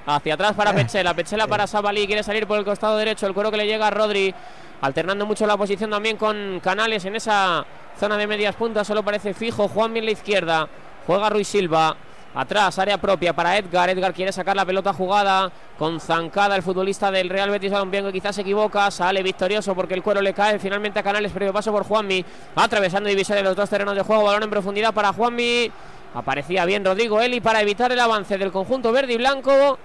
Hacia 0.07 0.35
atrás 0.35 0.55
para 0.55 0.73
Pechela. 0.73 1.15
Pechela 1.15 1.47
para 1.47 1.67
Sabalí. 1.67 2.07
Quiere 2.07 2.23
salir 2.23 2.47
por 2.47 2.59
el 2.59 2.65
costado 2.65 2.97
derecho. 2.97 3.27
El 3.27 3.35
cuero 3.35 3.51
que 3.51 3.57
le 3.57 3.67
llega 3.67 3.87
a 3.87 3.91
Rodri. 3.91 4.35
Alternando 4.81 5.27
mucho 5.27 5.47
la 5.47 5.57
posición 5.57 5.91
también 5.91 6.17
con 6.17 6.61
Canales 6.61 7.05
en 7.05 7.17
esa 7.17 7.65
zona 7.99 8.17
de 8.17 8.27
medias 8.27 8.57
puntas. 8.57 8.87
Solo 8.87 9.03
parece 9.03 9.35
fijo. 9.35 9.69
Juan 9.69 9.97
en 9.97 10.05
la 10.07 10.11
izquierda. 10.13 10.69
Juega 11.07 11.31
Ruiz 11.31 11.49
Silva. 11.49 11.97
Atrás, 12.33 12.79
área 12.79 12.97
propia 12.97 13.33
para 13.33 13.59
Edgar. 13.59 13.91
Edgar 13.91 14.15
quiere 14.15 14.33
sacar 14.33 14.55
la 14.55 14.65
pelota 14.65 14.93
jugada 14.93 15.51
con 15.77 15.99
zancada 16.01 16.55
el 16.55 16.63
futbolista 16.63 17.11
del 17.11 17.29
Real 17.29 17.51
Betis 17.51 17.73
Balompié 17.73 18.05
que 18.05 18.13
quizás 18.13 18.37
se 18.37 18.43
equivoca. 18.43 18.91
Sale 18.91 19.23
victorioso 19.23 19.75
porque 19.75 19.95
el 19.95 20.03
cuero 20.03 20.21
le 20.21 20.33
cae 20.33 20.59
finalmente 20.61 21.01
a 21.01 21.03
Canales. 21.03 21.33
Previo 21.33 21.53
paso 21.53 21.73
por 21.73 21.85
Juanmi. 21.85 22.25
Atravesando 22.55 23.09
división 23.09 23.37
de 23.37 23.43
los 23.43 23.57
dos 23.57 23.69
terrenos 23.69 23.97
de 23.97 24.03
juego. 24.03 24.25
Balón 24.25 24.45
en 24.45 24.51
profundidad 24.51 24.95
para 24.95 25.13
Juanmi. 25.13 25.73
Aparecía 26.15 26.65
bien 26.65 26.85
Rodrigo 26.85 27.21
Eli 27.21 27.41
para 27.41 27.61
evitar 27.61 27.91
el 27.93 28.01
avance 28.01 28.39
del 28.39 28.53
conjunto 28.53 28.93
verde 28.93 29.13
y 29.13 29.17
blanco. 29.17 29.79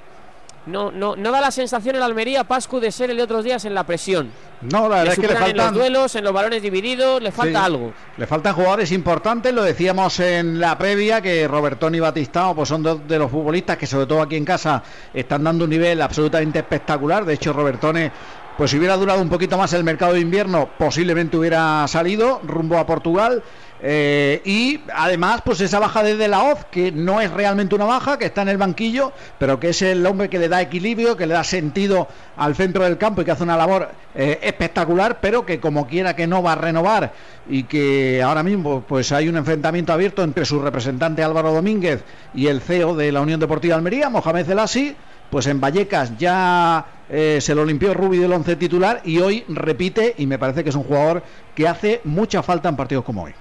No, 0.65 0.91
no, 0.91 1.15
no 1.15 1.32
da 1.32 1.41
la 1.41 1.51
sensación 1.51 1.95
el 1.95 2.01
Almería 2.01 2.43
Pascu 2.43 2.80
de 2.80 2.91
ser 2.91 3.12
el 3.12 3.17
de 3.17 3.23
otros 3.23 3.43
días 3.43 3.63
en 3.65 3.75
la 3.75 3.84
presión. 3.86 4.32
No, 4.62 4.89
la 4.89 4.97
verdad 4.97 5.13
es 5.13 5.19
que 5.19 5.21
le 5.21 5.28
superan 5.34 5.49
en 5.51 5.58
los 5.58 5.65
faltan. 5.65 5.80
duelos, 5.80 6.15
en 6.15 6.23
los 6.23 6.34
balones 6.34 6.62
divididos, 6.63 7.21
le 7.21 7.32
falta 7.32 7.60
Sí. 7.60 7.65
algo. 7.65 7.93
Le 8.17 8.25
faltan 8.25 8.56
jugadores 8.56 8.91
importantes, 8.91 9.54
lo 9.54 9.62
decíamos 9.63 10.19
en 10.19 10.60
la 10.60 10.75
previa, 10.78 11.21
que 11.21 11.47
Robertoni 11.47 11.97
y 11.97 11.99
Batistao 11.99 12.56
pues 12.56 12.69
son 12.69 12.82
dos 12.82 13.08
de 13.08 13.19
los 13.19 13.30
futbolistas 13.30 13.78
que 13.78 13.86
sobre 13.86 14.08
todo 14.08 14.21
aquí 14.23 14.38
en 14.38 14.45
casa 14.45 14.82
están 15.13 15.43
dando 15.43 15.65
un 15.65 15.69
nivel 15.69 16.01
absolutamente 16.01 16.60
espectacular. 16.60 17.25
De 17.25 17.34
hecho, 17.36 17.54
Robertone, 17.54 18.12
pues 18.58 18.71
si 18.71 18.78
hubiera 18.80 18.97
durado 18.97 19.21
un 19.21 19.30
poquito 19.30 19.58
más 19.58 19.71
el 19.73 19.84
mercado 19.84 20.13
de 20.13 20.21
invierno, 20.21 20.69
posiblemente 20.80 21.38
hubiera 21.38 21.88
salido 21.88 22.39
rumbo 22.43 22.78
a 22.80 22.88
Portugal. 22.88 23.43
Eh, 23.81 24.41
y 24.45 24.79
además, 24.93 25.41
pues 25.43 25.61
esa 25.61 25.79
baja 25.79 26.01
de 26.01 26.15
De 26.15 26.27
La 26.27 26.43
Hoz, 26.43 26.65
que 26.71 26.91
no 26.91 27.21
es 27.21 27.29
realmente 27.31 27.75
una 27.75 27.85
baja, 27.85 28.17
que 28.17 28.25
está 28.25 28.41
en 28.41 28.49
el 28.49 28.57
banquillo, 28.57 29.11
pero 29.38 29.59
que 29.59 29.69
es 29.69 29.81
el 29.81 30.05
hombre 30.05 30.29
que 30.29 30.39
le 30.39 30.47
da 30.47 30.61
equilibrio, 30.61 31.17
que 31.17 31.27
le 31.27 31.33
da 31.33 31.43
sentido 31.43 32.07
al 32.38 32.55
centro 32.55 32.83
del 32.83 32.97
campo 32.97 33.21
y 33.21 33.25
que 33.25 33.31
hace 33.31 33.43
una 33.43 33.57
labor 33.57 33.89
eh, 34.15 34.39
espectacular, 34.41 35.19
pero 35.19 35.45
que 35.45 35.59
como 35.59 35.88
quiera 35.88 36.15
que 36.15 36.25
no 36.25 36.41
va 36.41 36.53
a 36.53 36.55
renovar 36.55 37.13
y 37.49 37.63
que 37.63 38.23
ahora 38.23 38.43
mismo 38.43 38.83
pues 38.88 39.11
hay 39.11 39.27
un 39.27 39.38
enfrentamiento 39.38 39.93
abierto 39.93 40.23
entre 40.23 40.45
su 40.45 40.61
representante 40.61 41.23
Álvaro 41.23 41.53
Domínguez 41.53 42.03
y 42.33 42.47
el 42.47 42.61
CEO 42.61 42.95
de 42.95 43.11
la 43.11 43.21
Unión 43.21 43.39
Deportiva 43.39 43.75
Almería, 43.75 44.09
Mohamed 44.09 44.45
Zelasi, 44.45 44.95
pues 45.29 45.47
en 45.47 45.59
Vallecas 45.59 46.17
ya 46.17 46.85
eh, 47.09 47.39
se 47.41 47.53
lo 47.53 47.65
limpió 47.65 47.93
Rubi 47.93 48.17
del 48.17 48.31
once 48.31 48.55
titular 48.55 49.01
y 49.03 49.19
hoy 49.19 49.43
repite 49.49 50.15
y 50.17 50.25
me 50.27 50.39
parece 50.39 50.63
que 50.63 50.69
es 50.69 50.75
un 50.75 50.83
jugador 50.83 51.23
que 51.53 51.67
hace 51.67 52.01
mucha 52.03 52.41
falta 52.41 52.69
en 52.69 52.75
partidos 52.75 53.03
como 53.03 53.23
hoy. 53.23 53.33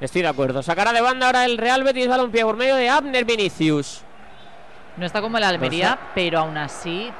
Estoy 0.00 0.22
de 0.22 0.28
acuerdo. 0.28 0.62
Sacará 0.62 0.92
de 0.92 1.00
banda 1.02 1.26
ahora 1.26 1.44
el 1.44 1.58
Real 1.58 1.84
Betis 1.84 2.08
Balompié 2.08 2.42
por 2.44 2.56
medio 2.56 2.74
de 2.76 2.88
Abner 2.88 3.24
Vinicius. 3.24 4.02
No 4.96 5.04
está 5.04 5.20
como 5.20 5.36
el 5.38 5.44
Almería, 5.44 5.98
pero 6.14 6.38
aún 6.40 6.56
así 6.56 7.08
eh, 7.08 7.12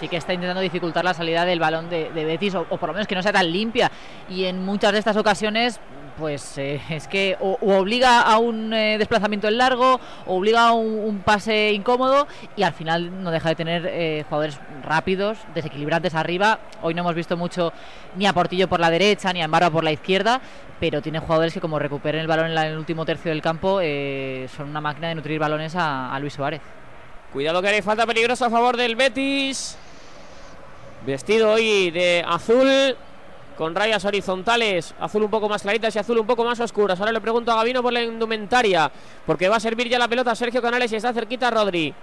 sí 0.00 0.08
que 0.08 0.16
está 0.16 0.32
intentando 0.32 0.62
dificultar 0.62 1.04
la 1.04 1.12
salida 1.14 1.44
del 1.44 1.60
balón 1.60 1.90
de, 1.90 2.10
de 2.10 2.24
Betis, 2.24 2.54
o, 2.54 2.66
o 2.70 2.78
por 2.78 2.88
lo 2.88 2.94
menos 2.94 3.06
que 3.06 3.14
no 3.14 3.22
sea 3.22 3.32
tan 3.32 3.50
limpia. 3.50 3.90
Y 4.30 4.44
en 4.46 4.64
muchas 4.64 4.92
de 4.92 4.98
estas 4.98 5.16
ocasiones, 5.16 5.78
pues 6.18 6.56
eh, 6.58 6.80
es 6.90 7.06
que 7.08 7.36
o, 7.40 7.58
obliga 7.60 8.20
a 8.22 8.38
un 8.38 8.72
eh, 8.72 8.96
desplazamiento 8.98 9.48
en 9.48 9.58
largo, 9.58 10.00
o 10.26 10.36
obliga 10.36 10.68
a 10.68 10.72
un, 10.72 11.18
pase 11.24 11.72
incómodo, 11.72 12.26
y 12.56 12.62
al 12.62 12.72
final 12.72 13.22
no 13.22 13.30
deja 13.30 13.50
de 13.50 13.54
tener 13.54 13.86
eh, 13.86 14.24
jugadores 14.28 14.58
rápidos, 14.82 15.38
desequilibrantes 15.54 16.14
arriba. 16.14 16.58
Hoy 16.82 16.94
no 16.94 17.00
hemos 17.02 17.14
visto 17.14 17.36
mucho 17.36 17.72
ni 18.16 18.26
a 18.26 18.32
Portillo 18.32 18.68
por 18.68 18.80
la 18.80 18.90
derecha, 18.90 19.32
ni 19.32 19.42
a 19.42 19.44
Embarba 19.44 19.70
por 19.70 19.84
la 19.84 19.92
izquierda, 19.92 20.40
pero 20.80 21.02
tiene 21.02 21.18
jugadores 21.18 21.52
que 21.52 21.60
como 21.60 21.78
recuperen 21.78 22.20
el 22.20 22.26
balón 22.26 22.50
en, 22.50 22.58
el 22.58 22.78
último 22.78 23.04
tercio 23.04 23.30
del 23.30 23.42
campo, 23.42 23.80
son 24.56 24.70
una 24.70 24.80
máquina 24.80 25.08
de 25.08 25.14
nutrir 25.16 25.38
balones 25.38 25.74
a- 25.76 26.14
a 26.14 26.18
Luis 26.20 26.32
Suárez. 26.32 26.60
Cuidado 27.32 27.60
que 27.60 27.68
hay 27.68 27.82
falta 27.82 28.06
peligrosa 28.06 28.46
a 28.46 28.50
favor 28.50 28.76
del 28.76 28.96
Betis. 28.96 29.76
Vestido 31.04 31.52
hoy 31.52 31.90
de 31.90 32.24
azul. 32.26 32.96
Con 33.56 33.74
rayas 33.74 34.04
horizontales, 34.04 34.94
azul 35.00 35.22
un 35.22 35.30
poco 35.30 35.48
más 35.48 35.62
claritas 35.62 35.96
y 35.96 35.98
azul 35.98 36.18
un 36.18 36.26
poco 36.26 36.44
más 36.44 36.60
oscuras. 36.60 37.00
Ahora 37.00 37.12
le 37.12 37.22
pregunto 37.22 37.50
a 37.50 37.56
Gavino 37.56 37.82
por 37.82 37.92
la 37.92 38.02
indumentaria, 38.02 38.90
porque 39.24 39.48
va 39.48 39.56
a 39.56 39.60
servir 39.60 39.88
ya 39.88 39.98
la 39.98 40.08
pelota 40.08 40.32
a 40.32 40.34
Sergio 40.34 40.60
Canales 40.60 40.92
y 40.92 40.96
está 40.96 41.14
cerquita 41.14 41.50
Rodri. 41.50 41.94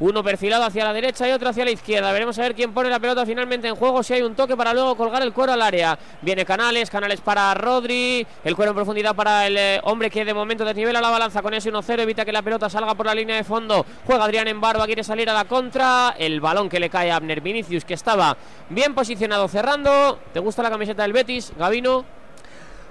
Uno 0.00 0.24
perfilado 0.24 0.64
hacia 0.64 0.84
la 0.84 0.92
derecha 0.92 1.28
y 1.28 1.32
otro 1.32 1.48
hacia 1.48 1.64
la 1.64 1.70
izquierda. 1.70 2.10
Veremos 2.10 2.36
a 2.38 2.42
ver 2.42 2.54
quién 2.54 2.72
pone 2.72 2.90
la 2.90 2.98
pelota 2.98 3.24
finalmente 3.24 3.68
en 3.68 3.76
juego. 3.76 4.02
Si 4.02 4.12
hay 4.12 4.22
un 4.22 4.34
toque 4.34 4.56
para 4.56 4.74
luego 4.74 4.96
colgar 4.96 5.22
el 5.22 5.32
cuero 5.32 5.52
al 5.52 5.62
área. 5.62 5.96
Viene 6.22 6.44
Canales, 6.44 6.90
Canales 6.90 7.20
para 7.20 7.54
Rodri. 7.54 8.26
El 8.42 8.56
cuero 8.56 8.72
en 8.72 8.76
profundidad 8.76 9.14
para 9.14 9.46
el 9.46 9.56
eh, 9.56 9.80
hombre 9.84 10.10
que 10.10 10.24
de 10.24 10.34
momento 10.34 10.64
desnivela 10.64 11.00
la 11.00 11.10
balanza 11.10 11.42
con 11.42 11.54
ese 11.54 11.72
1-0. 11.72 12.00
Evita 12.00 12.24
que 12.24 12.32
la 12.32 12.42
pelota 12.42 12.68
salga 12.68 12.94
por 12.94 13.06
la 13.06 13.14
línea 13.14 13.36
de 13.36 13.44
fondo. 13.44 13.86
Juega 14.04 14.24
Adrián 14.24 14.48
en 14.48 14.60
barba, 14.60 14.86
quiere 14.86 15.04
salir 15.04 15.30
a 15.30 15.32
la 15.32 15.44
contra. 15.44 16.16
El 16.18 16.40
balón 16.40 16.68
que 16.68 16.80
le 16.80 16.90
cae 16.90 17.12
a 17.12 17.16
Abner 17.16 17.40
Vinicius, 17.40 17.84
que 17.84 17.94
estaba 17.94 18.36
bien 18.70 18.94
posicionado 18.94 19.46
cerrando. 19.46 20.18
¿Te 20.32 20.40
gusta 20.40 20.62
la 20.62 20.70
camiseta 20.70 21.02
del 21.02 21.12
Betis, 21.12 21.52
Gavino? 21.56 22.04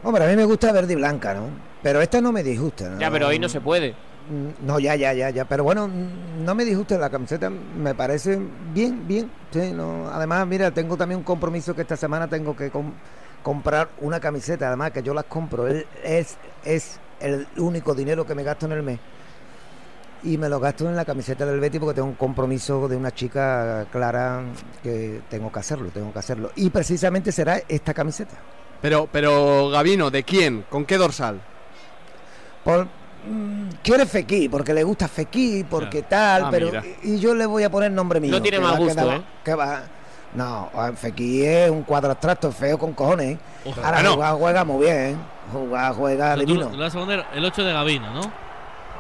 Hombre, 0.03 0.23
a 0.23 0.27
mí 0.27 0.35
me 0.37 0.45
gusta 0.45 0.71
verde 0.71 0.93
y 0.93 0.95
blanca, 0.95 1.33
¿no? 1.33 1.49
Pero 1.81 2.01
esta 2.01 2.21
no 2.21 2.31
me 2.31 2.43
disgusta. 2.43 2.89
¿no? 2.89 2.99
Ya, 2.99 3.11
pero 3.11 3.27
hoy 3.27 3.39
no 3.39 3.49
se 3.49 3.59
puede. 3.59 3.93
Mm, 4.29 4.65
No, 4.65 4.79
ya, 4.79 4.95
ya, 4.95 5.13
ya, 5.13 5.29
ya. 5.29 5.45
Pero 5.45 5.63
bueno, 5.63 5.87
mm, 5.87 6.43
no 6.45 6.55
me 6.55 6.65
disgusta 6.65 6.97
la 6.97 7.09
camiseta. 7.09 7.49
Me 7.49 7.93
parece 7.95 8.39
bien, 8.73 9.07
bien. 9.07 9.29
Sí, 9.51 9.71
no. 9.73 10.07
Además, 10.11 10.47
mira, 10.47 10.71
tengo 10.71 10.97
también 10.97 11.19
un 11.19 11.23
compromiso 11.23 11.75
que 11.75 11.81
esta 11.81 11.97
semana 11.97 12.27
tengo 12.27 12.55
que 12.55 12.69
com- 12.69 12.93
comprar 13.43 13.89
una 14.01 14.19
camiseta. 14.19 14.67
Además, 14.67 14.91
que 14.91 15.03
yo 15.03 15.13
las 15.13 15.25
compro. 15.25 15.67
Es, 15.67 15.85
es, 16.63 16.99
el 17.19 17.47
único 17.57 17.93
dinero 17.95 18.25
que 18.25 18.35
me 18.35 18.43
gasto 18.43 18.65
en 18.65 18.71
el 18.73 18.83
mes. 18.83 18.99
Y 20.23 20.37
me 20.37 20.47
lo 20.47 20.59
gasto 20.61 20.87
en 20.87 20.95
la 20.95 21.03
camiseta 21.03 21.45
del 21.45 21.59
Betty 21.59 21.79
porque 21.79 21.95
tengo 21.95 22.07
un 22.07 22.15
compromiso 22.15 22.87
de 22.87 22.95
una 22.95 23.11
chica 23.11 23.85
clara 23.91 24.41
que 24.81 25.21
tengo 25.29 25.51
que 25.51 25.59
hacerlo, 25.59 25.89
tengo 25.93 26.13
que 26.13 26.19
hacerlo. 26.19 26.49
Y 26.55 26.69
precisamente 26.69 27.31
será 27.33 27.61
esta 27.67 27.93
camiseta. 27.93 28.35
Pero, 28.81 29.07
pero 29.11 29.69
Gavino, 29.69 30.09
¿de 30.11 30.23
quién? 30.23 30.63
¿Con 30.69 30.85
qué 30.85 30.97
dorsal? 30.97 31.41
Por, 32.63 32.87
quiere 33.81 34.05
Fekir, 34.05 34.49
porque 34.51 34.73
le 34.73 34.83
gusta 34.83 35.07
Fekir, 35.07 35.65
porque 35.65 36.03
tal, 36.03 36.45
Ah, 36.45 36.47
pero 36.51 36.67
mira. 36.67 36.83
y 37.03 37.19
yo 37.19 37.33
le 37.35 37.45
voy 37.45 37.63
a 37.63 37.69
poner 37.69 37.91
nombre 37.91 38.19
mío. 38.19 38.31
No 38.31 38.41
tiene 38.41 38.57
a 38.57 38.71
gusto, 38.71 38.95
quedar- 38.95 39.17
¿eh? 39.17 39.23
que 39.43 39.53
va- 39.55 39.83
no, 40.35 40.69
Fekir 40.95 41.45
es 41.47 41.69
un 41.71 41.83
cuadro 41.83 42.11
abstracto, 42.11 42.51
feo 42.51 42.77
con 42.77 42.93
cojones. 42.93 43.37
Ojalá. 43.65 43.87
Ahora 43.87 43.99
Ah, 43.99 44.03
no. 44.03 44.13
juega, 44.15 44.31
juega 44.33 44.63
muy 44.65 44.85
bien, 44.85 45.17
juega, 45.51 45.93
juega 45.93 46.33
tú 46.35 46.39
divino. 46.41 46.77
vas 46.77 46.95
a 46.95 46.99
poner 46.99 47.25
el 47.33 47.45
8 47.45 47.63
de 47.63 47.73
Gavino, 47.73 48.13
¿no? 48.13 48.21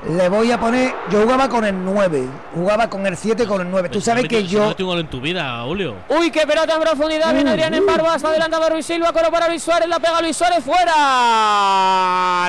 Le 0.09 0.27
voy 0.27 0.51
a 0.51 0.59
poner, 0.59 0.93
yo 1.09 1.21
jugaba 1.21 1.47
con 1.47 1.63
el 1.63 1.81
9, 1.85 2.27
jugaba 2.53 2.89
con 2.89 3.07
el 3.07 3.15
7 3.15 3.47
con 3.47 3.61
el 3.61 3.71
9. 3.71 3.87
Tú 3.87 3.93
Pues 3.93 4.05
sabes 4.05 4.27
que 4.27 4.45
yo 4.45 4.65
No 4.65 4.75
tengo 4.75 4.89
gol 4.91 4.99
en 4.99 5.07
tu 5.07 5.21
vida, 5.21 5.61
Julio. 5.63 5.95
Uy, 6.09 6.29
qué 6.29 6.45
pelota 6.45 6.75
en 6.75 6.81
profundidad. 6.81 7.33
Viene 7.33 7.49
Adrián 7.51 7.73
en 7.73 7.85
barba. 7.85 8.15
Está 8.15 8.27
adelantado 8.27 8.69
Luis 8.69 8.85
Silva. 8.85 9.13
Coro 9.13 9.31
para 9.31 9.47
Luis 9.47 9.63
Suárez. 9.63 9.87
La 9.87 9.99
pega 10.01 10.21
Luis 10.21 10.35
Suárez 10.35 10.61
fuera. 10.63 10.91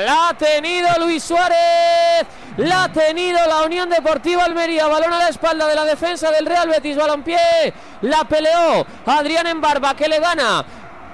La 0.05 0.29
ha 0.31 0.35
tenido 0.37 0.89
Luis 0.99 1.23
Suárez. 1.23 2.27
La 2.57 2.85
ha 2.85 2.93
tenido 2.93 3.39
la 3.47 3.63
Unión 3.63 3.89
Deportiva 3.89 4.45
Almería. 4.45 4.87
Balón 4.89 5.13
a 5.13 5.19
la 5.19 5.29
espalda 5.29 5.67
de 5.69 5.75
la 5.77 5.85
defensa 5.85 6.31
del 6.33 6.47
Real 6.47 6.69
Betis. 6.69 6.97
Balompié. 6.97 7.73
La 8.03 8.25
peleó 8.25 8.85
Adrián 9.07 9.47
en 9.47 9.61
barba 9.61 9.95
que 9.95 10.09
le 10.09 10.19
gana. 10.19 10.65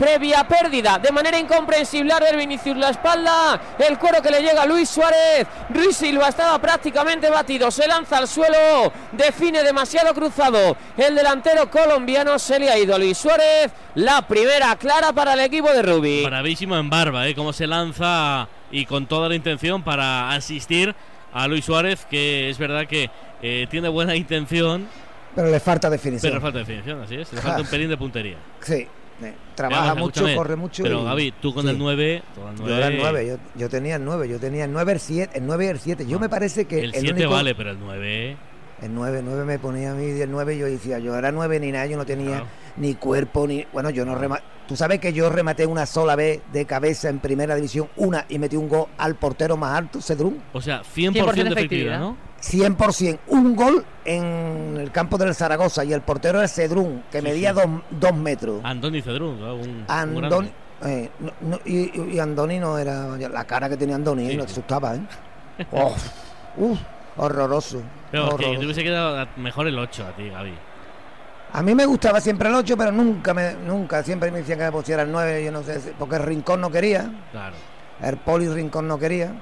Previa 0.00 0.48
pérdida 0.48 0.98
de 0.98 1.12
manera 1.12 1.38
incomprensible 1.38 2.14
del 2.24 2.38
Vinicius 2.38 2.74
la 2.74 2.88
espalda. 2.88 3.60
El 3.78 3.98
cuero 3.98 4.22
que 4.22 4.30
le 4.30 4.40
llega 4.40 4.62
a 4.62 4.66
Luis 4.66 4.88
Suárez. 4.88 5.46
Luis 5.74 5.94
Silva 5.94 6.28
estaba 6.30 6.58
prácticamente 6.58 7.28
batido. 7.28 7.70
Se 7.70 7.86
lanza 7.86 8.16
al 8.16 8.26
suelo. 8.26 8.90
Define 9.12 9.62
demasiado 9.62 10.14
cruzado. 10.14 10.74
El 10.96 11.14
delantero 11.14 11.70
colombiano 11.70 12.38
se 12.38 12.58
le 12.58 12.70
ha 12.70 12.78
ido 12.78 12.94
a 12.94 12.98
Luis 12.98 13.18
Suárez. 13.18 13.72
La 13.94 14.26
primera 14.26 14.74
clara 14.76 15.12
para 15.12 15.34
el 15.34 15.40
equipo 15.40 15.70
de 15.70 15.82
Rubí. 15.82 16.24
Bravísimo 16.24 16.78
en 16.78 16.88
barba, 16.88 17.28
¿eh? 17.28 17.34
Cómo 17.34 17.52
se 17.52 17.66
lanza 17.66 18.48
y 18.70 18.86
con 18.86 19.04
toda 19.06 19.28
la 19.28 19.34
intención 19.34 19.82
para 19.82 20.30
asistir 20.30 20.94
a 21.34 21.46
Luis 21.46 21.66
Suárez, 21.66 22.06
que 22.08 22.48
es 22.48 22.56
verdad 22.56 22.86
que 22.86 23.10
eh, 23.42 23.66
tiene 23.70 23.90
buena 23.90 24.16
intención, 24.16 24.88
pero 25.34 25.48
le 25.50 25.60
falta 25.60 25.90
definición. 25.90 26.30
pero 26.30 26.34
le 26.36 26.40
falta 26.40 26.58
definición, 26.60 27.02
así 27.02 27.16
es. 27.16 27.32
Le 27.32 27.40
falta 27.42 27.60
un 27.60 27.66
pelín 27.66 27.88
de 27.88 27.96
puntería. 27.96 28.38
Sí, 28.60 28.88
eh, 29.22 29.35
trabaja 29.54 29.92
Pero, 29.94 30.04
mucho, 30.04 30.26
corre 30.35 30.56
mucho. 30.56 30.83
Pero 30.83 31.00
y- 31.00 31.04
Gaby, 31.04 31.35
tú 31.40 31.54
con 31.54 31.64
sí. 31.64 31.70
el 31.70 31.78
9. 31.78 32.22
tú 32.35 32.40
con 32.40 32.50
el 32.52 32.59
Yo 32.59 32.76
era 32.76 32.87
el 32.88 32.96
9, 32.98 33.11
9, 33.24 33.26
yo, 33.54 33.61
yo 33.61 33.68
tenía 33.68 33.96
el 33.96 34.04
9, 34.04 34.28
yo 34.28 34.38
tenía 34.38 34.64
el 34.64 34.72
9, 34.72 34.92
el 34.92 35.00
7, 35.00 35.38
el 35.38 35.46
9 35.46 35.64
y 35.64 35.68
el 35.68 35.78
7. 35.78 36.06
Yo 36.06 36.18
me 36.18 36.28
parece 36.28 36.64
que 36.66 36.80
El 36.80 36.92
7 36.92 37.12
único- 37.12 37.30
vale, 37.30 37.54
pero 37.54 37.70
el 37.70 37.78
9. 37.80 38.37
El 38.83 38.94
9, 38.94 39.20
9 39.22 39.44
me 39.44 39.59
ponía 39.59 39.92
a 39.92 39.94
mí 39.94 40.06
y 40.06 40.20
el 40.22 40.30
9 40.30 40.56
yo 40.56 40.64
decía, 40.64 40.98
yo 40.98 41.14
era 41.14 41.30
9 41.30 41.61
ni 41.61 41.70
nada, 41.70 41.85
yo 41.87 41.98
no 41.98 42.06
tenía 42.06 42.44
ni 42.78 42.94
cuerpo 42.94 43.46
ni 43.46 43.66
bueno, 43.74 43.90
yo 43.90 44.06
no 44.06 44.14
rematé. 44.14 44.42
Tú 44.66 44.74
sabes 44.76 45.00
que 45.00 45.12
yo 45.12 45.28
rematé 45.28 45.66
una 45.66 45.85
sola 45.85 46.16
vez 46.16 46.40
de 46.52 46.64
cabeza 46.64 47.11
en 47.11 47.18
primera 47.18 47.54
división, 47.56 47.88
una 47.96 48.24
y 48.30 48.38
metí 48.38 48.56
un 48.56 48.68
gol 48.70 48.87
al 48.96 49.16
portero 49.16 49.56
más 49.59 49.76
alto, 49.76 50.00
Cedrún. 50.00 50.40
O 50.54 50.62
sea, 50.62 50.80
100%, 50.83 51.12
de 51.44 51.50
efectividad, 51.50 51.98
¿no? 51.98 52.16
100%, 52.42 53.18
un 53.29 53.55
gol 53.55 53.85
en 54.05 54.76
el 54.79 54.90
campo 54.90 55.18
del 55.18 55.35
Zaragoza 55.35 55.85
y 55.85 55.92
el 55.92 56.00
portero 56.00 56.38
era 56.38 56.48
Cedrún, 56.48 57.03
que 57.11 57.18
Sí, 57.20 57.24
medía 57.24 57.53
sí. 57.55 57.61
dos, 57.61 57.66
dos 57.90 58.14
metros. 58.14 58.61
Andoni 58.64 59.03
Cedrún, 59.03 59.38
¿no? 59.40 59.55
un, 59.57 59.85
Andoni, 59.88 60.50
eh, 60.85 61.11
no- 61.20 61.33
no, 61.42 61.59
y, 61.66 62.14
y 62.14 62.18
Andoni 62.18 62.59
no 62.59 62.79
era 62.79 63.09
la 63.18 63.44
cara 63.44 63.68
que 63.68 63.76
tenía 63.76 63.96
Andoni, 63.96 64.35
no 64.37 64.44
te 64.46 64.53
asustaba, 64.53 64.94
¿eh? 64.96 65.00
Oh, 65.72 65.94
uf, 66.57 66.79
horroroso. 67.18 67.83
Pero 68.11 68.24
que, 68.24 68.29
que 68.29 68.35
horroroso. 68.35 68.59
te 68.61 68.64
hubiese 68.64 68.83
quedado 68.83 69.26
mejor 69.37 69.66
el 69.66 69.79
8 69.79 70.07
a 70.07 70.16
ti, 70.16 70.29
Gaby. 70.31 70.55
A 71.53 71.62
mí 71.62 71.74
me 71.74 71.85
gustaba 71.85 72.20
siempre 72.20 72.48
el 72.48 72.55
8, 72.55 72.76
pero 72.79 72.92
nunca, 72.92 73.35
me, 73.35 73.53
nunca, 73.55 74.03
siempre 74.03 74.31
me 74.31 74.38
decían 74.38 74.59
que 74.59 74.64
me 74.64 74.72
pusiera 74.72 75.03
el 75.03 75.12
9, 75.12 75.44
yo 75.44 75.53
no 75.53 75.62
sé, 75.62 75.79
porque 75.98 76.16
el 76.16 76.22
Rincón 76.22 76.61
no 76.62 76.70
quería, 76.70 77.11
Claro. 77.33 77.56
el 78.00 78.17
Poli 78.19 78.48
Rincón 78.48 78.87
no 78.88 78.98
quería, 78.98 79.33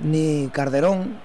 ni 0.00 0.48
Carderón, 0.52 1.18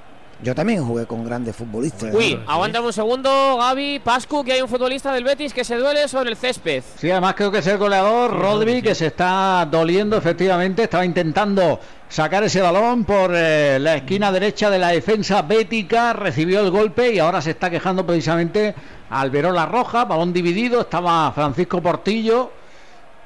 Yo 0.44 0.54
también 0.54 0.86
jugué 0.86 1.08
con 1.08 1.26
grandes 1.26 1.56
futbolistas. 1.56 2.14
Uy, 2.14 2.40
aguántame 2.46 2.86
un 2.86 2.94
segundo, 2.94 3.58
Gaby, 3.58 4.00
Pascu, 4.04 4.44
que 4.44 4.54
hay 4.54 4.62
un 4.62 4.70
futbolista 4.70 5.12
del 5.12 5.24
Betis 5.24 5.52
que 5.52 5.64
se 5.64 5.76
duele 5.78 6.08
sobre 6.08 6.30
el 6.30 6.38
césped. 6.38 6.84
Sí, 6.98 7.10
además 7.10 7.34
creo 7.36 7.52
que 7.52 7.58
es 7.58 7.68
el 7.68 7.80
goleador 7.80 8.40
Rodri 8.40 8.84
que 8.84 8.94
se 8.94 9.08
está 9.08 9.68
doliendo 9.70 10.16
efectivamente, 10.16 10.84
estaba 10.84 11.06
intentando 11.06 11.80
sacar 12.08 12.44
ese 12.44 12.62
balón 12.62 13.04
por 13.04 13.32
eh, 13.34 13.80
la 13.80 13.96
esquina 13.96 14.32
derecha 14.32 14.70
de 14.70 14.78
la 14.78 14.90
defensa 14.90 15.42
bética, 15.42 16.14
recibió 16.14 16.62
el 16.62 16.70
golpe 16.70 17.14
y 17.14 17.20
ahora 17.20 17.42
se 17.42 17.52
está 17.52 17.70
quejando 17.72 18.06
precisamente 18.06 18.76
Alberola 19.10 19.66
Roja, 19.66 20.06
balón 20.06 20.34
dividido, 20.34 20.82
estaba 20.82 21.32
Francisco 21.32 21.82
Portillo, 21.82 22.52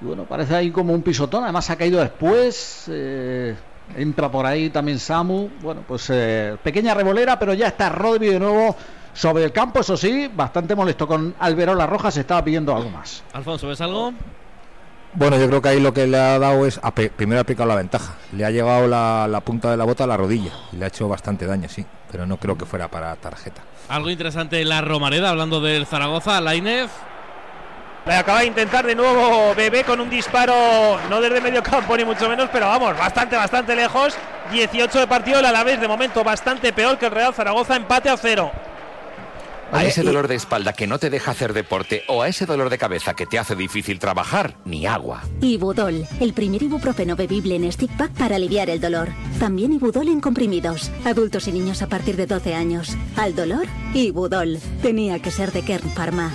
y 0.01 0.05
bueno, 0.05 0.23
parece 0.23 0.55
ahí 0.55 0.71
como 0.71 0.93
un 0.93 1.01
pisotón, 1.01 1.43
además 1.43 1.69
ha 1.69 1.75
caído 1.75 1.99
después, 1.99 2.85
eh, 2.87 3.55
entra 3.97 4.29
por 4.31 4.45
ahí 4.45 4.69
también 4.69 4.99
Samu, 4.99 5.49
bueno, 5.61 5.83
pues 5.87 6.09
eh, 6.09 6.57
pequeña 6.63 6.93
revolera, 6.93 7.37
pero 7.37 7.53
ya 7.53 7.67
está 7.67 7.89
Rodri 7.89 8.27
de 8.27 8.39
nuevo 8.39 8.75
sobre 9.13 9.43
el 9.43 9.51
campo, 9.51 9.81
eso 9.81 9.97
sí, 9.97 10.29
bastante 10.33 10.75
molesto 10.75 11.07
con 11.07 11.35
Alberola 11.39 11.85
Roja, 11.85 12.11
se 12.11 12.21
estaba 12.21 12.43
pidiendo 12.43 12.75
algo 12.75 12.89
más. 12.89 13.23
Alfonso, 13.33 13.67
¿ves 13.67 13.81
algo? 13.81 14.13
Bueno, 15.13 15.37
yo 15.37 15.47
creo 15.47 15.61
que 15.61 15.69
ahí 15.69 15.79
lo 15.81 15.93
que 15.93 16.07
le 16.07 16.17
ha 16.17 16.39
dado 16.39 16.65
es, 16.65 16.79
a 16.81 16.91
primero 16.91 17.39
ha 17.39 17.41
aplicado 17.41 17.67
la 17.67 17.75
ventaja. 17.75 18.15
Le 18.31 18.45
ha 18.45 18.51
llegado 18.51 18.87
la, 18.87 19.27
la 19.27 19.41
punta 19.41 19.69
de 19.69 19.75
la 19.75 19.83
bota 19.83 20.05
a 20.05 20.07
la 20.07 20.15
rodilla 20.15 20.51
y 20.71 20.77
le 20.77 20.85
ha 20.85 20.87
hecho 20.87 21.09
bastante 21.09 21.45
daño, 21.45 21.67
sí. 21.67 21.85
Pero 22.09 22.25
no 22.25 22.37
creo 22.37 22.57
que 22.57 22.65
fuera 22.65 22.89
para 22.89 23.13
tarjeta. 23.17 23.61
Algo 23.89 24.09
interesante 24.09 24.61
en 24.61 24.69
la 24.69 24.79
Romareda, 24.79 25.29
hablando 25.29 25.59
del 25.59 25.85
Zaragoza, 25.85 26.39
Lainez. 26.39 26.89
Le 28.05 28.13
acaba 28.15 28.39
de 28.39 28.47
intentar 28.47 28.85
de 28.85 28.95
nuevo 28.95 29.53
Bebé 29.53 29.83
con 29.83 29.99
un 30.01 30.09
disparo, 30.09 30.99
no 31.09 31.21
desde 31.21 31.39
medio 31.39 31.61
campo 31.61 31.95
ni 31.95 32.03
mucho 32.03 32.27
menos, 32.27 32.49
pero 32.51 32.67
vamos, 32.67 32.97
bastante, 32.97 33.35
bastante 33.35 33.75
lejos. 33.75 34.15
18 34.51 34.99
de 34.99 35.07
partido, 35.07 35.39
el 35.39 35.45
Alavés 35.45 35.79
de 35.79 35.87
momento 35.87 36.23
bastante 36.23 36.73
peor 36.73 36.97
que 36.97 37.05
el 37.05 37.11
Real 37.11 37.33
Zaragoza, 37.33 37.75
empate 37.75 38.09
a 38.09 38.17
cero. 38.17 38.51
A 39.71 39.85
ese 39.85 40.03
dolor 40.03 40.27
de 40.27 40.35
espalda 40.35 40.73
que 40.73 40.85
no 40.85 40.99
te 40.99 41.09
deja 41.09 41.31
hacer 41.31 41.53
deporte 41.53 42.03
o 42.07 42.21
a 42.21 42.27
ese 42.27 42.45
dolor 42.45 42.69
de 42.69 42.77
cabeza 42.77 43.13
que 43.13 43.25
te 43.25 43.39
hace 43.39 43.55
difícil 43.55 43.99
trabajar, 43.99 44.55
ni 44.65 44.85
agua. 44.85 45.21
Ibudol, 45.39 46.05
el 46.19 46.33
primer 46.33 46.63
ibuprofeno 46.63 47.15
bebible 47.15 47.55
en 47.55 47.71
stick 47.71 47.95
pack 47.95 48.11
para 48.11 48.35
aliviar 48.35 48.69
el 48.69 48.81
dolor. 48.81 49.09
También 49.39 49.71
Ibudol 49.71 50.09
en 50.09 50.19
comprimidos. 50.19 50.91
Adultos 51.05 51.47
y 51.47 51.53
niños 51.53 51.81
a 51.81 51.87
partir 51.87 52.17
de 52.17 52.25
12 52.25 52.53
años. 52.53 52.97
Al 53.15 53.33
dolor, 53.33 53.65
Ibudol. 53.93 54.59
Tenía 54.81 55.19
que 55.19 55.31
ser 55.31 55.53
de 55.53 55.61
Kern 55.61 55.89
Pharma. 55.91 56.31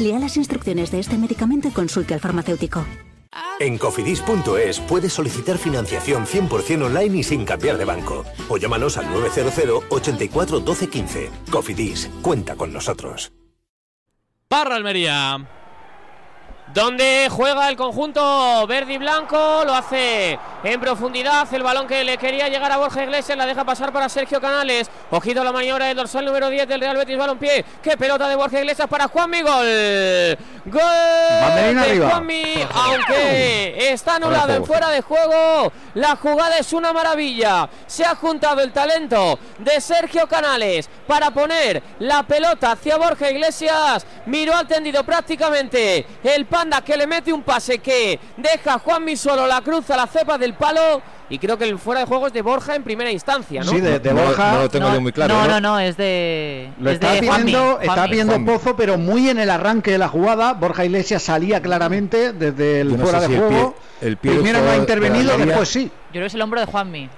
Lea 0.00 0.18
las 0.18 0.36
instrucciones 0.36 0.90
de 0.90 1.00
este 1.00 1.16
medicamento 1.18 1.68
y 1.68 1.70
consulte 1.70 2.14
al 2.14 2.20
farmacéutico. 2.20 2.84
En 3.58 3.78
cofidis.es 3.78 4.80
puedes 4.80 5.12
solicitar 5.12 5.58
financiación 5.58 6.26
100% 6.26 6.84
online 6.84 7.18
y 7.18 7.22
sin 7.22 7.44
cambiar 7.44 7.76
de 7.78 7.84
banco. 7.84 8.24
O 8.48 8.56
llámanos 8.56 8.96
al 8.96 9.10
900 9.10 9.84
84 9.90 10.60
12 10.60 10.88
15. 10.88 11.30
Cofidis, 11.50 12.10
cuenta 12.22 12.56
con 12.56 12.72
nosotros. 12.72 13.32
Parra 14.48 14.76
Almería. 14.76 15.59
Donde 16.74 17.28
juega 17.28 17.68
el 17.68 17.76
conjunto 17.76 18.64
verde 18.68 18.92
y 18.92 18.98
blanco, 18.98 19.64
lo 19.64 19.74
hace 19.74 20.38
en 20.62 20.80
profundidad. 20.80 21.52
El 21.52 21.64
balón 21.64 21.88
que 21.88 22.04
le 22.04 22.16
quería 22.16 22.48
llegar 22.48 22.70
a 22.70 22.76
Borja 22.76 23.02
Iglesias 23.02 23.36
la 23.36 23.44
deja 23.44 23.64
pasar 23.64 23.92
para 23.92 24.08
Sergio 24.08 24.40
Canales. 24.40 24.88
Ojito 25.10 25.40
a 25.40 25.44
la 25.44 25.50
maniobra 25.50 25.86
del 25.86 25.96
dorsal 25.96 26.24
número 26.24 26.48
10 26.48 26.68
del 26.68 26.80
Real 26.80 26.96
Betis 26.96 27.18
Balompié. 27.18 27.64
Qué 27.82 27.96
pelota 27.96 28.28
de 28.28 28.36
Borja 28.36 28.60
Iglesias 28.60 28.86
para 28.86 29.08
Juanmi. 29.08 29.42
Gol. 29.42 30.38
Gol 30.66 31.54
de. 31.56 32.06
Juanmi. 32.08 32.68
Aunque 32.72 33.92
está 33.92 34.14
anulado 34.16 34.54
en 34.54 34.64
fuera 34.64 34.90
de 34.90 35.00
juego. 35.00 35.72
La 35.94 36.14
jugada 36.14 36.56
es 36.58 36.72
una 36.72 36.92
maravilla. 36.92 37.68
Se 37.88 38.04
ha 38.04 38.14
juntado 38.14 38.60
el 38.60 38.72
talento 38.72 39.40
de 39.58 39.80
Sergio 39.80 40.28
Canales 40.28 40.88
para 41.08 41.32
poner 41.32 41.82
la 41.98 42.22
pelota 42.22 42.72
hacia 42.72 42.96
Borja 42.96 43.28
Iglesias. 43.28 44.06
Miró 44.26 44.54
al 44.54 44.68
tendido 44.68 45.02
prácticamente 45.02 46.06
el 46.22 46.46
panda 46.60 46.82
que 46.82 46.94
le 46.96 47.06
mete 47.06 47.32
un 47.32 47.42
pase 47.42 47.78
que 47.78 48.18
deja 48.36 48.74
a 48.74 48.78
Juanmi 48.78 49.16
solo 49.16 49.46
la 49.46 49.62
cruza 49.62 49.96
la 49.96 50.06
cepa 50.06 50.36
del 50.36 50.52
palo. 50.54 51.00
Y 51.30 51.38
creo 51.38 51.56
que 51.56 51.64
el 51.64 51.78
fuera 51.78 52.00
de 52.00 52.06
juego 52.06 52.26
es 52.26 52.32
de 52.32 52.42
Borja 52.42 52.74
en 52.74 52.82
primera 52.82 53.10
instancia, 53.10 53.62
¿no? 53.62 53.70
Sí, 53.70 53.80
de, 53.80 53.98
de 54.00 54.12
No- 54.12 54.20
Borja. 54.22 54.52
no 54.52 54.58
lo 54.62 54.68
tengo 54.68 54.92
yo 54.92 55.00
muy 55.00 55.12
claro, 55.12 55.32
no, 55.34 55.40
¿no? 55.46 55.48
no, 55.52 55.60
no, 55.60 55.78
es 55.78 55.96
de. 55.96 56.70
Lo 56.80 56.90
es 56.90 56.94
está 56.96 57.12
de 57.12 57.26
Juanmi, 57.26 57.44
viendo, 57.52 57.80
está 57.80 57.92
Juanmi. 57.94 58.12
viendo 58.14 58.32
Juanmi. 58.34 58.50
Pozo, 58.52 58.76
pero 58.76 58.98
muy 58.98 59.28
en 59.30 59.38
el 59.38 59.48
arranque 59.48 59.92
de 59.92 59.98
la 59.98 60.08
jugada. 60.08 60.52
Borja 60.54 60.84
Iglesias 60.84 61.22
salía 61.22 61.62
claramente 61.62 62.32
desde 62.32 62.80
el 62.82 62.98
no 62.98 63.04
fuera 63.04 63.20
sé 63.20 63.28
de 63.28 63.34
si 63.36 63.40
el 63.40 63.46
juego. 63.48 63.74
pie- 64.00 64.06
el 64.08 64.16
pie 64.16 64.32
Primero 64.32 64.60
no 64.60 64.68
ha 64.68 64.72
de 64.72 64.78
intervenido, 64.78 65.38
después 65.38 65.68
sí. 65.68 65.84
Yo 65.84 65.90
creo 66.10 66.22
que 66.24 66.26
es 66.26 66.34
el 66.34 66.42
hombro 66.42 66.60
de 66.60 66.66
Juanmi. 66.66 67.08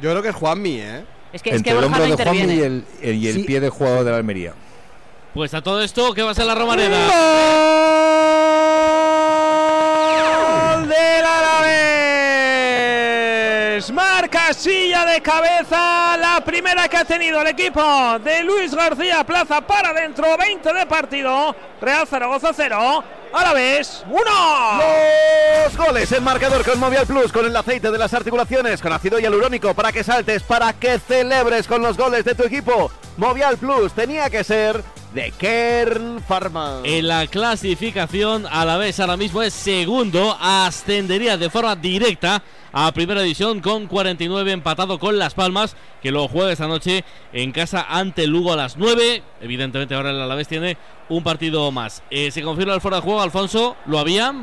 Yo 0.00 0.10
creo 0.10 0.22
que 0.22 0.28
es 0.28 0.34
Juanmi, 0.36 0.80
¿eh? 0.80 1.04
Es 1.32 1.42
que, 1.42 1.50
es 1.50 1.56
Entre 1.56 1.72
que 1.72 1.78
el 1.78 1.84
Borja 1.84 1.86
hombro 2.02 2.08
no 2.08 2.16
de 2.16 2.24
Juanmi 2.24 2.54
y 2.54 2.60
el, 2.62 2.84
el- 3.02 3.14
y 3.16 3.28
el 3.28 3.34
Sí. 3.34 3.42
pie 3.42 3.60
del 3.60 3.70
jugador 3.70 4.04
de 4.04 4.10
la 4.12 4.16
Almería. 4.18 4.52
Pues 5.34 5.52
a 5.54 5.60
todo 5.60 5.82
esto, 5.82 6.14
¿qué 6.14 6.22
va 6.22 6.30
a 6.30 6.34
ser 6.34 6.46
la 6.46 6.54
Romareda? 6.54 6.96
Gol 7.08 8.15
Alavés. 14.26 14.32
Marca 14.32 14.52
silla 14.54 15.04
de 15.04 15.20
cabeza. 15.20 16.16
La 16.16 16.42
primera 16.44 16.88
que 16.88 16.96
ha 16.96 17.04
tenido 17.04 17.40
el 17.40 17.46
equipo 17.48 17.80
de 18.18 18.42
Luis 18.42 18.74
García 18.74 19.24
Plaza 19.24 19.60
para 19.60 19.90
adentro. 19.90 20.36
20 20.36 20.72
de 20.72 20.86
partido. 20.86 21.54
Real 21.80 22.06
Zaragoza 22.06 22.50
0. 22.52 23.04
Alavés 23.32 24.04
1. 24.08 24.20
Los 25.64 25.76
goles 25.76 26.10
en 26.12 26.24
marcador 26.24 26.64
con 26.64 26.78
Movial 26.80 27.06
Plus, 27.06 27.32
con 27.32 27.46
el 27.46 27.56
aceite 27.56 27.90
de 27.90 27.98
las 27.98 28.14
articulaciones, 28.14 28.80
con 28.80 28.92
ácido 28.92 29.18
hialurónico 29.18 29.74
para 29.74 29.92
que 29.92 30.02
saltes, 30.02 30.42
para 30.42 30.72
que 30.72 30.98
celebres 30.98 31.66
con 31.66 31.82
los 31.82 31.96
goles 31.96 32.24
de 32.24 32.34
tu 32.34 32.44
equipo. 32.44 32.90
Movial 33.16 33.56
Plus 33.58 33.92
tenía 33.92 34.30
que 34.30 34.42
ser 34.44 34.82
de 35.16 35.30
Kern 35.30 36.22
Pharma. 36.28 36.80
En 36.84 37.08
la 37.08 37.26
clasificación, 37.26 38.44
a 38.50 38.66
la 38.66 38.76
vez 38.76 39.00
ahora 39.00 39.16
mismo 39.16 39.42
es 39.42 39.54
segundo, 39.54 40.36
ascendería 40.38 41.38
de 41.38 41.48
forma 41.48 41.74
directa 41.74 42.42
a 42.70 42.92
primera 42.92 43.22
división 43.22 43.60
con 43.60 43.86
49 43.86 44.52
empatado 44.52 44.98
con 44.98 45.18
Las 45.18 45.32
Palmas, 45.32 45.74
que 46.02 46.10
lo 46.10 46.28
juega 46.28 46.52
esta 46.52 46.68
noche 46.68 47.02
en 47.32 47.50
casa 47.50 47.86
ante 47.88 48.26
Lugo 48.26 48.52
a 48.52 48.56
las 48.56 48.76
9. 48.76 49.22
Evidentemente 49.40 49.94
ahora 49.94 50.10
el 50.10 50.20
Alavés 50.20 50.48
tiene 50.48 50.76
un 51.08 51.24
partido 51.24 51.72
más. 51.72 52.02
Eh, 52.10 52.30
¿Se 52.30 52.42
confirma 52.42 52.74
el 52.74 52.82
fuera 52.82 52.98
de 52.98 53.02
juego, 53.02 53.22
Alfonso? 53.22 53.74
¿Lo 53.86 53.98
había? 53.98 54.34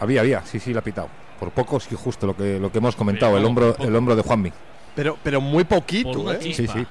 Había, 0.00 0.22
había, 0.22 0.46
sí, 0.46 0.58
sí, 0.58 0.72
la 0.72 0.78
ha 0.80 0.82
pitado. 0.84 1.10
Por 1.38 1.50
poco, 1.50 1.78
sí, 1.78 1.94
justo 1.94 2.26
lo 2.26 2.34
que, 2.34 2.58
lo 2.58 2.72
que 2.72 2.78
hemos 2.78 2.96
comentado, 2.96 3.36
el 3.36 3.44
hombro, 3.44 3.76
el 3.80 3.94
hombro 3.94 4.16
de 4.16 4.22
Juanmi. 4.22 4.50
Pero, 4.94 5.18
pero 5.22 5.42
muy 5.42 5.64
poquito, 5.64 6.32
¿eh? 6.32 6.38
Sí, 6.40 6.54
sí. 6.54 6.86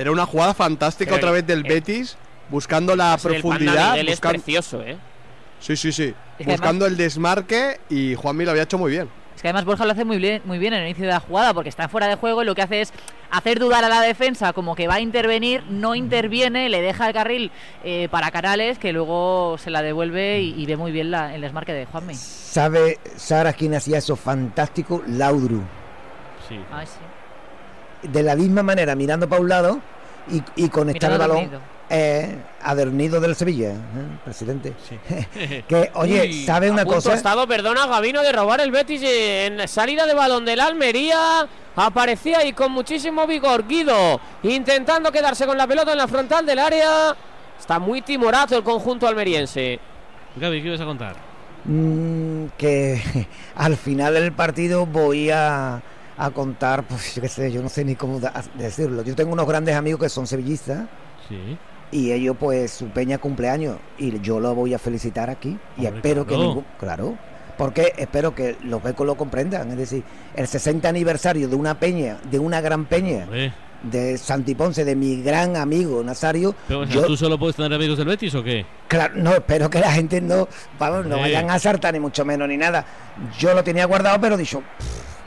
Era 0.00 0.10
una 0.12 0.26
jugada 0.26 0.54
fantástica 0.54 1.14
otra 1.14 1.30
vez 1.30 1.46
del 1.46 1.58
el- 1.58 1.64
Betis, 1.64 2.16
buscando 2.48 2.96
la 2.96 3.14
El 3.14 3.20
panda 3.20 3.28
profundidad. 3.40 3.90
Miguel 3.92 4.08
es 4.08 4.20
precioso, 4.20 4.82
¿eh? 4.82 4.96
Sí, 5.60 5.76
sí, 5.76 5.92
sí. 5.92 6.14
Es 6.38 6.46
que 6.46 6.52
Buscando 6.52 6.86
el 6.86 6.96
desmarque 6.96 7.80
y 7.90 8.14
Juanmi 8.14 8.44
lo 8.44 8.52
había 8.52 8.62
hecho 8.62 8.78
muy 8.78 8.92
bien. 8.92 9.08
Es 9.36 9.42
que 9.42 9.48
además 9.48 9.64
Borja 9.64 9.84
lo 9.86 9.92
hace 9.92 10.04
muy 10.04 10.18
bien, 10.18 10.42
muy 10.44 10.58
bien 10.58 10.72
en 10.74 10.80
el 10.80 10.86
inicio 10.88 11.06
de 11.06 11.12
la 11.12 11.20
jugada 11.20 11.54
porque 11.54 11.68
está 11.70 11.88
fuera 11.88 12.08
de 12.08 12.14
juego 12.16 12.42
y 12.42 12.46
lo 12.46 12.54
que 12.54 12.60
hace 12.62 12.80
es 12.82 12.92
hacer 13.30 13.58
dudar 13.58 13.84
a 13.84 13.88
la 13.88 14.00
defensa 14.02 14.52
como 14.52 14.74
que 14.74 14.86
va 14.86 14.94
a 14.94 15.00
intervenir, 15.00 15.62
no 15.70 15.94
interviene, 15.94 16.68
le 16.68 16.82
deja 16.82 17.06
el 17.08 17.14
carril 17.14 17.50
eh, 17.84 18.08
para 18.10 18.30
Canales 18.30 18.78
que 18.78 18.92
luego 18.92 19.56
se 19.58 19.70
la 19.70 19.80
devuelve 19.82 20.40
y, 20.42 20.54
y 20.60 20.66
ve 20.66 20.76
muy 20.76 20.92
bien 20.92 21.10
la- 21.10 21.34
el 21.34 21.40
desmarque 21.42 21.72
de 21.72 21.86
Juanmi. 21.86 22.14
¿Sabe 22.14 22.98
Sara 23.16 23.52
quién 23.54 23.74
hacía 23.74 23.98
eso 23.98 24.14
fantástico? 24.16 25.02
Laudru. 25.06 25.62
Sí. 26.48 26.58
Ay, 26.72 26.86
sí. 26.86 26.98
De 28.02 28.22
la 28.22 28.34
misma 28.36 28.62
manera, 28.62 28.94
mirando 28.94 29.28
para 29.28 29.42
un 29.42 29.48
lado 29.48 29.80
y, 30.30 30.42
y 30.64 30.68
conectar 30.68 31.12
el 31.12 31.18
balón. 31.18 31.50
Eh, 31.92 32.36
Adernido 32.62 33.20
del 33.20 33.34
Sevilla, 33.34 33.70
¿eh? 33.70 34.18
presidente. 34.24 34.74
que, 35.68 35.90
oye, 35.94 36.22
Uy, 36.22 36.44
¿sabe 36.44 36.68
a 36.68 36.72
una 36.72 36.84
punto 36.84 36.96
cosa? 36.96 37.12
ha 37.12 37.14
estado, 37.16 37.48
perdona, 37.48 37.86
Gabino, 37.86 38.22
de 38.22 38.30
robar 38.30 38.60
el 38.60 38.70
Betis 38.70 39.02
en 39.02 39.66
salida 39.66 40.06
de 40.06 40.14
balón 40.14 40.44
del 40.44 40.60
Almería. 40.60 41.48
Aparecía 41.74 42.38
ahí 42.38 42.52
con 42.52 42.70
muchísimo 42.70 43.26
vigor 43.26 43.66
Guido, 43.66 44.20
intentando 44.44 45.10
quedarse 45.10 45.46
con 45.46 45.58
la 45.58 45.66
pelota 45.66 45.90
en 45.90 45.98
la 45.98 46.06
frontal 46.06 46.46
del 46.46 46.60
área. 46.60 47.16
Está 47.58 47.80
muy 47.80 48.02
timorato 48.02 48.56
el 48.56 48.62
conjunto 48.62 49.08
almeriense. 49.08 49.80
Gaby, 50.36 50.62
¿qué 50.62 50.68
ibas 50.68 50.80
a 50.80 50.84
contar? 50.84 51.16
Mm, 51.64 52.46
que 52.56 53.26
al 53.56 53.76
final 53.76 54.14
del 54.14 54.30
partido 54.32 54.86
voy 54.86 55.30
a, 55.30 55.82
a 56.20 56.30
contar, 56.30 56.84
pues 56.84 57.14
yo 57.14 57.22
qué 57.22 57.28
sé, 57.28 57.50
yo 57.50 57.62
no 57.62 57.68
sé 57.68 57.84
ni 57.84 57.94
cómo 57.96 58.20
da- 58.20 58.32
decirlo. 58.58 59.02
Yo 59.02 59.14
tengo 59.14 59.32
unos 59.32 59.46
grandes 59.46 59.74
amigos 59.74 60.00
que 60.00 60.08
son 60.08 60.26
sevillistas 60.26 60.86
Sí. 61.28 61.56
y 61.92 62.12
ellos 62.12 62.36
pues 62.38 62.70
su 62.72 62.86
peña 62.88 63.18
cumpleaños 63.18 63.76
y 63.98 64.20
yo 64.20 64.38
lo 64.40 64.54
voy 64.54 64.74
a 64.74 64.78
felicitar 64.78 65.30
aquí 65.30 65.56
y 65.76 65.86
Hombre, 65.86 65.96
espero 65.96 66.24
que 66.26 66.34
claro. 66.34 66.48
ningún, 66.48 66.64
claro, 66.78 67.16
porque 67.56 67.92
espero 67.96 68.34
que 68.34 68.56
los 68.64 68.82
becos 68.82 69.06
lo 69.06 69.16
comprendan, 69.16 69.70
es 69.70 69.76
decir, 69.76 70.02
el 70.34 70.46
60 70.46 70.88
aniversario 70.88 71.48
de 71.48 71.56
una 71.56 71.78
peña, 71.78 72.18
de 72.30 72.38
una 72.38 72.60
gran 72.60 72.84
peña 72.86 73.24
Hombre. 73.24 73.52
de 73.82 74.18
Santiponce, 74.18 74.84
de 74.84 74.94
mi 74.96 75.22
gran 75.22 75.56
amigo 75.56 76.02
Nazario, 76.02 76.54
Pero, 76.68 76.80
o 76.80 76.86
sea, 76.86 76.94
yo 76.96 77.06
¿Tú 77.06 77.16
solo 77.16 77.38
puedes 77.38 77.56
tener 77.56 77.72
amigos 77.72 77.96
del 77.98 78.08
Betis 78.08 78.34
o 78.34 78.42
qué? 78.42 78.66
Claro, 78.88 79.14
no, 79.16 79.34
espero 79.34 79.70
que 79.70 79.80
la 79.80 79.90
gente 79.92 80.20
no, 80.20 80.48
vamos, 80.78 81.06
no 81.06 81.18
vayan 81.18 81.48
a 81.50 81.58
saltar 81.58 81.94
ni 81.94 82.00
mucho 82.00 82.24
menos 82.24 82.46
ni 82.48 82.56
nada. 82.56 82.84
Yo 83.38 83.54
lo 83.54 83.62
tenía 83.64 83.84
guardado, 83.86 84.20
pero 84.20 84.34
he 84.34 84.38
dicho, 84.38 84.62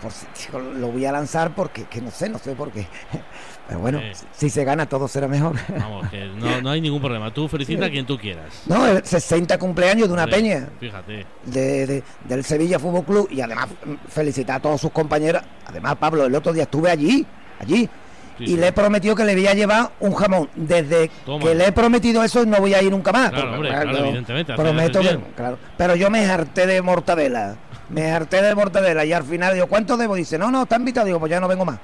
"Pff, 0.09 0.51
por 0.51 0.61
si- 0.63 0.79
lo 0.79 0.87
voy 0.91 1.05
a 1.05 1.11
lanzar 1.11 1.53
porque 1.55 1.85
que 1.85 2.01
no 2.01 2.11
sé, 2.11 2.29
no 2.29 2.37
sé 2.39 2.53
por 2.55 2.71
qué. 2.71 2.87
Pero 3.67 3.79
bueno, 3.79 4.01
si 4.33 4.49
se 4.49 4.65
gana 4.65 4.87
todo 4.87 5.07
será 5.07 5.27
mejor. 5.27 5.55
Vamos, 5.79 6.09
que 6.09 6.25
no, 6.25 6.61
no 6.61 6.69
hay 6.69 6.81
ningún 6.81 6.99
problema. 7.01 7.33
Tú 7.33 7.47
felicita 7.47 7.85
a 7.85 7.89
quien 7.89 8.05
tú 8.05 8.17
quieras. 8.17 8.63
No, 8.65 8.85
el 8.85 9.05
60 9.05 9.57
cumpleaños 9.57 10.09
de 10.09 10.13
una 10.13 10.27
peña. 10.27 10.67
Fíjate. 10.79 11.25
de, 11.45 11.87
de- 11.87 12.03
del 12.27 12.43
Sevilla 12.43 12.77
Fútbol 12.77 13.05
Club 13.05 13.27
y 13.31 13.39
además 13.41 13.67
mm, 13.85 13.93
felicitar 14.09 14.57
a 14.57 14.59
todos 14.61 14.81
sus 14.81 14.91
compañeros. 14.91 15.41
Además, 15.65 15.95
Pablo, 15.95 16.25
el 16.25 16.35
otro 16.35 16.51
día 16.51 16.63
estuve 16.63 16.91
allí, 16.91 17.25
allí, 17.59 17.89
Sí, 18.37 18.45
y 18.45 18.57
le 18.57 18.67
he 18.69 18.71
prometido 18.73 19.15
que 19.15 19.23
le 19.25 19.35
voy 19.35 19.45
a 19.45 19.53
llevar 19.53 19.91
un 19.99 20.13
jamón. 20.15 20.49
Desde 20.55 21.09
Toma. 21.23 21.45
que 21.45 21.53
le 21.53 21.67
he 21.67 21.71
prometido 21.71 22.23
eso, 22.23 22.43
no 22.47 22.57
voy 22.57 22.73
a 22.73 22.81
ir 22.81 22.89
nunca 22.91 23.11
más. 23.11 23.29
Claro, 23.29 23.53
hombre, 23.53 23.69
evidentemente, 23.71 24.55
Prometo 24.55 25.01
que, 25.01 25.19
claro. 25.35 25.59
Pero 25.77 25.95
yo 25.95 26.09
me 26.09 26.25
harté 26.25 26.65
de 26.65 26.81
mortadela. 26.81 27.55
Me 27.89 28.11
harté 28.11 28.41
de 28.41 28.55
mortadela 28.55 29.05
y 29.05 29.13
al 29.13 29.23
final 29.23 29.53
digo, 29.53 29.67
¿cuánto 29.67 29.97
debo? 29.97 30.15
Dice, 30.15 30.37
no, 30.37 30.51
no, 30.51 30.63
está 30.63 30.77
invitado. 30.77 31.05
Digo, 31.05 31.19
pues 31.19 31.29
ya 31.29 31.39
no 31.39 31.47
vengo 31.47 31.65
más. 31.65 31.79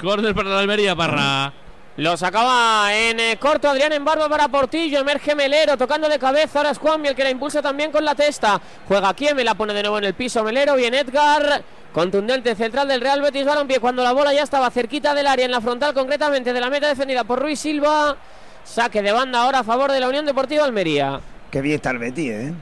Córner 0.00 0.34
para 0.34 0.50
la 0.50 0.58
Almería, 0.60 0.94
Parra. 0.94 1.52
Lo 1.96 2.16
sacaba 2.16 2.92
en 2.92 3.20
eh, 3.20 3.36
corto 3.38 3.68
Adrián 3.68 3.92
en 3.92 4.04
barba 4.04 4.28
para 4.28 4.48
Portillo. 4.48 4.98
Emerge 4.98 5.36
Melero 5.36 5.76
tocando 5.76 6.08
de 6.08 6.18
cabeza. 6.18 6.58
Ahora 6.58 6.70
es 6.70 6.78
Juanmi 6.78 7.08
el 7.08 7.14
que 7.14 7.22
la 7.22 7.30
impulsa 7.30 7.62
también 7.62 7.92
con 7.92 8.04
la 8.04 8.16
testa. 8.16 8.60
Juega 8.88 9.14
me 9.34 9.44
la 9.44 9.54
pone 9.54 9.72
de 9.72 9.82
nuevo 9.82 9.98
en 9.98 10.04
el 10.04 10.14
piso 10.14 10.42
Melero. 10.42 10.74
Bien 10.74 10.92
Edgar. 10.92 11.62
Contundente 11.92 12.56
central 12.56 12.88
del 12.88 13.00
Real 13.00 13.22
Betis 13.22 13.44
Balompié 13.44 13.78
cuando 13.78 14.02
la 14.02 14.10
bola 14.10 14.34
ya 14.34 14.42
estaba 14.42 14.68
cerquita 14.72 15.14
del 15.14 15.28
área 15.28 15.44
en 15.44 15.52
la 15.52 15.60
frontal 15.60 15.94
concretamente 15.94 16.52
de 16.52 16.60
la 16.60 16.68
meta 16.68 16.88
defendida 16.88 17.22
por 17.22 17.38
Ruiz 17.38 17.60
Silva. 17.60 18.16
Saque 18.64 19.00
de 19.00 19.12
banda 19.12 19.42
ahora 19.42 19.60
a 19.60 19.64
favor 19.64 19.92
de 19.92 20.00
la 20.00 20.08
Unión 20.08 20.26
Deportiva 20.26 20.64
Almería. 20.64 21.20
Qué 21.52 21.60
bien 21.60 21.76
está 21.76 21.90
el 21.90 21.98
Betis, 21.98 22.30
¿eh? 22.30 22.54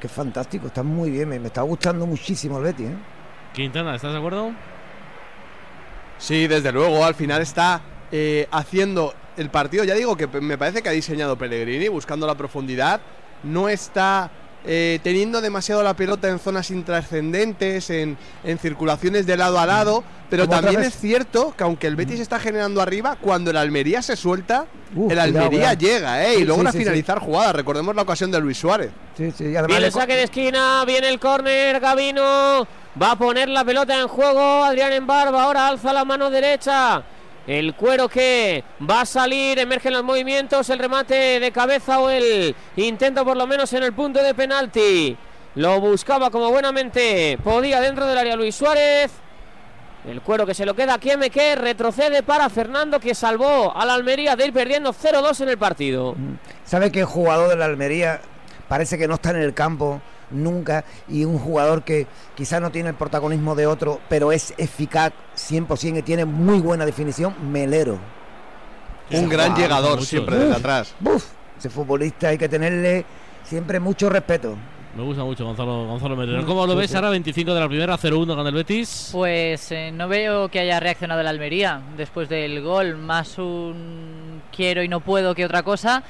Qué 0.00 0.08
fantástico, 0.08 0.68
está 0.68 0.82
muy 0.82 1.10
bien. 1.10 1.28
Me, 1.28 1.38
me 1.38 1.48
está 1.48 1.62
gustando 1.62 2.06
muchísimo 2.06 2.58
el 2.58 2.64
Betis, 2.64 2.88
¿eh? 2.88 2.96
Quintana, 3.52 3.94
¿estás 3.94 4.12
de 4.12 4.18
acuerdo? 4.18 4.52
Sí, 6.18 6.46
desde 6.46 6.72
luego, 6.72 7.04
al 7.04 7.14
final 7.14 7.42
está 7.42 7.80
eh, 8.12 8.46
haciendo 8.50 9.14
el 9.36 9.50
partido, 9.50 9.84
ya 9.84 9.94
digo 9.94 10.16
que 10.16 10.26
me 10.26 10.58
parece 10.58 10.82
que 10.82 10.88
ha 10.88 10.92
diseñado 10.92 11.36
Pellegrini, 11.36 11.88
buscando 11.88 12.26
la 12.26 12.34
profundidad, 12.34 13.00
no 13.42 13.68
está 13.68 14.30
eh, 14.66 14.98
teniendo 15.02 15.40
demasiado 15.40 15.82
la 15.82 15.94
pelota 15.94 16.28
en 16.28 16.38
zonas 16.38 16.70
intrascendentes, 16.70 17.90
en, 17.90 18.16
en 18.44 18.58
circulaciones 18.58 19.26
de 19.26 19.36
lado 19.36 19.58
a 19.58 19.66
lado, 19.66 20.04
pero 20.28 20.48
también 20.48 20.82
es 20.82 20.96
cierto 20.96 21.54
que 21.56 21.64
aunque 21.64 21.86
el 21.86 21.96
Betis 21.96 22.20
está 22.20 22.38
generando 22.38 22.80
arriba, 22.80 23.16
cuando 23.20 23.50
el 23.50 23.56
Almería 23.56 24.02
se 24.02 24.16
suelta, 24.16 24.66
Uf, 24.94 25.10
el 25.10 25.18
Almería 25.18 25.48
cuidado. 25.48 25.78
llega, 25.78 26.24
¿eh? 26.24 26.34
Y 26.34 26.38
Sí, 26.38 26.44
logra 26.44 26.70
sí, 26.72 26.78
sí, 26.78 26.84
finalizar 26.84 27.18
jugada, 27.18 27.52
recordemos 27.52 27.94
la 27.96 28.02
ocasión 28.02 28.30
de 28.30 28.40
Luis 28.40 28.58
Suárez. 28.58 28.90
Sí, 29.16 29.30
sí, 29.36 29.44
y 29.44 29.56
además 29.56 29.68
Viene 29.68 29.86
el 29.86 29.92
saque 29.92 30.14
de 30.16 30.22
esquina, 30.24 30.84
viene 30.86 31.08
el 31.08 31.18
córner, 31.18 31.80
Gavino 31.80 32.66
va 33.00 33.12
a 33.12 33.16
poner 33.16 33.48
la 33.48 33.64
pelota 33.64 33.98
en 34.00 34.08
juego, 34.08 34.64
Adrián 34.64 34.92
en 34.92 35.06
barba, 35.06 35.42
ahora 35.44 35.68
alza 35.68 35.92
la 35.92 36.04
mano 36.04 36.30
derecha. 36.30 37.02
El 37.50 37.74
cuero 37.74 38.08
que 38.08 38.62
va 38.88 39.00
a 39.00 39.04
salir, 39.04 39.58
emergen 39.58 39.92
los 39.92 40.04
movimientos, 40.04 40.70
el 40.70 40.78
remate 40.78 41.40
de 41.40 41.50
cabeza 41.50 41.98
o 41.98 42.08
el 42.08 42.54
intento 42.76 43.24
por 43.24 43.36
lo 43.36 43.44
menos 43.44 43.72
en 43.72 43.82
el 43.82 43.92
punto 43.92 44.22
de 44.22 44.34
penalti. 44.34 45.16
Lo 45.56 45.80
buscaba 45.80 46.30
como 46.30 46.48
buenamente 46.52 47.40
podía 47.42 47.80
dentro 47.80 48.06
del 48.06 48.18
área 48.18 48.36
Luis 48.36 48.54
Suárez. 48.54 49.10
El 50.06 50.20
cuero 50.20 50.46
que 50.46 50.54
se 50.54 50.64
lo 50.64 50.76
queda 50.76 50.94
a 50.94 50.98
que 51.00 51.56
retrocede 51.56 52.22
para 52.22 52.48
Fernando 52.50 53.00
que 53.00 53.16
salvó 53.16 53.76
a 53.76 53.84
la 53.84 53.94
Almería 53.94 54.36
de 54.36 54.46
ir 54.46 54.52
perdiendo 54.52 54.92
0-2 54.92 55.40
en 55.40 55.48
el 55.48 55.58
partido. 55.58 56.14
¿Sabe 56.64 56.92
que 56.92 57.00
el 57.00 57.06
jugador 57.06 57.48
de 57.48 57.56
la 57.56 57.64
Almería 57.64 58.20
parece 58.68 58.96
que 58.96 59.08
no 59.08 59.14
está 59.14 59.30
en 59.30 59.38
el 59.38 59.54
campo 59.54 60.00
nunca 60.30 60.84
y 61.08 61.24
un 61.24 61.40
jugador 61.40 61.82
que 61.82 62.06
quizás 62.36 62.60
no 62.60 62.70
tiene 62.70 62.90
el 62.90 62.94
protagonismo 62.94 63.56
de 63.56 63.66
otro, 63.66 64.00
pero 64.08 64.30
es 64.30 64.54
eficaz 64.56 65.12
100% 65.48 65.98
y 65.98 66.02
tiene 66.02 66.24
muy 66.24 66.60
buena 66.60 66.84
definición? 66.84 67.34
Melero. 67.50 67.98
Un 69.12 69.28
gran 69.28 69.48
jugador, 69.48 69.58
llegador 69.58 69.90
mucho. 69.96 70.04
siempre 70.04 70.36
desde 70.36 70.54
atrás. 70.54 70.94
Uf, 71.04 71.26
ese 71.58 71.70
futbolista 71.70 72.28
hay 72.28 72.38
que 72.38 72.48
tenerle 72.48 73.04
siempre 73.44 73.80
mucho 73.80 74.08
respeto. 74.08 74.56
Me 74.96 75.04
gusta 75.04 75.22
mucho 75.22 75.44
Gonzalo, 75.44 75.86
Gonzalo 75.86 76.16
Melero. 76.16 76.44
¿Cómo 76.44 76.66
lo 76.66 76.74
ves 76.74 76.94
ahora? 76.94 77.10
25 77.10 77.54
de 77.54 77.60
la 77.60 77.68
primera, 77.68 77.96
0-1 77.96 78.34
con 78.34 78.46
el 78.46 78.54
Betis. 78.54 79.10
Pues 79.12 79.70
eh, 79.70 79.92
no 79.92 80.08
veo 80.08 80.48
que 80.48 80.58
haya 80.58 80.80
reaccionado 80.80 81.20
el 81.20 81.28
Almería 81.28 81.80
después 81.96 82.28
del 82.28 82.60
gol, 82.60 82.96
más 82.96 83.38
un 83.38 84.42
quiero 84.54 84.82
y 84.82 84.88
no 84.88 85.00
puedo 85.00 85.34
que 85.34 85.44
otra 85.44 85.62
cosa. 85.62 86.02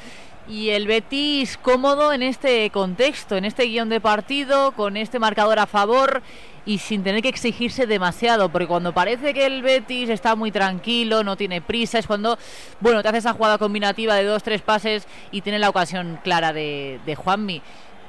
Y 0.48 0.70
el 0.70 0.86
Betis 0.86 1.56
cómodo 1.56 2.12
en 2.12 2.22
este 2.22 2.70
contexto, 2.70 3.36
en 3.36 3.44
este 3.44 3.64
guion 3.64 3.88
de 3.88 4.00
partido, 4.00 4.72
con 4.72 4.96
este 4.96 5.18
marcador 5.18 5.58
a 5.58 5.66
favor 5.66 6.22
y 6.66 6.78
sin 6.78 7.02
tener 7.02 7.22
que 7.22 7.28
exigirse 7.28 7.86
demasiado, 7.86 8.48
porque 8.50 8.66
cuando 8.66 8.92
parece 8.92 9.32
que 9.32 9.46
el 9.46 9.62
Betis 9.62 10.08
está 10.10 10.34
muy 10.34 10.50
tranquilo, 10.50 11.22
no 11.22 11.36
tiene 11.36 11.60
prisa, 11.60 11.98
es 11.98 12.06
cuando, 12.06 12.38
bueno, 12.80 13.02
te 13.02 13.08
hace 13.08 13.18
esa 13.18 13.32
jugada 13.32 13.58
combinativa 13.58 14.14
de 14.14 14.24
dos, 14.24 14.42
tres 14.42 14.60
pases 14.60 15.06
y 15.30 15.40
tiene 15.40 15.58
la 15.58 15.70
ocasión 15.70 16.18
clara 16.22 16.52
de, 16.52 17.00
de 17.06 17.14
Juanmi. 17.14 17.62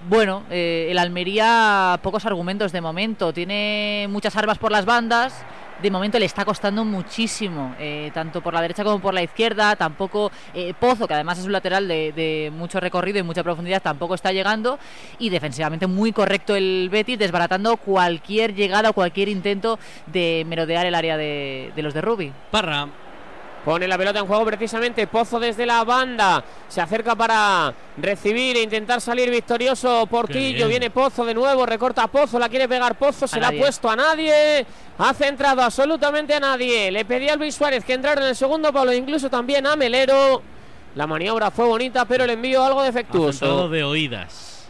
Bueno, 0.10 0.44
eh, 0.50 0.88
el 0.90 0.98
Almería 0.98 2.00
pocos 2.02 2.26
argumentos 2.26 2.72
de 2.72 2.82
momento, 2.82 3.34
tiene 3.34 4.08
muchas 4.10 4.36
armas 4.36 4.58
por 4.58 4.72
las 4.72 4.86
bandas, 4.86 5.46
de 5.82 5.92
momento 5.92 6.20
le 6.20 6.26
está 6.26 6.46
costando 6.46 6.86
muchísimo, 6.86 7.76
eh, 7.80 8.12
tanto 8.14 8.42
por 8.42 8.54
la 8.54 8.62
derecha 8.62 8.84
como 8.84 9.00
por 9.00 9.14
la 9.14 9.24
izquierda, 9.24 9.76
tampoco 9.76 10.32
eh, 10.54 10.74
Pozo, 10.80 11.08
que 11.08 11.14
además 11.14 11.40
es 11.40 11.46
un 11.46 11.52
lateral 11.52 11.88
de, 11.88 12.12
de 12.14 12.52
mucho 12.54 12.80
recorrido 12.80 13.20
y 13.20 13.24
mucha 13.24 13.44
profundidad, 13.44 13.82
tampoco 13.82 14.16
está 14.16 14.32
llegando, 14.32 14.80
y 15.20 15.30
defensivamente 15.30 15.88
muy 15.88 16.12
correcto 16.12 16.56
el 16.56 16.90
Betis, 16.92 17.20
desbaratando 17.20 17.78
cualquier 17.78 18.54
llegada 18.54 18.90
o 18.90 18.94
cualquier 18.94 19.30
intento 19.30 19.80
de 20.08 20.46
merodear 20.48 20.86
el 20.86 20.96
área 20.96 21.18
de, 21.18 21.74
los 21.78 21.94
de 21.94 22.02
Rubi. 22.02 22.32
Parra. 22.52 22.88
Pone 23.64 23.88
la 23.88 23.96
pelota 23.96 24.18
en 24.18 24.26
juego 24.26 24.44
precisamente 24.44 25.06
Pozo 25.06 25.40
desde 25.40 25.68
la 25.68 25.84
banda. 25.84 26.44
Se 26.68 26.82
acerca 26.82 27.16
para 27.16 27.72
recibir 27.98 28.58
e 28.58 28.64
intentar 28.64 29.00
salir 29.02 29.30
victorioso 29.30 30.08
Portillo. 30.08 30.68
Viene 30.68 30.90
Pozo 30.90 31.24
de 31.26 31.36
nuevo, 31.36 31.64
recorta 31.66 32.08
Pozo, 32.08 32.40
la 32.40 32.50
quiere 32.50 32.68
pegar 32.68 32.98
Pozo, 32.98 33.28
se 33.28 33.38
A 33.38 33.40
la 33.40 33.48
ha 33.50 33.52
puesto 33.52 33.88
a 33.88 33.96
nadie. 33.96 34.66
Ha 34.98 35.14
centrado 35.14 35.62
absolutamente 35.62 36.34
a 36.34 36.40
nadie. 36.40 36.92
Le 36.92 37.06
pedía 37.06 37.34
a 37.34 37.36
Luis 37.36 37.54
Suárez 37.54 37.86
que 37.86 37.94
entrara 37.94 38.22
en 38.22 38.30
el 38.30 38.36
segundo 38.36 38.74
palo, 38.74 38.92
incluso 38.94 39.30
también 39.30 39.68
a 39.68 39.76
Melero. 39.76 40.42
La 40.96 41.06
maniobra 41.06 41.52
fue 41.52 41.66
bonita, 41.66 42.06
pero 42.06 42.24
el 42.24 42.32
envío 42.32 42.64
algo 42.64 42.82
defectuoso. 42.82 43.70
de 43.70 43.84
oídas. 43.84 44.70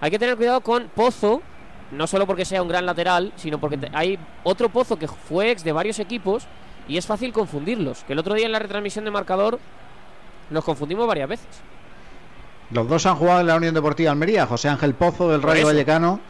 Hay 0.00 0.12
que 0.12 0.20
tener 0.20 0.36
cuidado 0.36 0.60
con 0.60 0.88
Pozo, 0.94 1.42
no 1.90 2.06
solo 2.06 2.28
porque 2.28 2.44
sea 2.44 2.62
un 2.62 2.68
gran 2.68 2.86
lateral, 2.86 3.32
sino 3.34 3.58
porque 3.58 3.76
hay 3.92 4.16
otro 4.44 4.68
Pozo 4.68 4.96
que 4.96 5.08
fue 5.08 5.50
ex 5.50 5.64
de 5.64 5.72
varios 5.72 5.98
equipos 5.98 6.46
y 6.88 6.96
es 6.96 7.06
fácil 7.06 7.32
confundirlos. 7.32 8.02
Que 8.04 8.14
el 8.14 8.18
otro 8.18 8.34
día 8.34 8.46
en 8.46 8.52
la 8.52 8.58
retransmisión 8.58 9.04
de 9.04 9.10
marcador 9.10 9.58
nos 10.50 10.64
confundimos 10.64 11.06
varias 11.06 11.28
veces. 11.28 11.46
Los 12.70 12.88
dos 12.88 13.06
han 13.06 13.16
jugado 13.16 13.40
en 13.40 13.46
la 13.46 13.56
Unión 13.56 13.74
Deportiva 13.74 14.10
Almería. 14.10 14.46
José 14.46 14.68
Ángel 14.68 14.94
Pozo 14.94 15.30
del 15.30 15.42
Rayo. 15.42 15.66
Vallecano 15.66 16.20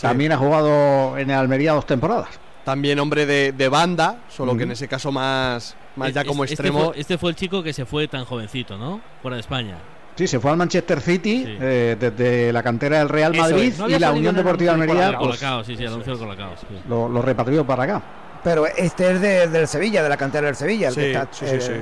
también 0.00 0.32
ha 0.32 0.36
jugado 0.36 1.16
en 1.16 1.30
el 1.30 1.36
Almería 1.38 1.72
dos 1.72 1.86
temporadas. 1.86 2.28
También 2.64 2.98
hombre 3.00 3.24
de, 3.24 3.52
de 3.52 3.68
banda, 3.70 4.18
solo 4.28 4.54
que 4.56 4.64
en 4.64 4.72
ese 4.72 4.86
caso 4.86 5.10
más, 5.10 5.74
más 5.96 6.12
ya 6.12 6.24
como 6.24 6.44
este 6.44 6.54
extremo. 6.54 6.86
fue- 6.92 7.00
Este 7.00 7.16
fue, 7.16 7.30
el 7.30 7.36
chico 7.36 7.62
que 7.62 7.72
se 7.72 7.86
fue 7.86 8.06
tan 8.06 8.24
jovencito, 8.26 8.76
¿no? 8.76 9.00
Fuera 9.22 9.36
de 9.36 9.40
España. 9.40 9.76
Sí, 10.16 10.26
se 10.26 10.38
fue 10.38 10.50
al 10.50 10.58
Manchester 10.58 11.00
City 11.00 11.44
Sí. 11.46 11.56
eh, 11.58 11.96
desde 11.98 12.52
la 12.52 12.62
cantera 12.62 12.98
del 12.98 13.08
Real 13.08 13.32
Eso 13.34 13.42
Madrid 13.42 13.62
es. 13.68 13.78
No 13.78 13.84
había 13.84 13.96
y 13.96 14.00
la 14.00 14.12
Unión 14.12 14.34
Deportiva 14.36 14.72
Almería 14.74 14.94
Colacao, 14.94 15.20
pues, 15.26 15.38
Colacao, 15.40 15.64
sí, 15.64 15.76
sí, 15.76 15.84
Colacao. 16.18 16.50
lo, 16.88 17.08
lo 17.08 17.22
repatrió 17.22 17.66
para 17.66 17.84
acá. 17.84 18.02
Pero 18.42 18.66
este 18.66 19.12
es 19.12 19.20
de- 19.20 19.48
del 19.48 19.68
Sevilla, 19.68 20.02
de 20.02 20.08
la 20.08 20.16
cantera 20.16 20.46
del 20.46 20.56
Sevilla. 20.56 20.88
el 20.88 20.94
que 20.94 21.00
Sí, 21.02 21.06
está, 21.08 21.28
sí, 21.30 21.46
sí, 21.46 21.60
sí. 21.60 21.72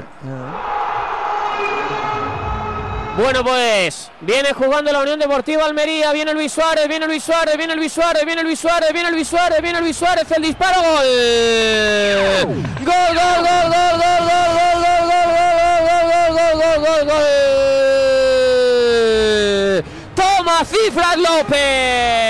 Bueno, 3.16 3.42
pues 3.44 4.10
viene 4.20 4.52
jugando 4.52 4.92
la 4.92 5.00
Unión 5.00 5.18
Deportiva 5.18 5.64
Almería. 5.64 6.12
Viene 6.12 6.32
Luis 6.34 6.52
Suárez, 6.52 6.86
viene 6.88 7.06
Luis 7.06 7.24
Suárez, 7.24 7.56
viene 7.56 7.74
Luis 7.74 7.92
Suárez, 7.92 8.24
viene 8.24 8.42
Luis 8.44 8.58
Suárez, 8.60 8.92
viene 8.92 9.10
Luis 9.10 9.26
Suárez, 9.28 9.60
viene 9.60 9.80
Luis 9.80 9.96
Suárez. 9.96 10.30
El 10.30 10.42
disparo, 10.42 10.80
gol. 10.80 11.06
Gol, 12.44 12.46
gol, 12.84 12.84
gol, 12.84 13.44
gol, 13.44 13.70
gol, 13.72 13.98
gol, 13.98 14.22
gol, 14.28 14.78
gol, 14.78 15.08
gol, 15.08 15.28
gol, 15.88 16.30
gol, 16.30 16.52
gol, 16.54 16.54
gol, 16.54 16.78
gol, 16.86 17.02
gol. 17.08 17.24
Toma 20.14 20.64
cifras 20.64 21.16
López. 21.16 22.27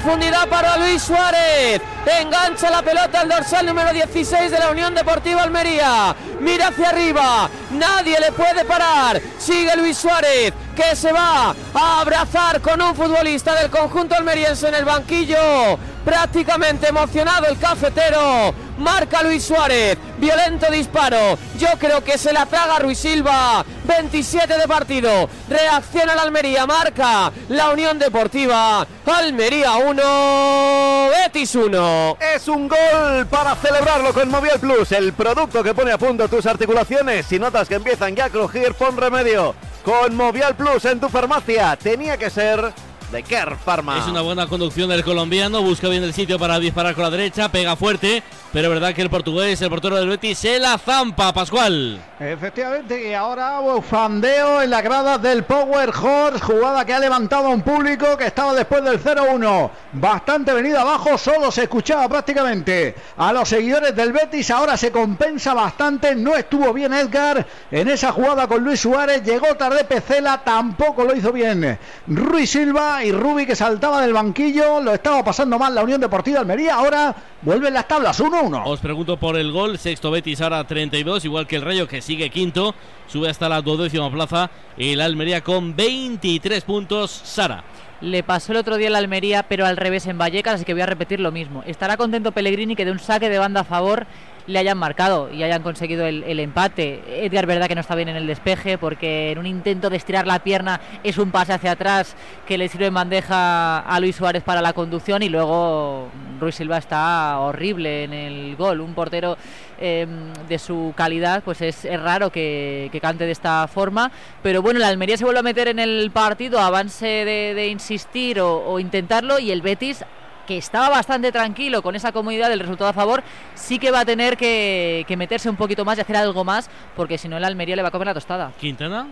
Profundidad 0.00 0.48
para 0.48 0.76
Luis 0.76 1.02
Suárez. 1.02 1.82
Engancha 2.20 2.70
la 2.70 2.82
pelota 2.82 3.22
al 3.22 3.28
dorsal 3.28 3.66
número 3.66 3.92
16 3.92 4.48
de 4.48 4.56
la 4.56 4.70
Unión 4.70 4.94
Deportiva 4.94 5.42
Almería. 5.42 6.14
Mira 6.38 6.68
hacia 6.68 6.90
arriba. 6.90 7.50
Nadie 7.72 8.20
le 8.20 8.30
puede 8.30 8.64
parar. 8.64 9.20
Sigue 9.38 9.76
Luis 9.76 9.98
Suárez 9.98 10.52
que 10.76 10.94
se 10.94 11.12
va 11.12 11.52
a 11.74 12.00
abrazar 12.00 12.60
con 12.60 12.80
un 12.80 12.94
futbolista 12.94 13.56
del 13.56 13.70
conjunto 13.70 14.14
almeriense 14.14 14.68
en 14.68 14.76
el 14.76 14.84
banquillo. 14.84 15.76
Prácticamente 16.04 16.90
emocionado 16.90 17.46
el 17.46 17.58
cafetero. 17.58 18.54
Marca 18.78 19.22
Luis 19.22 19.44
Suárez. 19.44 19.98
Violento 20.18 20.70
disparo. 20.70 21.38
Yo 21.58 21.68
creo 21.78 22.02
que 22.02 22.18
se 22.18 22.32
la 22.32 22.46
traga 22.46 22.78
Ruiz 22.78 22.98
Silva. 22.98 23.64
27 23.84 24.58
de 24.58 24.68
partido. 24.68 25.28
Reacciona 25.48 26.14
la 26.14 26.22
Almería, 26.22 26.66
marca 26.66 27.32
la 27.48 27.70
Unión 27.70 27.98
Deportiva. 27.98 28.86
Almería 29.06 29.76
1, 29.76 31.08
Betis 31.10 31.54
1. 31.54 32.18
Es 32.34 32.46
un 32.48 32.68
gol 32.68 33.26
para 33.30 33.56
celebrarlo 33.56 34.12
con 34.12 34.30
Movial 34.30 34.60
Plus, 34.60 34.92
el 34.92 35.12
producto 35.12 35.62
que 35.62 35.74
pone 35.74 35.92
a 35.92 35.98
punto 35.98 36.28
tus 36.28 36.46
articulaciones. 36.46 37.26
Si 37.26 37.38
notas 37.38 37.68
que 37.68 37.76
empiezan 37.76 38.14
ya 38.14 38.26
a 38.26 38.30
crujir, 38.30 38.74
pon 38.74 38.96
remedio. 38.96 39.54
Con 39.84 40.14
Movial 40.14 40.54
Plus 40.54 40.84
en 40.84 41.00
tu 41.00 41.08
farmacia. 41.08 41.76
Tenía 41.76 42.16
que 42.16 42.30
ser 42.30 42.72
de 43.10 43.22
Kerr 43.22 43.56
Pharma. 43.56 43.98
Es 43.98 44.06
una 44.06 44.20
buena 44.20 44.46
conducción 44.46 44.88
del 44.88 45.02
colombiano, 45.02 45.62
busca 45.62 45.88
bien 45.88 46.02
el 46.02 46.12
sitio 46.12 46.38
para 46.38 46.58
disparar 46.58 46.94
con 46.94 47.04
la 47.04 47.10
derecha, 47.10 47.50
pega 47.50 47.76
fuerte, 47.76 48.22
pero 48.52 48.68
es 48.68 48.74
verdad 48.74 48.94
que 48.94 49.02
el 49.02 49.10
portugués, 49.10 49.60
el 49.62 49.70
portero 49.70 49.96
del 49.96 50.08
Betis, 50.08 50.38
se 50.38 50.58
la 50.58 50.76
zampa, 50.78 51.32
Pascual. 51.32 52.00
Efectivamente, 52.20 53.08
y 53.08 53.14
ahora 53.14 53.60
bufandeo 53.60 54.62
en 54.62 54.70
la 54.70 54.82
grada 54.82 55.18
del 55.18 55.44
Power 55.44 55.90
Horse, 55.90 56.40
jugada 56.40 56.84
que 56.84 56.92
ha 56.92 56.98
levantado 56.98 57.46
a 57.46 57.50
un 57.50 57.62
público 57.62 58.16
que 58.16 58.26
estaba 58.26 58.52
después 58.52 58.84
del 58.84 59.02
0-1, 59.02 59.70
bastante 59.92 60.52
venido 60.52 60.78
abajo, 60.78 61.16
solo 61.16 61.50
se 61.50 61.62
escuchaba 61.64 62.08
prácticamente 62.08 62.94
a 63.16 63.32
los 63.32 63.48
seguidores 63.48 63.94
del 63.94 64.12
Betis, 64.12 64.50
ahora 64.50 64.76
se 64.76 64.92
compensa 64.92 65.54
bastante, 65.54 66.14
no 66.14 66.36
estuvo 66.36 66.72
bien 66.72 66.92
Edgar 66.92 67.46
en 67.70 67.88
esa 67.88 68.12
jugada 68.12 68.46
con 68.46 68.62
Luis 68.62 68.80
Suárez, 68.80 69.22
llegó 69.22 69.54
tarde 69.54 69.84
Pecela, 69.84 70.42
tampoco 70.44 71.04
lo 71.04 71.14
hizo 71.14 71.32
bien 71.32 71.78
Ruiz 72.06 72.50
Silva 72.50 72.97
y 73.04 73.12
Rubi 73.12 73.46
que 73.46 73.54
saltaba 73.54 74.00
del 74.00 74.12
banquillo, 74.12 74.80
lo 74.80 74.92
estaba 74.92 75.24
pasando 75.24 75.58
mal 75.58 75.74
la 75.74 75.82
Unión 75.82 76.00
Deportiva 76.00 76.40
Almería, 76.40 76.74
ahora 76.74 77.14
vuelven 77.42 77.74
las 77.74 77.86
tablas 77.86 78.20
1-1. 78.20 78.62
Os 78.66 78.80
pregunto 78.80 79.16
por 79.16 79.36
el 79.36 79.52
gol, 79.52 79.78
sexto 79.78 80.10
Betis 80.10 80.40
ahora 80.40 80.64
32, 80.64 81.24
igual 81.24 81.46
que 81.46 81.56
el 81.56 81.62
Rayo 81.62 81.86
que 81.86 82.02
sigue 82.02 82.30
quinto, 82.30 82.74
sube 83.06 83.28
hasta 83.28 83.48
la 83.48 83.62
duodécima 83.62 84.10
plaza 84.10 84.50
el 84.76 85.00
Almería 85.00 85.42
con 85.42 85.76
23 85.76 86.64
puntos, 86.64 87.10
Sara. 87.10 87.64
Le 88.00 88.22
pasó 88.22 88.52
el 88.52 88.58
otro 88.58 88.76
día 88.76 88.90
la 88.90 88.98
Almería, 88.98 89.42
pero 89.42 89.66
al 89.66 89.76
revés 89.76 90.06
en 90.06 90.18
Vallecas, 90.18 90.54
así 90.54 90.64
que 90.64 90.72
voy 90.72 90.82
a 90.82 90.86
repetir 90.86 91.20
lo 91.20 91.32
mismo. 91.32 91.62
Estará 91.66 91.96
contento 91.96 92.32
Pellegrini 92.32 92.76
que 92.76 92.84
de 92.84 92.92
un 92.92 93.00
saque 93.00 93.28
de 93.28 93.38
banda 93.38 93.62
a 93.62 93.64
favor 93.64 94.06
le 94.48 94.58
hayan 94.58 94.78
marcado 94.78 95.30
y 95.30 95.42
hayan 95.42 95.62
conseguido 95.62 96.06
el, 96.06 96.40
empate. 96.40 97.24
Edgar, 97.24 97.46
verdad 97.46 97.68
que 97.68 97.74
no 97.74 97.82
está 97.82 97.94
bien 97.94 98.08
en 98.08 98.16
el 98.16 98.26
despeje 98.26 98.78
porque 98.78 99.30
en 99.30 99.38
un 99.38 99.46
intento 99.46 99.90
de 99.90 99.98
estirar 99.98 100.26
la 100.26 100.38
pierna 100.40 100.80
es 101.04 101.18
un 101.18 101.30
pase 101.30 101.52
hacia 101.52 101.72
atrás 101.72 102.16
que 102.46 102.56
le 102.56 102.68
sirve 102.68 102.86
en 102.86 102.94
bandeja 102.94 103.80
a 103.80 104.00
Luis 104.00 104.16
Suárez 104.16 104.42
para 104.42 104.62
la 104.62 104.72
conducción 104.72 105.22
y 105.22 105.28
luego 105.28 106.08
Ruiz 106.40 106.54
Silva 106.54 106.78
está 106.78 107.38
horrible 107.40 108.04
en 108.04 108.12
el 108.14 108.56
gol. 108.56 108.80
Un 108.80 108.94
portero 108.94 109.36
eh, 109.78 110.06
de 110.48 110.58
su 110.58 110.94
calidad, 110.96 111.42
pues 111.44 111.60
es, 111.60 111.84
raro 112.00 112.32
que, 112.32 112.88
que, 112.90 113.00
cante 113.00 113.26
de 113.26 113.32
esta 113.32 113.68
forma. 113.68 114.10
Pero 114.42 114.62
bueno, 114.62 114.80
la 114.80 114.88
Almería 114.88 115.18
se 115.18 115.24
vuelve 115.24 115.40
a 115.40 115.42
meter 115.42 115.68
en 115.68 115.78
el 115.78 116.10
partido, 116.10 116.58
avance 116.58 117.06
de, 117.06 117.52
de 117.54 117.68
insistir 117.68 118.40
o, 118.40 118.64
o 118.64 118.80
intentarlo 118.80 119.38
y 119.38 119.50
el 119.50 119.60
Betis 119.60 120.04
que 120.48 120.56
estaba 120.56 120.88
bastante 120.88 121.30
tranquilo 121.30 121.82
con 121.82 121.94
esa 121.94 122.10
comodidad 122.10 122.48
del 122.48 122.60
resultado 122.60 122.88
a 122.88 122.94
favor, 122.94 123.22
sí 123.54 123.78
que 123.78 123.90
va 123.90 124.00
a 124.00 124.04
tener 124.06 124.38
que, 124.38 125.04
que, 125.06 125.14
meterse 125.14 125.50
un 125.50 125.56
poquito 125.56 125.84
más 125.84 125.98
y 125.98 126.00
hacer 126.00 126.16
algo 126.16 126.42
más, 126.42 126.70
porque 126.96 127.18
si 127.18 127.28
no 127.28 127.36
el 127.36 127.44
Almería 127.44 127.76
le 127.76 127.82
va 127.82 127.88
a 127.88 127.90
comer 127.90 128.06
la 128.06 128.14
tostada. 128.14 128.52
¿Quintana? 128.58 129.08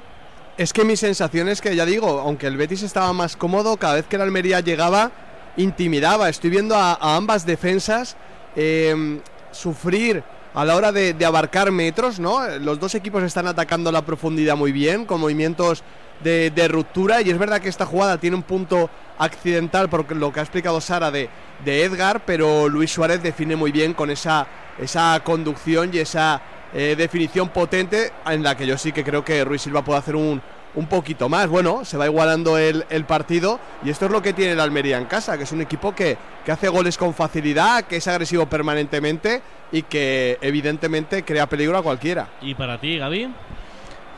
Es 0.57 0.72
que 0.72 0.82
mi 0.82 0.97
sensación 0.97 1.49
es 1.49 1.61
que, 1.61 1.76
ya 1.76 1.84
digo, 1.84 2.20
aunque 2.20 2.47
el 2.47 2.57
Betis 2.57 2.82
estaba 2.82 3.12
más 3.12 3.37
cómodo, 3.37 3.76
cada 3.76 3.97
vez 3.97 4.07
que 4.07 4.16
el 4.16 4.22
Almería 4.22 4.61
llegaba, 4.61 5.11
intimidaba. 5.59 6.30
Estoy 6.30 6.49
viendo 6.49 6.74
a, 6.74 6.95
a 6.95 7.16
ambas 7.16 7.45
defensas 7.45 8.16
eh, 8.57 9.20
sufrir 9.53 10.24
a 10.55 10.64
la 10.64 10.74
hora 10.74 10.91
de, 10.91 11.12
de, 11.12 11.26
abarcar 11.26 11.70
metros, 11.70 12.18
¿no? 12.18 12.49
Los 12.61 12.80
dos 12.80 12.95
equipos 12.95 13.22
están 13.22 13.47
atacando 13.47 13.93
la 13.93 14.01
profundidad 14.01 14.57
muy 14.57 14.72
bien, 14.72 15.05
con 15.05 15.20
movimientos 15.20 15.84
de, 16.23 16.69
ruptura, 16.69 17.21
y 17.23 17.31
es 17.31 17.39
verdad 17.39 17.61
que 17.61 17.69
esta 17.69 17.87
jugada 17.87 18.19
tiene 18.19 18.37
un 18.37 18.43
punto 18.43 18.91
accidental 19.19 19.89
por 19.89 20.14
lo 20.14 20.33
que 20.33 20.41
ha 20.41 20.43
explicado 20.43 20.81
Sara 20.81 21.11
de, 21.11 21.29
de 21.64 21.85
Edgar, 21.85 22.25
pero 22.25 22.69
Luis 22.69 22.93
Suárez 22.93 23.23
define 23.23 23.57
muy 23.57 23.73
bien 23.73 23.95
con 23.95 24.11
esa, 24.11 24.47
esa 24.79 25.21
conducción 25.25 25.91
y 25.93 25.99
esa 25.99 26.41
eh, 26.75 26.95
definición 26.97 27.49
potente 27.51 28.12
en 28.27 28.43
la 28.43 28.57
que 28.57 28.67
yo 28.67 28.77
sí 28.77 28.93
que 28.93 29.05
creo 29.05 29.25
que 29.25 29.45
Ruiz 29.45 29.62
Silva 29.62 29.85
puede 29.85 29.99
hacer 29.99 30.17
un, 30.17 30.43
un 30.75 30.87
poquito 30.87 31.29
más. 31.29 31.49
Bueno, 31.49 31.85
se 31.85 31.97
va 31.97 32.07
igualando 32.07 32.59
el, 32.59 32.85
el, 32.91 33.05
partido 33.05 33.59
y 33.85 33.91
esto 33.91 34.07
es 34.07 34.12
lo 34.12 34.23
que 34.23 34.33
tiene 34.33 34.53
el 34.53 34.61
Almería 34.61 34.99
en 34.99 35.07
casa, 35.07 35.37
que 35.37 35.45
es 35.45 35.53
un 35.53 35.62
equipo 35.62 35.95
que, 35.95 36.17
que 36.45 36.53
hace 36.53 36.69
goles 36.69 36.97
con 36.99 37.14
facilidad, 37.14 37.85
que 37.85 37.97
es 37.97 38.07
agresivo 38.07 38.47
permanentemente 38.47 39.43
y 39.73 39.83
que 39.83 40.39
evidentemente 40.41 41.25
crea 41.25 41.49
peligro 41.49 41.79
a 41.79 41.83
cualquiera. 41.83 42.29
¿Y 42.41 42.55
para 42.55 42.79
ti, 42.79 42.99
Gaby? 42.99 43.33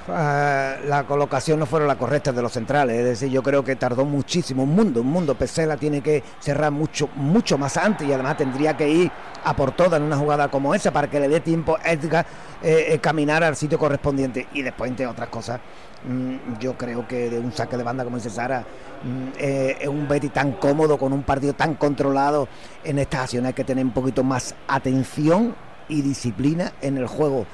Uh, 0.09 0.87
la 0.89 1.05
colocación 1.07 1.59
no 1.59 1.67
fueron 1.67 1.87
la 1.87 1.97
correcta 1.97 2.33
de 2.33 2.41
los 2.41 2.51
centrales, 2.51 2.97
es 2.97 3.05
decir, 3.05 3.29
yo 3.29 3.43
creo 3.43 3.63
que 3.63 3.77
tardó 3.77 4.07
muchísimo, 4.07 4.63
un 4.63 4.75
mundo, 4.75 5.03
un 5.03 5.09
mundo, 5.09 5.35
Pesela 5.35 5.77
tiene 5.77 6.01
que 6.01 6.23
cerrar 6.41 6.73
mucho, 6.73 7.11
mucho 7.15 7.59
más 7.59 7.77
antes 7.77 8.09
y 8.09 8.13
además 8.15 8.39
tendría 8.39 8.75
que 8.75 8.89
ir 8.89 9.13
a 9.45 9.55
por 9.55 9.73
todas 9.73 10.01
en 10.01 10.07
una 10.07 10.17
jugada 10.17 10.49
como 10.51 10.75
esa 10.75 10.93
para 10.93 11.11
que 11.11 11.21
le 11.21 11.29
dé 11.29 11.41
tiempo 11.41 11.77
a 11.77 11.93
Edgar 11.93 12.25
eh, 12.63 12.87
eh, 12.89 12.99
caminar 13.01 13.45
al 13.45 13.55
sitio 13.55 13.79
correspondiente. 13.79 14.49
Y 14.55 14.63
después 14.63 14.91
entre 14.91 15.07
otras 15.07 15.29
cosas 15.29 15.61
mm, 16.09 16.59
yo 16.59 16.79
creo 16.79 17.07
que 17.07 17.29
de 17.29 17.39
un 17.39 17.53
saque 17.53 17.77
de 17.77 17.85
banda 17.85 18.03
como 18.03 18.17
dice 18.17 18.31
Sara 18.31 18.61
mm, 18.61 19.29
eh, 19.39 19.77
es 19.79 19.89
un 19.89 20.09
Betty 20.09 20.31
tan 20.31 20.53
cómodo 20.53 20.97
con 20.97 21.13
un 21.13 21.23
partido 21.23 21.53
tan 21.53 21.75
controlado 21.75 22.49
en 22.83 22.99
estas 22.99 23.25
acciones 23.25 23.49
hay 23.49 23.55
que 23.55 23.65
tener 23.65 23.85
un 23.85 23.93
poquito 23.93 24.25
más 24.25 24.55
atención 24.69 25.55
y 25.87 26.01
disciplina 26.01 26.73
en 26.81 26.97
el 26.97 27.07
juego 27.07 27.47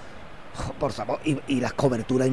por 0.78 0.92
favor, 0.92 1.20
y, 1.24 1.60
las 1.60 1.72
coberturas 1.72 2.28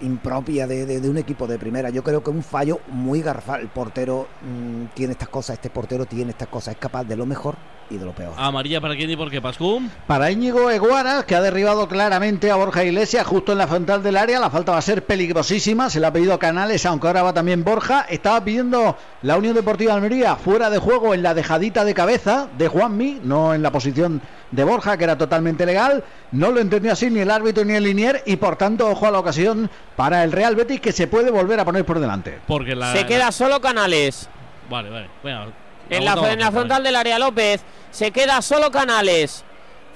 impropias 0.00 0.68
de, 0.68 1.08
un 1.08 1.18
equipo 1.18 1.46
de 1.46 1.58
primera. 1.58 1.90
Yo 1.90 2.02
creo 2.02 2.22
que 2.22 2.30
un 2.30 2.42
fallo 2.42 2.80
muy 2.88 3.22
garrafal. 3.22 3.60
El 3.60 3.68
portero 3.68 4.28
mmm, 4.42 4.86
tiene 4.94 5.12
estas 5.12 5.28
cosas, 5.28 5.54
este 5.54 5.70
portero 5.70 6.06
tiene 6.06 6.30
estas 6.30 6.48
cosas, 6.48 6.74
es 6.74 6.80
capaz 6.80 7.04
de 7.04 7.16
lo 7.16 7.26
mejor 7.26 7.56
y 7.90 7.96
de 7.96 8.04
lo 8.04 8.12
peor. 8.12 8.34
Amarilla 8.36 8.80
para 8.80 8.96
quién 8.96 9.10
y 9.10 9.16
por 9.16 9.30
qué, 9.30 9.40
Pascu. 9.40 9.82
Para 10.06 10.30
Íñigo 10.30 10.70
Eguara, 10.70 11.24
que 11.24 11.34
ha 11.34 11.40
derribado 11.40 11.88
claramente 11.88 12.50
a 12.50 12.56
Borja 12.56 12.84
Iglesias 12.84 13.26
justo 13.26 13.52
en 13.52 13.58
la 13.58 13.66
frontal 13.66 14.02
del 14.02 14.16
área. 14.16 14.40
La 14.40 14.50
falta 14.50 14.72
va 14.72 14.78
a 14.78 14.82
ser 14.82 15.04
peligrosísima. 15.04 15.90
Se 15.90 16.00
le 16.00 16.06
ha 16.06 16.12
pedido 16.12 16.38
Canales, 16.38 16.84
aunque 16.86 17.06
ahora 17.06 17.22
va 17.22 17.32
también 17.32 17.64
Borja. 17.64 18.06
Estaba 18.08 18.42
pidiendo 18.44 18.96
la 19.22 19.36
Unión 19.36 19.54
Deportiva 19.54 19.94
Almería 19.94 20.36
fuera 20.36 20.70
de 20.70 20.78
juego 20.78 21.14
en 21.14 21.22
la 21.22 21.34
dejadita 21.34 21.84
de 21.84 21.94
cabeza 21.94 22.48
de 22.56 22.68
Juanmi, 22.68 23.20
no 23.22 23.54
en 23.54 23.62
la 23.62 23.70
posición 23.70 24.20
de 24.50 24.64
Borja, 24.64 24.96
que 24.96 25.04
era 25.04 25.18
totalmente 25.18 25.66
legal. 25.66 26.04
No 26.32 26.50
lo 26.50 26.60
entendió 26.60 26.92
así 26.92 27.10
ni 27.10 27.20
el 27.20 27.30
árbitro 27.30 27.64
ni 27.64 27.74
el 27.74 27.84
linier 27.84 28.22
y 28.26 28.36
por 28.36 28.56
tanto, 28.56 28.88
ojo 28.88 29.06
a 29.06 29.10
la 29.10 29.18
ocasión 29.18 29.70
para 29.96 30.24
el 30.24 30.32
Real 30.32 30.56
Betis 30.56 30.80
que 30.80 30.92
se 30.92 31.06
puede 31.06 31.30
volver 31.30 31.60
a 31.60 31.64
poner 31.64 31.84
por 31.84 31.98
delante. 31.98 32.38
Porque 32.46 32.74
la, 32.74 32.92
se 32.92 33.06
queda 33.06 33.32
solo 33.32 33.60
Canales. 33.60 34.28
Vale, 34.68 34.90
vale. 34.90 35.08
Bueno, 35.22 35.52
en 35.90 36.04
la, 36.04 36.32
en 36.32 36.40
la 36.40 36.50
frontal 36.50 36.82
del 36.82 36.96
área 36.96 37.18
López 37.18 37.62
se 37.90 38.10
queda 38.10 38.42
solo 38.42 38.70
Canales. 38.70 39.44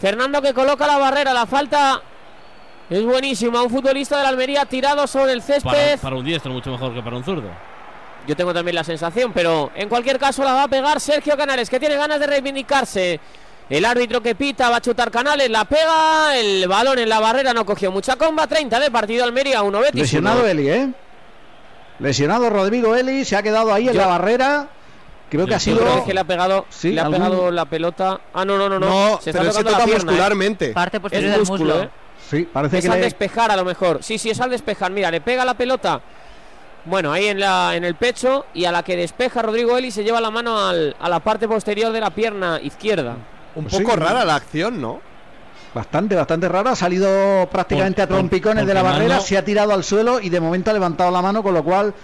Fernando 0.01 0.41
que 0.41 0.55
coloca 0.55 0.87
la 0.87 0.97
barrera, 0.97 1.33
la 1.35 1.47
falta 1.47 2.03
es 2.89 3.05
buenísima. 3.05 3.63
Un 3.63 3.71
futbolista 3.71 4.17
de 4.17 4.23
la 4.23 4.31
Almería 4.31 4.65
tirado 4.65 5.07
sobre 5.07 5.33
el 5.33 5.43
césped. 5.43 5.71
Para, 5.71 5.97
para 5.99 6.17
un 6.17 6.25
diestro 6.25 6.53
mucho 6.53 6.71
mejor 6.71 6.95
que 6.95 7.03
para 7.03 7.17
un 7.17 7.25
zurdo. 7.25 7.51
Yo 8.27 8.37
tengo 8.37 8.53
también 8.53 8.75
la 8.75 8.85
sensación, 8.85 9.33
pero 9.33 9.71
en 9.75 9.89
cualquier 9.89 10.19
caso 10.19 10.45
la 10.45 10.53
va 10.53 10.65
a 10.65 10.69
pegar 10.69 11.01
Sergio 11.01 11.37
Canales, 11.37 11.71
que 11.71 11.81
tiene 11.81 11.97
ganas 11.97 12.21
de 12.21 12.27
reivindicarse. 12.27 13.21
El 13.69 13.85
árbitro 13.85 14.21
que 14.21 14.35
pita 14.35 14.69
va 14.69 14.77
a 14.77 14.81
chutar 14.81 15.11
Canales, 15.11 15.49
la 15.49 15.65
pega, 15.65 16.37
el 16.37 16.67
balón 16.67 16.99
en 16.99 17.09
la 17.09 17.21
barrera 17.21 17.55
no 17.55 17.65
cogió 17.65 17.93
mucha 17.93 18.17
comba, 18.17 18.47
30 18.47 18.81
de 18.81 18.91
partido 18.91 19.25
Almería, 19.25 19.63
1 19.63 19.81
Betis. 19.81 20.01
Lesionado 20.01 20.41
uno. 20.41 20.49
Eli, 20.49 20.69
¿eh? 20.69 20.89
Lesionado 22.01 22.51
Rodrigo 22.51 22.97
Eli, 22.97 23.25
se 23.25 23.37
ha 23.37 23.43
quedado 23.43 23.73
ahí 23.73 23.85
Yo, 23.85 23.93
en 23.93 23.97
la 23.97 24.07
barrera. 24.07 24.69
Creo 25.31 25.47
que 25.47 25.55
ha 25.55 25.61
sido. 25.61 25.79
Creo 25.79 26.05
que 26.05 26.13
le 26.13 26.21
ha 26.21 26.25
pegado, 26.25 26.67
sí, 26.69 26.91
le 26.91 27.01
ha 27.01 27.05
algún... 27.05 27.19
pegado 27.19 27.51
la 27.51 27.65
pelota. 27.65 28.21
Ah, 28.35 28.45
no, 28.45 28.59
no, 28.59 28.69
no, 28.69 28.79
no. 28.79 28.87
no 28.89 29.21
se 29.23 29.33
pero 29.33 29.53
se 29.53 29.65
toca 29.65 29.87
muscularmente. 29.87 30.71
¿eh? 30.71 30.73
Parte 30.73 31.01
posterior 31.01 31.31
del 31.31 31.41
músculo, 31.41 31.75
muslo, 31.75 31.83
¿eh? 31.85 31.91
Sí, 32.29 32.49
parece 32.53 32.79
es 32.79 32.85
que 32.85 32.91
al 32.91 32.99
le... 32.99 33.05
despejar 33.05 33.51
a 33.51 33.57
lo 33.57 33.65
mejor. 33.65 34.03
Sí, 34.03 34.19
sí, 34.19 34.31
es 34.31 34.41
al 34.41 34.51
despejar. 34.51 34.91
Mira, 34.91 35.11
le 35.11 35.21
pega 35.21 35.45
la 35.45 35.55
pelota. 35.55 36.01
Bueno, 36.85 37.13
ahí 37.13 37.27
en, 37.27 37.39
la, 37.39 37.77
en 37.77 37.85
el 37.85 37.95
pecho 37.95 38.47
y 38.55 38.65
a 38.65 38.73
la 38.73 38.83
que 38.83 38.97
despeja 38.97 39.43
Rodrigo 39.43 39.77
Eli 39.77 39.91
se 39.91 40.03
lleva 40.03 40.21
la 40.21 40.31
mano 40.31 40.67
al, 40.67 40.97
a 40.99 41.09
la 41.09 41.21
parte 41.21 41.47
posterior 41.47 41.93
de 41.93 42.01
la 42.01 42.11
pierna 42.11 42.59
izquierda. 42.61 43.17
Un 43.55 43.65
pues 43.65 43.77
poco 43.77 43.93
sí, 43.93 44.01
rara 44.01 44.25
la 44.25 44.37
acción, 44.37 44.81
¿no? 44.81 45.01
Bastante, 45.75 46.15
bastante 46.17 46.49
rara. 46.49 46.73
Ha 46.73 46.77
salido 46.77 47.49
prácticamente 47.53 48.07
por, 48.07 48.15
a 48.15 48.19
trompicones 48.19 48.63
por, 48.63 48.69
de 48.69 48.75
la 48.75 48.83
barrera, 48.83 49.17
mano... 49.17 49.21
se 49.21 49.37
ha 49.37 49.45
tirado 49.45 49.75
al 49.75 49.85
suelo 49.85 50.21
y 50.21 50.31
de 50.31 50.41
momento 50.41 50.71
ha 50.71 50.73
levantado 50.73 51.11
la 51.11 51.21
mano, 51.21 51.43
con 51.43 51.55
lo 51.55 51.63
cual 51.63 51.95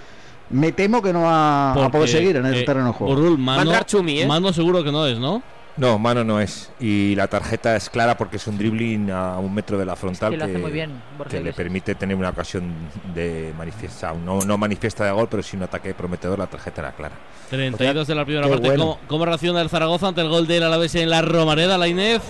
me 0.50 0.72
temo 0.72 1.02
que 1.02 1.12
no 1.12 1.22
va 1.22 1.72
Porque, 1.74 1.86
a 1.86 1.90
poder 1.90 2.08
seguir 2.08 2.36
en 2.36 2.46
el 2.46 2.54
eh, 2.54 2.64
terreno 2.64 2.88
de 2.88 2.92
juego. 2.92 3.12
Urul, 3.12 3.38
mano, 3.38 3.72
Chumi, 3.84 4.20
¿eh? 4.20 4.26
mano 4.26 4.52
seguro 4.52 4.82
que 4.84 4.92
no 4.92 5.06
es, 5.06 5.18
¿no? 5.18 5.42
No, 5.76 5.98
mano 5.98 6.24
no 6.24 6.40
es. 6.40 6.70
Y 6.80 7.14
la 7.16 7.26
tarjeta 7.26 7.76
es 7.76 7.90
clara 7.90 8.16
porque 8.16 8.36
es 8.36 8.46
un 8.46 8.56
dribbling 8.56 9.10
a 9.10 9.38
un 9.38 9.54
metro 9.54 9.76
de 9.76 9.84
la 9.84 9.94
frontal 9.94 10.32
es 10.32 10.42
que, 10.42 10.62
que, 10.62 10.70
bien, 10.70 11.02
que 11.28 11.40
le 11.40 11.52
permite 11.52 11.94
tener 11.94 12.16
una 12.16 12.30
ocasión 12.30 12.72
de 13.14 13.52
manifiesta, 13.58 14.14
no, 14.14 14.40
no 14.40 14.56
manifiesta 14.56 15.04
de 15.04 15.12
gol, 15.12 15.28
pero 15.30 15.42
sí 15.42 15.56
un 15.56 15.64
ataque 15.64 15.92
prometedor. 15.92 16.38
La 16.38 16.46
tarjeta 16.46 16.80
era 16.80 16.92
clara. 16.92 17.14
32 17.50 18.06
de 18.06 18.14
la 18.14 18.24
primera 18.24 18.48
parte. 18.48 18.68
Bueno. 18.68 18.84
¿Cómo, 18.84 18.98
¿Cómo, 19.06 19.26
reacciona 19.26 19.60
el 19.60 19.68
Zaragoza 19.68 20.08
ante 20.08 20.22
el 20.22 20.28
gol 20.28 20.46
del 20.46 20.62
Alavés 20.62 20.94
en 20.94 21.10
la 21.10 21.20
Romareda, 21.20 21.76
la 21.76 21.88
Inés? 21.88 22.22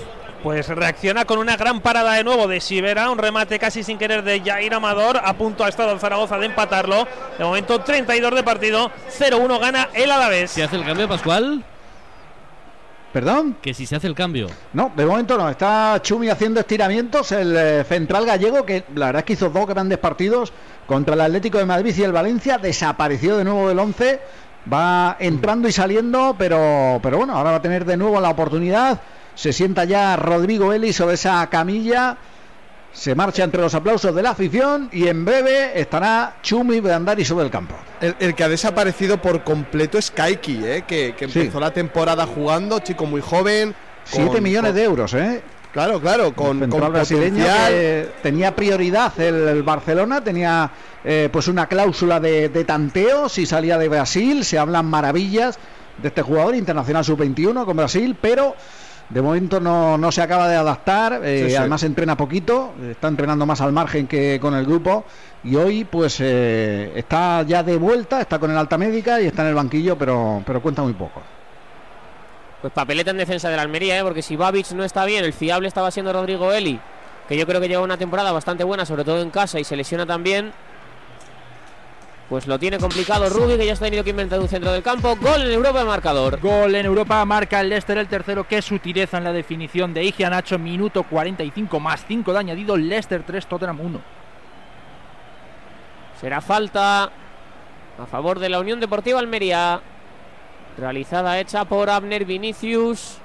Pues 0.47 0.68
reacciona 0.68 1.24
con 1.24 1.40
una 1.40 1.57
gran 1.57 1.80
parada 1.80 2.12
de 2.12 2.22
nuevo 2.22 2.47
de 2.47 2.61
Sivera, 2.61 3.11
un 3.11 3.18
remate 3.18 3.59
casi 3.59 3.82
sin 3.82 3.99
querer 3.99 4.22
de 4.22 4.40
Jair 4.40 4.74
Amador, 4.74 5.20
a 5.20 5.32
punto 5.32 5.64
ha 5.64 5.68
estado 5.68 5.90
el 5.90 5.99
Zaragoza 5.99 6.38
de 6.38 6.47
empatarlo. 6.47 7.05
De 7.36 7.42
momento 7.42 7.80
32 7.80 8.32
de 8.32 8.44
partido, 8.44 8.92
0-1 9.18 9.59
gana 9.59 9.88
el 9.92 10.09
Alavés. 10.09 10.53
¿Se 10.53 10.62
hace 10.62 10.76
el 10.76 10.84
cambio, 10.84 11.09
Pascual? 11.09 11.64
¿Perdón? 13.12 13.57
Que 13.61 13.74
si 13.74 13.86
se 13.86 13.97
hace 13.97 14.07
el 14.07 14.14
cambio. 14.14 14.47
No, 14.72 14.92
de 14.94 15.05
momento 15.05 15.36
no. 15.36 15.51
Está 15.51 15.99
Chumi 16.01 16.28
haciendo 16.28 16.61
estiramientos. 16.61 17.32
El 17.32 17.57
eh, 17.57 17.82
central 17.82 18.24
gallego, 18.24 18.64
que 18.64 18.84
la 18.94 19.07
verdad 19.07 19.20
es 19.22 19.24
que 19.24 19.32
hizo 19.32 19.51
dos 19.51 19.66
grandes 19.66 19.99
partidos 19.99 20.53
contra 20.86 21.14
el 21.14 21.22
Atlético 21.22 21.59
de 21.59 21.64
Madrid 21.64 21.92
y 21.99 22.05
el 22.05 22.12
Valencia, 22.12 22.57
desapareció 22.59 23.36
de 23.36 23.42
nuevo 23.42 23.68
del 23.68 23.80
11. 23.80 24.20
Va 24.72 25.16
entrando 25.18 25.66
y 25.66 25.72
saliendo, 25.72 26.36
pero, 26.38 27.01
pero 27.03 27.16
bueno, 27.16 27.36
ahora 27.36 27.51
va 27.51 27.57
a 27.57 27.62
tener 27.62 27.84
de 27.84 27.97
nuevo 27.97 28.20
la 28.20 28.30
oportunidad. 28.30 29.01
Se 29.37 29.53
sienta 29.53 29.84
ya 29.84 30.16
Rodrigo 30.16 30.72
Eli 30.72 30.93
sobre 30.93 31.14
esa 31.14 31.47
camilla. 31.49 32.16
Se 32.93 33.14
marcha 33.14 33.45
entre 33.45 33.61
los 33.61 33.74
aplausos 33.74 34.14
de 34.14 34.22
la 34.22 34.30
afición 34.30 34.89
y 34.91 35.07
en 35.09 35.24
breve 35.26 35.78
estará 35.78 36.37
Chumi 36.43 36.80
Beandari 36.80 37.24
sobre 37.26 37.45
el 37.45 37.51
campo. 37.51 37.74
El, 38.01 38.16
el 38.18 38.34
que 38.34 38.43
ha 38.43 38.49
desaparecido 38.49 39.20
por 39.20 39.45
completo 39.45 39.99
es 39.99 40.11
Kaiki, 40.11 40.64
¿eh? 40.64 40.84
que, 40.89 41.14
que 41.14 41.28
Sí. 41.28 41.41
empezó 41.41 41.61
la 41.61 41.72
temporada 41.72 42.26
jugando, 42.26 42.78
chico 42.80 43.05
muy 43.05 43.20
joven. 43.20 43.74
7 44.05 44.30
con- 44.30 44.43
millones 44.43 44.70
con- 44.70 44.76
de 44.76 44.84
euros, 44.84 45.12
¿eh? 45.14 45.43
Claro, 45.72 46.01
claro, 46.01 46.32
con, 46.34 46.70
con 46.70 46.91
brasileño 46.91 47.45
que 47.68 48.09
tenía 48.22 48.57
prioridad 48.57 49.12
el, 49.20 49.47
el 49.47 49.62
Barcelona, 49.62 50.24
tenía 50.24 50.70
eh, 51.05 51.28
pues 51.30 51.49
una 51.49 51.66
cláusula 51.66 52.18
de, 52.18 52.49
de 52.49 52.64
tanteo 52.64 53.28
si 53.28 53.45
salía 53.45 53.76
de 53.76 53.91
Brasil, 53.91 54.43
se 54.43 54.59
hablan 54.59 54.87
maravillas 54.87 55.59
de 56.01 56.09
este 56.09 56.22
jugador 56.22 56.55
internacional 56.55 57.05
sub-21 57.05 57.66
con 57.66 57.76
Brasil, 57.76 58.16
pero 58.18 58.57
de 59.09 59.22
momento 59.22 59.61
no, 59.61 59.96
no 59.96 60.11
se 60.11 60.20
acaba 60.22 60.48
de 60.48 60.57
adaptar, 60.57 61.20
eh, 61.24 61.44
Sí, 61.44 61.50
sí. 61.50 61.57
además 61.57 61.82
entrena 61.84 62.16
poquito, 62.16 62.72
está 62.90 63.09
entrenando 63.09 63.46
más 63.46 63.61
al 63.61 63.72
margen 63.72 64.07
que 64.07 64.38
con 64.40 64.54
el 64.54 64.66
grupo 64.66 65.04
y 65.44 65.54
hoy 65.57 65.84
pues 65.84 66.18
eh, 66.20 66.92
está 66.96 67.42
ya 67.42 67.62
de 67.62 67.76
vuelta, 67.76 68.20
está 68.20 68.38
con 68.38 68.50
el 68.50 68.57
alta 68.59 68.76
médica 68.76 69.20
y 69.20 69.26
está 69.26 69.42
en 69.42 69.48
el 69.48 69.54
banquillo, 69.54 69.96
pero, 69.96 70.42
pero 70.44 70.61
cuenta 70.61 70.82
muy 70.82 70.92
poco. 70.94 71.22
Pues 72.61 72.72
papeleta 72.72 73.11
en 73.12 73.18
defensa 73.18 73.48
de 73.48 73.57
la 73.57 73.62
Almería, 73.62 73.98
¿eh? 73.98 74.02
porque 74.02 74.22
si 74.22 74.34
Babic 74.34 74.70
no 74.72 74.82
está 74.82 75.04
bien, 75.04 75.24
el 75.24 75.32
fiable 75.32 75.68
estaba 75.68 75.90
siendo 75.90 76.12
Rodrigo 76.12 76.52
Eli, 76.52 76.80
que 77.28 77.36
yo 77.36 77.46
creo 77.46 77.61
que 77.61 77.68
lleva 77.68 77.82
una 77.82 77.96
temporada 77.98 78.32
bastante 78.32 78.64
buena, 78.64 78.84
sobre 78.86 79.04
todo 79.04 79.20
en 79.22 79.30
casa, 79.30 79.61
y 79.61 79.64
se 79.64 79.76
lesiona 79.76 80.07
también. 80.07 80.52
Pues 82.29 82.49
lo 82.49 82.59
tiene 82.59 82.79
complicado 82.79 83.29
Rubi, 83.29 83.57
que 83.57 83.66
ya 83.66 83.72
está 83.72 83.85
tenido 83.85 84.03
que 84.03 84.11
inventar 84.11 84.41
un 84.41 84.49
centro 84.49 84.72
del 84.72 84.83
campo. 84.83 85.14
Gol 85.14 85.43
en 85.43 85.53
Europa 85.53 85.79
de 85.79 85.85
marcador. 85.85 86.41
Gol 86.41 86.74
en 86.74 86.85
Europa, 86.85 87.24
marca 87.24 87.61
el 87.61 87.68
Leicester 87.68 87.99
el 87.99 88.09
tercero. 88.09 88.43
Qué 88.49 88.61
sutileza 88.61 89.18
en 89.18 89.24
la 89.24 89.33
definición 89.33 89.95
de 89.95 90.03
Ige 90.03 90.29
Nacho, 90.29 90.59
minuto 90.59 91.05
45 91.05 91.79
más 91.79 92.05
5 92.09 92.33
de 92.33 92.39
añadido. 92.39 92.77
Leicester 92.77 93.22
3, 93.24 93.47
Tottenham 93.47 93.81
1. 93.81 94.01
Será 96.20 96.41
falta 96.41 97.05
a 97.05 98.07
favor 98.11 98.41
de 98.41 98.49
la 98.49 98.59
Unión 98.59 98.81
Deportiva 98.81 99.20
Almería. 99.20 99.81
Realizada 100.77 101.39
hecha 101.39 101.64
por 101.64 101.89
Abner 101.89 102.24
Vinicius. 102.24 103.18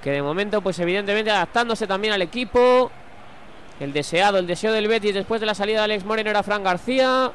Que 0.00 0.12
de 0.12 0.22
momento, 0.22 0.60
pues 0.60 0.78
evidentemente 0.78 1.32
adaptándose 1.32 1.88
también 1.88 2.14
al 2.14 2.22
equipo. 2.22 2.92
El 3.80 3.92
deseado, 3.92 4.38
el 4.38 4.46
deseo 4.46 4.72
del 4.72 4.88
Betis 4.88 5.14
después 5.14 5.40
de 5.40 5.46
la 5.46 5.54
salida 5.54 5.78
de 5.78 5.84
Alex 5.84 6.04
Moreno 6.04 6.30
era 6.30 6.42
Fran 6.42 6.62
García. 6.64 7.30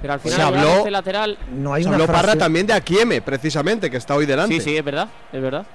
Pero 0.00 0.12
al 0.12 0.20
final 0.20 0.36
Se 0.38 0.42
habló- 0.42 0.76
este 0.78 0.90
lateral. 0.90 1.38
No 1.52 1.74
hay 1.74 1.82
Se 1.82 1.88
una 1.88 1.96
habló 1.96 2.06
frase- 2.06 2.20
Parra 2.26 2.36
también 2.38 2.66
de 2.66 2.72
Akieme, 2.74 3.20
precisamente, 3.22 3.90
que 3.90 3.96
está 3.96 4.14
hoy 4.14 4.26
delante. 4.26 4.54
Sí, 4.56 4.60
sí, 4.60 4.76
es 4.76 4.84
verdad, 4.84 5.08
es 5.32 5.42
verdad. 5.42 5.66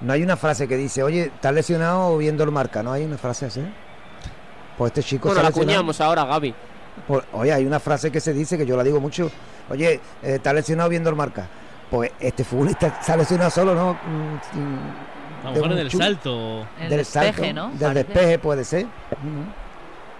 No 0.00 0.12
hay 0.12 0.22
una 0.22 0.36
frase 0.36 0.66
que 0.66 0.76
dice, 0.76 1.02
oye, 1.02 1.24
¿estás 1.34 1.52
lesionado 1.52 2.16
viendo 2.18 2.42
el 2.44 2.50
marca? 2.50 2.82
¿No 2.82 2.92
hay 2.92 3.04
una 3.04 3.18
frase 3.18 3.46
así? 3.46 3.62
Pues 4.76 4.90
este 4.90 5.02
chico 5.02 5.28
Bueno, 5.28 5.40
está 5.40 5.50
la 5.50 5.56
acuñamos 5.56 6.00
ahora, 6.00 6.24
Gaby. 6.24 6.54
Pues, 7.06 7.24
oye, 7.32 7.52
hay 7.52 7.64
una 7.66 7.78
frase 7.80 8.10
que 8.10 8.20
se 8.20 8.32
dice 8.32 8.56
que 8.56 8.64
yo 8.66 8.76
la 8.76 8.82
digo 8.84 9.00
mucho. 9.00 9.30
Oye, 9.70 9.94
eh, 9.94 10.00
está 10.22 10.52
lesionado 10.52 10.88
viendo 10.88 11.10
el 11.10 11.16
marca. 11.16 11.46
Pues 11.90 12.10
este 12.20 12.44
futbolista 12.44 13.00
se 13.02 13.12
ha 13.12 13.16
lesionado 13.16 13.50
solo, 13.50 13.74
¿no? 13.74 13.92
Mm, 13.94 14.58
mm, 14.58 14.78
A 15.42 15.44
lo 15.44 15.50
de 15.50 15.54
mejor 15.60 15.66
un 15.66 15.72
en 15.72 15.78
el 15.78 15.90
chu- 15.90 15.98
salto. 15.98 16.66
El 16.80 16.88
del 16.90 16.98
despeje, 16.98 17.32
salto, 17.32 17.52
¿no? 17.54 17.70
Del 17.78 17.94
despeje 17.94 18.38
puede 18.38 18.64
ser. 18.64 18.84
Ujú. 18.84 19.67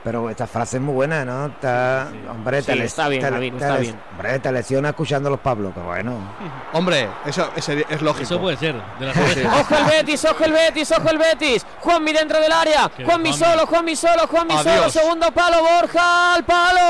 Pero 0.04 0.30
esta 0.30 0.46
frase 0.46 0.76
es 0.76 0.82
muy 0.82 0.94
buena, 0.94 1.24
¿no? 1.24 1.46
Está, 1.46 2.08
hombre, 2.30 2.60
Sí, 2.60 2.66
te 2.68 2.76
les- 2.76 2.86
está 2.86 3.08
bien, 3.08 3.20
te- 3.20 3.46
está 3.48 3.76
bien. 3.78 4.00
Hombre, 4.12 4.38
te 4.38 4.52
lesiona 4.52 4.90
escuchando 4.90 5.28
a 5.28 5.30
los 5.32 5.40
Pablos, 5.40 5.74
que 5.74 5.80
bueno. 5.80 6.16
Hombre, 6.72 7.08
eso, 7.26 7.50
ese 7.56 7.84
es 7.88 8.00
lógico. 8.00 8.22
Eso 8.22 8.40
puede 8.40 8.56
ser. 8.56 8.76
De 8.98 9.06
las 9.06 9.14
Sí, 9.16 9.22
sí. 9.34 9.42
Ojo 9.44 9.74
el 9.76 9.84
Betis, 9.84 10.24
ojo 10.24 10.44
el 10.44 10.52
Betis, 10.52 10.92
ojo 10.92 11.08
el 11.10 11.18
Betis. 11.18 11.66
Juanmi 11.80 12.12
dentro 12.12 12.40
del 12.40 12.52
área. 12.52 12.90
Juanmi 13.04 13.32
solo, 13.32 13.66
Juanmi 13.66 13.96
solo, 13.96 14.26
Juanmi 14.28 14.56
solo. 14.58 14.88
Segundo 14.90 15.32
palo, 15.32 15.62
Borja 15.62 16.34
al 16.34 16.44
palo. 16.44 16.80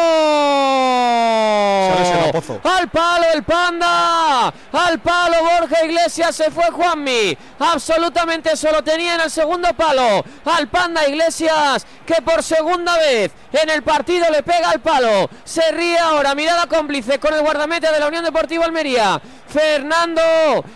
Pozo. 2.33 2.61
Al 2.65 2.89
palo 2.89 3.25
el 3.35 3.43
panda. 3.43 4.49
Al 4.73 4.99
palo 5.01 5.37
Borja 5.43 5.85
Iglesias 5.85 6.37
se 6.37 6.51
fue 6.51 6.71
Juanmi. 6.71 7.37
Absolutamente 7.59 8.57
solo 8.57 8.83
tenía 8.85 9.15
en 9.15 9.23
el 9.23 9.31
segundo 9.31 9.73
palo. 9.75 10.23
Al 10.45 10.69
panda 10.69 11.07
Iglesias 11.09 11.87
que 12.07 12.21
por 12.23 12.43
segunda 12.43 12.98
en 13.01 13.71
el 13.71 13.83
partido 13.83 14.31
le 14.31 14.43
pega 14.43 14.71
al 14.71 14.81
palo. 14.81 15.29
Se 15.45 15.71
ríe 15.73 15.99
ahora, 15.99 16.35
mirada 16.35 16.67
cómplice 16.67 17.19
con 17.19 17.35
el 17.35 17.41
guardameta 17.41 17.93
de 17.93 18.01
la 18.01 18.09
Unión 18.09 18.25
Deportiva 18.25 18.65
Almería. 18.65 19.21
Fernando, 19.49 20.23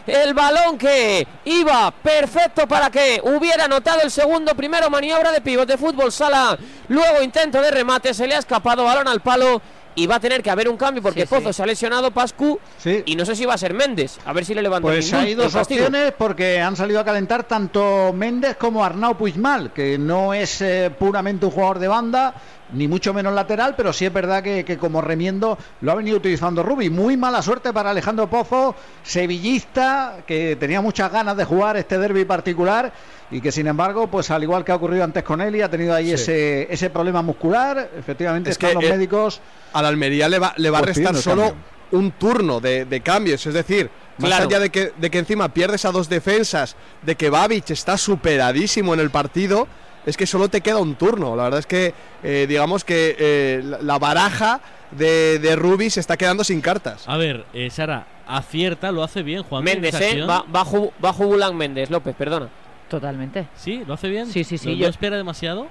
el 0.07 0.33
balón 0.33 0.79
que 0.79 1.27
iba 1.45 1.91
perfecto 1.91 2.67
para 2.67 2.91
que 2.91 3.21
hubiera 3.23 3.65
anotado 3.65 4.01
el 4.01 4.11
segundo. 4.11 4.55
Primero 4.55 4.89
maniobra 4.89 5.31
de 5.31 5.41
pívot 5.41 5.69
de 5.69 5.77
fútbol 5.77 6.11
sala, 6.11 6.59
luego 6.89 7.23
intento 7.23 7.61
de 7.61 7.71
remate, 7.71 8.15
se 8.15 8.27
le 8.27 8.35
ha 8.35 8.39
escapado 8.39 8.85
balón 8.85 9.09
al 9.09 9.21
palo 9.21 9.61
y 9.95 10.07
va 10.07 10.17
a 10.17 10.21
tener 10.21 10.43
que 10.43 10.51
haber 10.51 10.69
un 10.69 10.77
cambio 10.77 11.03
porque 11.03 11.21
Sí, 11.23 11.27
sí. 11.27 11.35
Pozo 11.35 11.53
se 11.53 11.63
ha 11.63 11.67
lesionado, 11.67 12.11
Pascu, 12.11 12.59
Sí. 12.79 13.03
y 13.07 13.17
no 13.17 13.25
sé 13.27 13.37
si 13.37 13.45
va 13.45 13.55
a 13.55 13.59
ser 13.59 13.75
Méndez. 13.75 14.19
A 14.25 14.33
ver 14.33 14.45
si 14.45 14.55
le 14.55 14.63
levanta 14.63 14.89
el 14.89 14.95
Pues 14.97 15.13
hay 15.13 15.35
dos 15.35 15.55
opciones 15.55 16.13
porque 16.17 16.61
han 16.61 16.77
salido 16.77 17.01
a 17.01 17.05
calentar 17.05 17.45
tanto 17.45 18.13
Méndez 18.15 18.57
como 18.57 18.85
Arnau 18.85 19.17
Puigmal, 19.17 19.73
que 19.73 19.99
no 19.99 20.33
es 20.35 20.61
eh, 20.63 20.91
puramente 20.99 21.45
un 21.47 21.53
jugador 21.53 21.79
de 21.79 21.89
banda, 21.89 22.35
ni 22.73 22.89
mucho 22.89 23.13
menos 23.15 23.35
lateral, 23.35 23.75
pero 23.77 23.93
sí 23.93 24.05
es 24.07 24.13
verdad 24.13 24.43
que, 24.43 24.65
que 24.65 24.79
como 24.79 25.01
remiendo 25.01 25.59
lo 25.81 25.93
ha 25.93 25.95
venido 25.95 26.17
utilizando 26.17 26.63
Rubi. 26.63 26.91
Muy 26.91 27.17
mala 27.17 27.43
suerte 27.43 27.73
para 27.73 27.91
Alejandro 27.91 28.29
Pozo, 28.29 28.75
sevillista, 29.03 30.19
que 30.27 30.57
tenía 30.57 30.81
muchas 30.81 31.11
ganas 31.11 31.37
de 31.37 31.45
jugar 31.45 31.77
este 31.77 31.99
derby 31.99 32.25
particular 32.25 32.93
y 33.31 33.41
que 33.41 33.51
sin 33.51 33.67
embargo, 33.67 34.09
pues 34.09 34.31
al 34.31 34.43
igual 34.43 34.65
que 34.65 34.73
ha 34.73 34.77
ocurrido 34.77 35.05
antes 35.05 35.23
con 35.23 35.41
él, 35.41 35.57
y 35.57 35.63
ha 35.63 35.71
tenido 35.71 35.95
ahí 35.95 36.09
Sí. 36.09 36.13
ese, 36.15 36.73
ese 36.73 36.91
problema 36.91 37.23
muscular. 37.23 37.91
Efectivamente, 37.99 38.51
Es 38.51 38.57
están 38.57 38.71
que, 38.71 38.75
los 38.75 38.85
médicos. 38.85 39.41
Al 39.73 39.87
Almería 39.87 40.29
le 40.29 40.39
va, 40.39 40.53
le 40.57 40.69
va 40.69 40.79
a 40.79 40.83
restar 40.83 41.15
solo 41.17 41.43
cambio. 41.43 41.63
un 41.93 42.11
turno 42.13 42.61
de, 42.61 42.85
de 42.85 43.01
cambios. 43.01 43.47
Es 43.47 43.55
decir, 43.55 43.89
más 44.19 44.33
allá 44.33 44.61
de 44.61 44.69
que, 44.71 44.93
de 44.99 45.11
que 45.11 45.19
encima 45.19 45.49
pierdes 45.55 45.85
a 45.87 45.93
dos 45.93 46.09
defensas, 46.11 46.77
de 47.01 47.15
que 47.15 47.31
Babic 47.31 47.71
está 47.71 47.97
superadísimo 47.97 48.93
en 48.93 49.01
el 49.01 49.11
partido, 49.11 49.67
es 50.07 50.17
que 50.17 50.27
solo 50.27 50.49
te 50.49 50.61
queda 50.61 50.79
un 50.79 50.95
turno. 50.97 51.37
La 51.37 51.45
verdad 51.45 51.61
es 51.61 51.67
que, 51.67 51.95
eh, 52.23 52.47
digamos 52.49 52.85
que 52.85 53.17
eh, 53.19 53.63
la, 53.83 53.99
baraja 53.99 54.61
de, 54.91 55.39
de 55.39 55.57
Rubi 55.57 55.91
se 55.91 56.01
está 56.01 56.17
quedando 56.17 56.45
sin 56.45 56.61
cartas. 56.61 57.09
A 57.09 57.17
ver, 57.17 57.45
eh, 57.53 57.71
Sara, 57.71 58.07
acierta, 58.27 58.93
lo 58.93 59.03
hace 59.03 59.23
bien, 59.23 59.43
Juan. 59.43 59.65
Méndez, 59.65 59.95
¿eh? 60.01 60.23
Va, 60.23 60.45
va, 60.55 60.65
Ju- 60.65 60.93
va 61.05 61.13
Méndez, 61.53 61.91
López, 61.91 62.15
perdona. 62.17 62.49
Totalmente. 62.89 63.47
¿Sí? 63.57 63.83
¿Lo 63.87 63.95
hace 63.95 64.09
bien? 64.09 64.27
Sí, 64.27 64.45
sí, 64.45 64.59
sí, 64.59 64.69
¿No, 64.69 64.75
yo- 64.75 64.87
no 64.87 64.91
espera 64.91 65.17
demasiado? 65.17 65.69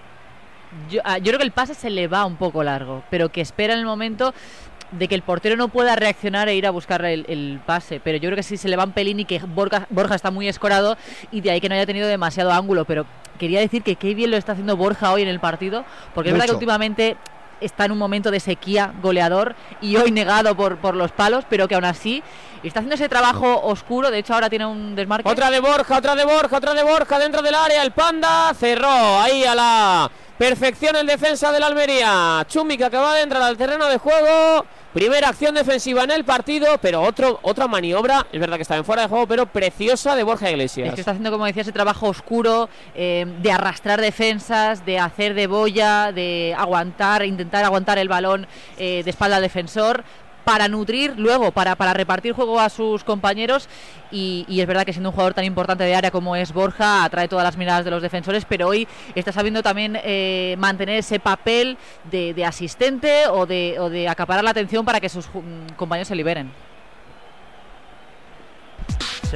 Yo, 0.90 1.02
ah, 1.04 1.18
yo 1.18 1.26
creo 1.26 1.38
que 1.38 1.44
el 1.46 1.52
pase 1.52 1.74
se 1.76 1.90
le 1.90 2.08
va 2.08 2.26
un 2.26 2.38
poco 2.38 2.64
largo, 2.64 3.04
pero 3.10 3.30
que 3.30 3.42
espera 3.42 3.74
en 3.74 3.80
el 3.80 3.86
momento 3.86 4.34
de 4.92 5.08
que 5.08 5.16
el 5.16 5.22
portero 5.22 5.56
no 5.56 5.70
pueda 5.70 5.96
reaccionar 5.96 6.50
e 6.50 6.56
ir 6.56 6.68
a 6.68 6.72
buscar 6.72 7.04
el, 7.06 7.26
el 7.28 7.60
pase. 7.66 8.00
Pero 8.04 8.18
yo 8.18 8.30
creo 8.30 8.36
que 8.36 8.44
sí 8.44 8.58
se 8.58 8.70
le 8.70 8.76
va 8.76 8.84
un 8.84 8.92
pelín 8.92 9.20
y 9.20 9.26
que 9.26 9.40
Borja, 9.40 9.88
Borja 9.90 10.16
está 10.16 10.32
muy 10.32 10.48
escorado 10.48 10.98
y 11.32 11.42
de 11.42 11.52
ahí 11.52 11.62
que 11.62 11.70
no 11.70 11.76
haya 11.76 11.86
tenido 11.86 12.08
demasiado 12.08 12.52
ángulo. 12.52 12.86
Pero 12.86 13.06
quería 13.40 13.60
decir 13.60 13.84
que 13.84 13.96
qué 13.96 14.14
bien 14.14 14.32
lo 14.32 14.38
está 14.38 14.52
haciendo 14.52 14.78
Borja 14.78 15.12
hoy 15.12 15.22
en 15.22 15.28
el 15.28 15.40
partido, 15.40 15.86
porque 16.14 16.30
es 16.30 16.34
verdad 16.34 16.48
que 16.48 16.54
últimamente 16.54 17.18
está 17.62 17.86
en 17.86 17.92
un 17.92 17.98
momento 17.98 18.32
de 18.32 18.40
sequía 18.40 18.94
goleador 19.02 19.56
y 19.82 19.96
hoy 19.96 20.12
negado 20.12 20.56
por, 20.56 20.78
por 20.78 20.96
los 20.96 21.12
palos, 21.12 21.46
pero 21.50 21.68
que 21.68 21.76
aún 21.76 21.86
así 21.86 22.24
está 22.64 22.80
haciendo 22.80 22.96
ese 22.96 23.08
trabajo 23.08 23.62
oscuro. 23.64 24.12
De 24.12 24.20
hecho, 24.20 24.34
ahora 24.34 24.50
tiene 24.50 24.66
un 24.66 24.96
desmarque. 24.96 25.30
Otra 25.30 25.50
de 25.50 25.60
Borja, 25.60 25.98
otra 25.98 26.16
de 26.16 26.26
Borja, 26.26 26.58
otra 26.58 26.74
de 26.74 26.84
Borja 26.84 27.20
dentro 27.20 27.42
del 27.42 27.56
área. 27.56 27.84
El 27.84 27.92
Panda 27.92 28.54
cerró 28.54 29.20
ahí 29.20 29.44
a 29.44 29.56
la 29.56 30.12
perfección 30.42 30.96
el 30.96 31.06
defensa 31.06 31.52
de 31.52 31.60
la 31.60 31.68
Almería. 31.68 32.44
Chumi 32.50 32.76
que 32.76 32.86
acaba 32.86 33.14
de 33.14 33.22
entrar 33.22 33.44
al 33.44 33.58
terreno 33.58 33.86
de 33.86 34.00
juego. 34.00 34.66
Primera 34.92 35.30
acción 35.30 35.54
defensiva 35.54 36.04
en 36.04 36.10
el 36.10 36.26
partido, 36.26 36.80
pero 36.82 37.02
otro, 37.04 37.40
otra 37.44 37.68
maniobra, 37.68 38.26
es 38.32 38.40
verdad 38.42 38.56
que 38.58 38.64
estaba 38.64 38.80
en 38.80 38.84
fuera 38.84 39.04
de 39.04 39.08
juego, 39.08 39.28
pero 39.28 39.46
preciosa 39.46 40.16
de 40.16 40.24
Borja 40.24 40.50
Iglesias. 40.50 40.94
Es 40.94 41.00
está 41.00 41.12
haciendo, 41.12 41.32
como 41.32 41.46
decía, 41.46 41.62
ese 41.62 41.72
trabajo 41.72 42.08
oscuro 42.08 42.70
eh, 42.96 43.26
de 43.42 43.52
arrastrar 43.52 44.02
defensas, 44.02 44.84
de 44.84 44.98
hacer 44.98 45.36
de 45.36 45.46
boya, 45.46 46.12
de 46.12 46.56
aguantar, 46.58 47.24
intentar 47.24 47.64
aguantar 47.64 48.00
el 48.00 48.10
balón 48.10 48.48
eh, 48.80 49.04
de 49.06 49.10
espalda 49.12 49.38
al 49.38 49.44
defensor 49.44 50.04
para 50.44 50.68
nutrir 50.68 51.14
luego, 51.18 51.52
para, 51.52 51.76
para 51.76 51.94
repartir 51.94 52.34
juego 52.34 52.60
a 52.60 52.70
sus 52.70 53.04
compañeros. 53.04 53.68
Y, 54.12 54.46
y 54.48 54.62
es 54.62 54.68
verdad 54.68 54.86
que 54.86 54.94
siendo 54.94 55.10
un 55.10 55.14
jugador 55.14 55.34
tan 55.34 55.46
importante 55.46 55.84
de 55.84 55.96
área 55.96 56.12
como 56.12 56.36
es 56.36 56.54
Borja, 56.54 57.04
atrae 57.04 57.28
todas 57.28 57.46
las 57.46 57.58
miradas 57.58 57.86
de 57.86 57.92
los 57.92 58.02
defensores, 58.02 58.46
pero 58.46 58.68
hoy 58.68 58.88
está 59.16 59.32
sabiendo 59.32 59.64
también 59.64 59.98
eh, 60.04 60.56
mantener 60.58 60.98
ese 60.98 61.20
papel 61.20 61.78
de, 62.12 62.34
de 62.34 62.46
asistente 62.46 63.28
o 63.28 63.46
de, 63.46 63.78
o 63.80 63.90
de 63.90 64.10
acaparar 64.10 64.44
la 64.44 64.52
atención 64.52 64.86
para 64.86 65.00
que 65.00 65.10
sus 65.10 65.28
mm, 65.28 65.74
compañeros 65.76 66.08
se 66.08 66.16
liberen. 66.16 66.52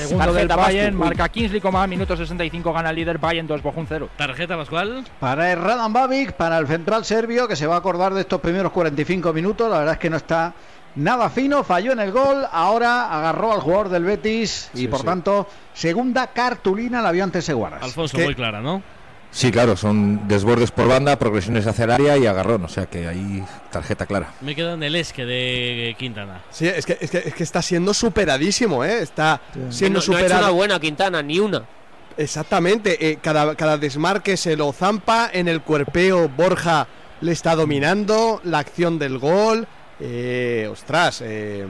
Segundo 0.01 0.34
del 0.34 0.47
Tarjeta, 0.47 0.56
Bayern, 0.56 0.99
Vasco. 0.99 1.03
Uy. 1.03 1.18
marca 1.18 1.30
Kingsley 1.30 1.62
Coman, 1.62 1.89
minuto 1.89 2.18
65, 2.18 2.74
gana 2.74 2.89
el 2.89 2.97
líder 2.97 3.18
Bayern 3.18 3.47
2 3.47 3.62
Bochum 3.62 3.86
0. 3.88 4.10
Tarjeta 4.18 4.58
Pascual. 4.58 5.06
Para 5.20 5.53
el 5.53 5.62
Radan 5.62 5.93
Babic, 5.93 6.34
para 6.34 6.58
el 6.58 6.68
central 6.68 7.06
serbio, 7.06 7.47
que 7.47 7.56
se 7.56 7.66
va 7.66 7.76
a 7.76 7.78
acordar 7.78 8.14
de 8.14 8.22
estos 8.22 8.41
primeros 8.41 8.74
45 8.74 9.32
minutos. 9.32 9.72
La 9.72 9.80
verdad 9.80 9.93
es 9.93 9.99
que 9.99 10.10
no 10.10 10.18
está 10.18 10.53
nada 10.96 11.30
fino, 11.30 11.64
falló 11.64 11.91
en 11.93 12.00
el 12.00 12.12
gol. 12.12 12.46
Ahora 12.52 13.12
agarró 13.16 13.54
al 13.54 13.60
jugador 13.62 13.89
del 13.89 14.04
Betis 14.04 14.70
y 14.74 14.80
Sí, 14.80 14.88
por 14.88 15.00
sí. 15.02 15.06
tanto, 15.06 15.48
segunda 15.74 16.28
cartulina 16.28 17.02
la 17.02 17.12
vio 17.12 17.24
ante 17.24 17.41
Seguaras. 17.41 17.84
Alfonso, 17.84 18.18
muy 18.18 18.36
clara, 18.36 18.62
¿no? 18.62 18.82
Sí, 19.32 19.52
claro, 19.52 19.76
son 19.76 20.30
desbordes 20.30 20.72
por 20.72 20.88
banda, 20.88 21.20
progresiones 21.20 21.68
hacia 21.68 21.84
el 21.84 21.91
área 21.91 22.18
y 22.18 22.26
agarrón, 22.26 22.64
o 22.64 22.70
sea 22.70 22.86
que 22.86 23.06
ahí 23.06 23.43
tarjeta 23.70 24.06
clara. 24.06 24.32
Me 24.39 24.56
quedo 24.56 24.76
en 24.76 24.84
el 24.84 24.96
esque 24.96 25.26
de 25.26 25.93
Quintana. 26.00 26.41
Sí, 26.52 26.68
es 26.70 26.86
que, 26.86 26.98
es 27.02 27.12
que, 27.12 27.18
es 27.18 27.34
que 27.34 27.43
está 27.43 27.62
siendo 27.62 27.93
superadísimo, 27.93 28.86
¿eh? 28.86 29.00
Está 29.02 29.41
siendo 29.70 30.00
no, 30.00 30.06
no 30.08 30.14
ha 30.14 30.20
hecho 30.20 30.24
superado. 30.30 30.43
una 30.46 30.52
buena 30.52 30.80
Quintana, 30.80 31.22
ni 31.22 31.39
una. 31.39 31.64
Exactamente, 32.16 33.10
eh, 33.12 33.20
cada, 33.22 33.56
cada 33.56 33.78
desmarque 33.78 34.38
se 34.38 34.56
lo 34.56 34.72
zampa, 34.72 35.30
en 35.34 35.50
el 35.50 35.62
cuerpeo 35.62 36.30
Borja 36.30 36.88
le 37.20 37.34
está 37.34 37.56
dominando, 37.56 38.39
la 38.46 38.60
acción 38.60 38.98
del 39.00 39.18
gol, 39.20 39.68
eh, 40.00 40.68
ostras, 40.72 41.22
eh, 41.22 41.66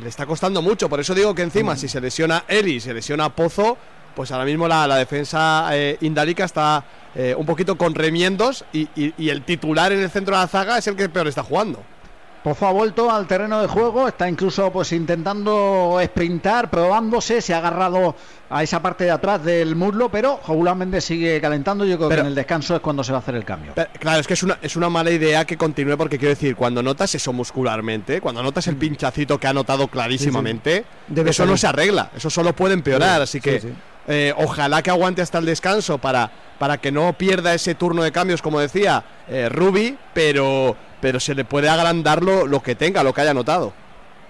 le 0.00 0.08
está 0.08 0.26
costando 0.26 0.62
mucho, 0.62 0.88
por 0.88 1.00
eso 1.00 1.14
digo 1.14 1.34
que 1.34 1.42
encima 1.42 1.76
si 1.76 1.88
se 1.88 2.00
lesiona 2.00 2.44
Eli, 2.48 2.80
se 2.80 2.94
lesiona 2.94 3.28
Pozo, 3.34 3.76
pues 4.14 4.30
ahora 4.32 4.44
mismo 4.44 4.66
la, 4.68 4.86
la 4.86 4.96
defensa 4.96 5.68
eh, 5.72 5.96
indálica 6.00 6.44
está 6.44 6.84
eh, 7.14 7.34
un 7.36 7.46
poquito 7.46 7.76
con 7.76 7.94
remiendos 7.94 8.64
y, 8.72 8.88
y- 8.94 9.14
y 9.18 9.30
el 9.30 9.42
titular 9.42 9.92
en 9.92 10.00
el 10.00 10.10
centro 10.10 10.34
de 10.36 10.42
la 10.42 10.48
zaga 10.48 10.78
es 10.78 10.86
el 10.86 10.96
que 10.96 11.08
peor 11.08 11.26
está 11.28 11.42
jugando. 11.42 11.82
Pozo 12.42 12.66
ha 12.66 12.72
vuelto 12.72 13.10
al 13.10 13.26
terreno 13.26 13.60
de 13.60 13.68
juego, 13.68 14.08
está 14.08 14.26
incluso 14.26 14.72
pues 14.72 14.92
intentando 14.92 16.00
sprintar, 16.02 16.70
probándose, 16.70 17.42
se 17.42 17.52
ha 17.52 17.58
agarrado 17.58 18.16
a 18.48 18.62
esa 18.62 18.80
parte 18.80 19.04
de 19.04 19.10
atrás 19.10 19.44
del 19.44 19.76
muslo, 19.76 20.08
pero 20.08 20.38
Joulán 20.44 20.78
Méndez 20.78 21.04
sigue 21.04 21.38
calentando. 21.38 21.84
Yo 21.84 21.98
creo 21.98 22.08
Pero- 22.08 22.22
que 22.22 22.26
en 22.26 22.26
el 22.28 22.34
descanso 22.34 22.74
es 22.74 22.80
cuando 22.80 23.04
se 23.04 23.12
va 23.12 23.18
a 23.18 23.20
hacer 23.20 23.34
el 23.34 23.44
cambio. 23.44 23.72
Pero, 23.74 23.90
claro, 23.98 24.20
es 24.20 24.26
que 24.26 24.32
es 24.32 24.42
una, 24.42 24.58
es 24.62 24.74
una 24.74 24.88
mala 24.88 25.10
idea 25.10 25.44
que 25.44 25.58
continúe 25.58 25.98
porque 25.98 26.16
quiero 26.18 26.30
decir, 26.30 26.56
cuando 26.56 26.82
notas 26.82 27.14
eso 27.14 27.30
muscularmente, 27.34 28.22
cuando 28.22 28.42
notas 28.42 28.66
el 28.68 28.76
pinchacito 28.76 29.38
que 29.38 29.46
ha 29.46 29.52
notado 29.52 29.86
clarísimamente, 29.88 30.86
Debe 31.08 31.30
eso 31.30 31.42
no 31.44 31.48
salir. 31.48 31.58
se 31.58 31.66
arregla, 31.66 32.10
eso 32.16 32.30
solo 32.30 32.54
puede 32.54 32.72
empeorar, 32.72 33.18
Sí, 33.18 33.22
así 33.22 33.40
que 33.42 33.60
sí, 33.60 33.68
sí. 33.68 33.74
eh, 34.08 34.32
ojalá 34.38 34.82
que 34.82 34.88
aguante 34.88 35.20
hasta 35.20 35.36
el 35.36 35.44
descanso 35.44 35.98
para, 35.98 36.30
para 36.58 36.78
que 36.78 36.90
no 36.90 37.12
pierda 37.12 37.52
ese 37.52 37.74
turno 37.74 38.02
de 38.02 38.12
cambios, 38.12 38.40
como 38.40 38.60
decía 38.60 39.04
eh, 39.28 39.50
Ruby, 39.50 39.98
pero, 40.14 40.74
pero 41.00 41.20
se 41.20 41.34
le 41.34 41.44
puede 41.44 41.68
agrandar 41.68 42.22
lo, 42.22 42.46
lo 42.46 42.62
que 42.62 42.74
tenga, 42.74 43.02
lo 43.02 43.12
que 43.12 43.20
haya 43.22 43.34
notado. 43.34 43.72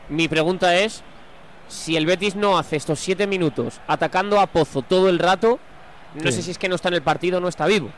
Mi 0.09 0.29
pregunta 0.29 0.77
es, 0.77 1.03
si 1.68 1.97
el 1.97 2.07
Betis 2.07 2.35
no 2.37 2.59
hace 2.59 2.77
estos 2.77 2.99
siete 2.99 3.27
minutos 3.27 3.81
atacando 3.87 4.41
a 4.41 4.47
Pozo 4.47 4.83
todo 4.83 5.09
el 5.09 5.18
rato, 5.18 5.59
no 6.14 6.31
Sí. 6.31 6.33
sé 6.39 6.43
si 6.43 6.51
es 6.53 6.59
que 6.59 6.68
no 6.68 6.75
está 6.75 6.89
en 6.89 6.95
el 6.95 7.03
partido 7.03 7.39
o 7.39 7.41
no 7.41 7.49
está 7.49 7.66
vivo. 7.66 7.91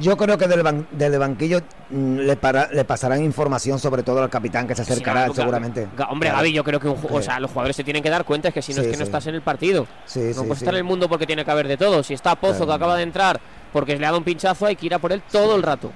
Yo 0.00 0.16
creo 0.16 0.38
que 0.38 0.48
del, 0.48 0.62
ban- 0.64 0.86
del 0.90 1.18
banquillo 1.18 1.60
mm, 1.90 2.16
le, 2.20 2.36
para- 2.36 2.68
le 2.72 2.82
pasarán 2.84 3.22
información 3.22 3.78
sobre 3.78 4.02
todo 4.02 4.22
al 4.22 4.30
capitán 4.30 4.66
que 4.66 4.74
se 4.74 4.82
acercará 4.82 5.20
claro. 5.24 5.34
seguramente. 5.34 5.86
Hombre, 6.08 6.30
Claro. 6.30 6.38
Gaby, 6.38 6.52
yo 6.54 6.64
creo 6.64 6.80
que 6.80 6.88
un 6.88 6.98
o 7.10 7.22
sea, 7.22 7.38
los 7.38 7.50
jugadores 7.50 7.76
se 7.76 7.84
tienen 7.84 8.02
que 8.02 8.08
dar 8.08 8.24
cuenta 8.24 8.48
es 8.48 8.54
que 8.54 8.62
si 8.62 8.72
no 8.72 8.80
Sí, 8.80 8.86
es 8.86 8.92
que 8.92 8.96
no 8.96 9.04
estás 9.04 9.26
en 9.26 9.34
el 9.34 9.42
partido. 9.42 9.86
Sí, 10.06 10.20
no 10.20 10.32
sí, 10.32 10.38
puedes 10.40 10.58
sí. 10.58 10.64
estar 10.64 10.74
en 10.74 10.78
el 10.78 10.84
mundo 10.84 11.08
porque 11.10 11.26
tiene 11.26 11.44
que 11.44 11.50
haber 11.50 11.68
de 11.68 11.76
todo. 11.76 12.02
Si 12.02 12.14
está 12.14 12.34
Pozo 12.36 12.54
Claro. 12.64 12.68
que 12.68 12.72
acaba 12.76 12.96
de 12.96 13.02
entrar 13.02 13.38
porque 13.72 13.96
le 13.98 14.04
ha 14.06 14.08
dado 14.08 14.18
un 14.18 14.24
pinchazo, 14.24 14.64
hay 14.66 14.76
que 14.76 14.86
ir 14.86 14.94
a 14.94 14.98
por 14.98 15.12
él 15.12 15.22
todo 15.30 15.54
el 15.56 15.62
rato. 15.62 15.92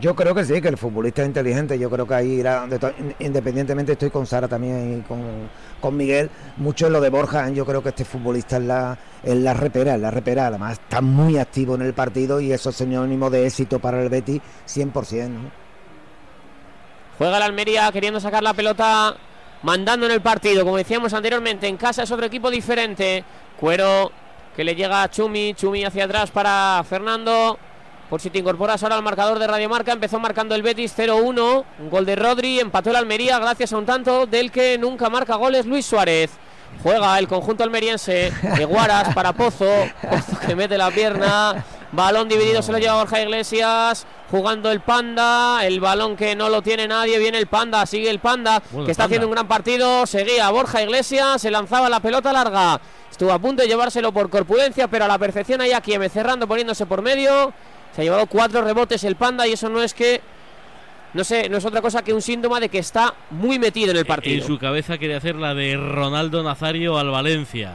Yo 0.00 0.14
creo 0.14 0.34
que 0.34 0.44
sí, 0.44 0.60
que 0.60 0.68
el 0.68 0.76
futbolista 0.76 1.22
es 1.22 1.28
inteligente. 1.28 1.78
Yo 1.78 1.90
creo 1.90 2.06
que 2.06 2.14
ahí 2.14 2.32
irá. 2.32 2.66
Independientemente, 3.18 3.92
estoy 3.92 4.10
con 4.10 4.26
Sara 4.26 4.46
también 4.46 5.00
y 5.00 5.08
con, 5.08 5.48
con 5.80 5.96
Miguel. 5.96 6.30
Mucho 6.56 6.86
en 6.86 6.92
lo 6.92 7.00
de 7.00 7.08
Borja. 7.10 7.48
¿eh? 7.48 7.54
Yo 7.54 7.66
creo 7.66 7.82
que 7.82 7.88
este 7.88 8.04
futbolista 8.04 8.58
es 8.58 8.62
la, 8.62 8.98
es 9.24 9.36
la 9.36 9.54
repera, 9.54 9.96
es 9.96 10.00
la 10.00 10.10
repera. 10.10 10.46
Además, 10.46 10.74
está 10.74 11.00
muy 11.00 11.38
activo 11.38 11.74
en 11.74 11.82
el 11.82 11.94
partido 11.94 12.40
y 12.40 12.52
eso 12.52 12.70
es 12.70 12.76
sinónimo 12.76 13.28
de 13.28 13.46
éxito 13.46 13.80
para 13.80 14.00
el 14.00 14.08
Betis 14.08 14.40
100%. 14.68 15.28
¿no? 15.28 15.50
Juega 17.18 17.36
el 17.38 17.42
Almería 17.42 17.90
queriendo 17.90 18.20
sacar 18.20 18.44
la 18.44 18.54
pelota, 18.54 19.16
mandando 19.62 20.06
en 20.06 20.12
el 20.12 20.20
partido. 20.20 20.64
Como 20.64 20.76
decíamos 20.76 21.12
anteriormente, 21.12 21.66
en 21.66 21.76
casa 21.76 22.04
es 22.04 22.10
otro 22.12 22.26
equipo 22.26 22.52
diferente. 22.52 23.24
Cuero 23.58 24.12
que 24.54 24.62
le 24.62 24.76
llega 24.76 25.02
a 25.02 25.10
Chumi, 25.10 25.54
Chumi 25.54 25.84
hacia 25.84 26.04
atrás 26.04 26.30
para 26.30 26.84
Fernando. 26.88 27.58
Por 28.08 28.20
si 28.22 28.30
te 28.30 28.38
incorporas 28.38 28.82
ahora 28.82 28.96
al 28.96 29.02
marcador 29.02 29.38
de 29.38 29.46
Radio 29.46 29.68
Marca, 29.68 29.92
empezó 29.92 30.18
marcando 30.18 30.54
el 30.54 30.62
Betis 30.62 30.96
0-1. 30.96 31.64
Un 31.78 31.90
gol 31.90 32.06
de 32.06 32.16
Rodri, 32.16 32.58
empató 32.58 32.90
el 32.90 32.96
Almería 32.96 33.38
gracias 33.38 33.72
a 33.72 33.78
un 33.78 33.84
tanto 33.84 34.26
del 34.26 34.50
que 34.50 34.78
nunca 34.78 35.10
marca 35.10 35.36
goles 35.36 35.66
Luis 35.66 35.84
Suárez. 35.84 36.30
Juega 36.82 37.18
el 37.18 37.26
conjunto 37.26 37.64
almeriense 37.64 38.32
de 38.56 38.64
Guaras 38.64 39.14
para 39.14 39.32
Pozo. 39.32 39.66
Pozo 40.10 40.38
que 40.46 40.54
mete 40.54 40.78
la 40.78 40.90
pierna. 40.90 41.64
Balón 41.90 42.28
dividido 42.28 42.62
se 42.62 42.70
lo 42.72 42.78
lleva 42.78 42.94
Borja 42.94 43.20
Iglesias. 43.20 44.06
Jugando 44.30 44.70
el 44.70 44.80
Panda. 44.80 45.66
El 45.66 45.80
balón 45.80 46.16
que 46.16 46.36
no 46.36 46.48
lo 46.48 46.62
tiene 46.62 46.86
nadie. 46.86 47.18
Viene 47.18 47.38
el 47.38 47.46
Panda. 47.46 47.84
Sigue 47.84 48.10
el 48.10 48.20
Panda. 48.20 48.62
Bueno, 48.70 48.86
que 48.86 48.92
está 48.92 49.04
Panda. 49.04 49.06
haciendo 49.06 49.26
un 49.26 49.32
gran 49.32 49.48
partido. 49.48 50.06
Seguía 50.06 50.48
Borja 50.50 50.82
Iglesias. 50.82 51.42
Se 51.42 51.50
lanzaba 51.50 51.88
la 51.88 52.00
pelota 52.00 52.32
larga. 52.32 52.80
Estuvo 53.10 53.32
a 53.32 53.38
punto 53.38 53.62
de 53.62 53.68
llevárselo 53.68 54.12
por 54.12 54.30
corpulencia. 54.30 54.86
Pero 54.86 55.06
a 55.06 55.08
la 55.08 55.18
perfección 55.18 55.60
ahí 55.60 55.72
aquí 55.72 55.94
cerrando, 56.10 56.46
poniéndose 56.46 56.86
por 56.86 57.02
medio. 57.02 57.52
Se 57.98 58.02
ha 58.02 58.04
llevado 58.04 58.26
cuatro 58.26 58.62
rebotes 58.62 59.02
el 59.02 59.16
Panda. 59.16 59.44
Y 59.48 59.54
eso 59.54 59.68
no 59.68 59.82
es 59.82 59.92
que. 59.92 60.20
No 61.14 61.24
sé, 61.24 61.48
no 61.48 61.56
es 61.56 61.64
otra 61.64 61.80
cosa 61.82 62.04
que 62.04 62.12
un 62.12 62.22
síntoma 62.22 62.60
de 62.60 62.68
que 62.68 62.78
está 62.78 63.12
muy 63.32 63.58
metido 63.58 63.90
en 63.90 63.96
el 63.96 64.02
En 64.02 64.06
partido. 64.06 64.46
su 64.46 64.56
cabeza 64.56 64.98
quería 64.98 65.16
hacer 65.16 65.34
la 65.34 65.52
de 65.52 65.76
Ronaldo 65.76 66.44
Nazario 66.44 66.96
al 66.96 67.10
Valencia. 67.10 67.74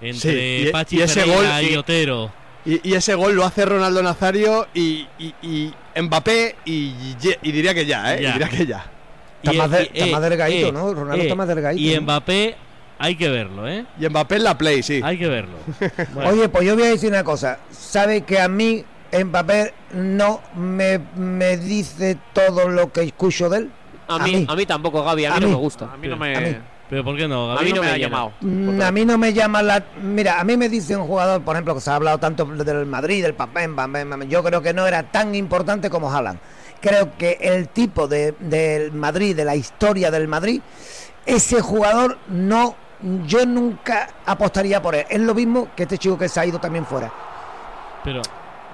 Entre 0.00 0.60
Sí, 0.62 0.68
y- 0.68 0.72
Pachi 0.72 0.96
y 0.96 1.02
ese 1.02 1.24
gol, 1.24 1.44
y 1.62 1.66
sí. 1.66 1.76
Otero. 1.76 2.32
Y, 2.64 2.88
y 2.90 2.94
ese 2.94 3.14
gol 3.14 3.34
lo 3.34 3.44
hace 3.44 3.66
Ronaldo 3.66 4.02
Nazario 4.02 4.68
y, 4.72 5.06
y- 5.18 5.34
y 5.42 5.74
Mbappé 6.00 6.56
y, 6.64 6.94
diría 7.42 7.74
que 7.74 7.84
ya, 7.84 8.14
¿eh? 8.14 8.22
Ya. 8.22 8.28
Y 8.30 8.32
diría 8.32 8.48
que 8.48 8.64
ya. 8.66 8.86
Está 9.42 9.52
Y- 9.52 9.58
más 9.58 9.70
de- 9.70 9.90
y- 9.92 9.98
está 10.00 10.12
más 10.12 10.22
delgadito, 10.30 10.68
eh, 10.68 10.72
¿no? 10.72 10.94
Ronaldo 10.94 11.16
eh, 11.22 11.26
está 11.26 11.34
más 11.34 11.48
delgadito. 11.48 11.82
Y. 11.96 12.00
Mbappé, 12.00 12.56
hay 13.00 13.16
que 13.16 13.28
verlo, 13.28 13.68
¿eh? 13.68 13.84
Y 14.00 14.08
Mbappé 14.08 14.36
en 14.36 14.44
la 14.44 14.56
play, 14.56 14.82
sí. 14.82 15.00
Hay 15.04 15.18
que 15.18 15.28
verlo. 15.28 15.56
Bueno, 16.14 16.30
Oye, 16.30 16.48
pues 16.48 16.64
yo 16.64 16.74
voy 16.74 16.84
a 16.84 16.90
decir 16.90 17.10
una 17.10 17.24
cosa. 17.24 17.58
Sabe 17.70 18.22
que 18.22 18.38
a 18.40 18.48
mí 18.48 18.84
Mbappé 19.12 19.74
no 19.94 20.40
me, 20.54 20.98
me 21.16 21.56
dice 21.56 22.18
todo 22.32 22.68
lo 22.68 22.92
que 22.92 23.02
escucho 23.02 23.48
de 23.48 23.58
él. 23.58 23.70
A 24.08 24.18
mí, 24.18 24.46
a 24.48 24.54
mí 24.56 24.66
tampoco, 24.66 25.02
Gaby, 25.04 25.24
a 25.26 25.30
mí 25.30 25.36
A 25.36 25.40
no 25.40 25.48
me 25.48 25.54
gusta. 25.54 25.90
A 25.92 25.96
mí 25.96 26.08
no 26.08 26.16
me. 26.16 26.36
A 26.36 26.40
mí. 26.40 26.56
Pero 26.90 27.04
¿por 27.04 27.16
qué 27.16 27.26
no? 27.26 27.52
A 27.52 27.54
Gaby? 27.56 27.66
mí 27.66 27.72
no 27.72 27.82
me 27.82 27.90
ha 27.90 27.96
llamado. 27.96 28.32
Mm, 28.40 28.80
A 28.82 28.90
mí 28.90 29.04
no 29.04 29.18
me 29.18 29.32
llama 29.32 29.62
la. 29.62 29.84
Mira, 30.02 30.40
a 30.40 30.44
mí 30.44 30.56
me 30.56 30.68
dice 30.68 30.96
un 30.96 31.06
jugador, 31.06 31.40
por 31.42 31.54
ejemplo, 31.56 31.74
que 31.74 31.80
se 31.80 31.90
ha 31.90 31.94
hablado 31.96 32.18
tanto 32.18 32.44
del 32.44 32.84
Madrid, 32.86 33.22
del 33.22 33.34
papel, 33.34 33.74
yo 34.28 34.42
creo 34.42 34.60
que 34.60 34.74
no 34.74 34.86
era 34.86 35.02
tan 35.04 35.34
importante 35.34 35.88
como 35.88 36.12
Haaland. 36.12 36.38
Creo 36.80 37.16
que 37.16 37.38
el 37.40 37.68
tipo 37.68 38.08
de, 38.08 38.34
del 38.40 38.92
Madrid, 38.92 39.36
de 39.36 39.44
la 39.44 39.54
historia 39.54 40.10
del 40.10 40.26
Madrid, 40.28 40.60
ese 41.26 41.60
jugador 41.60 42.18
no. 42.28 42.76
Yo 43.26 43.44
nunca 43.46 44.10
apostaría 44.26 44.80
por 44.80 44.94
él. 44.94 45.04
Es 45.08 45.20
lo 45.20 45.34
mismo 45.34 45.68
que 45.74 45.84
este 45.84 45.98
chico 45.98 46.16
que 46.18 46.28
se 46.28 46.38
ha 46.38 46.46
ido 46.46 46.60
también 46.60 46.84
fuera. 46.86 47.12
Pero, 48.04 48.22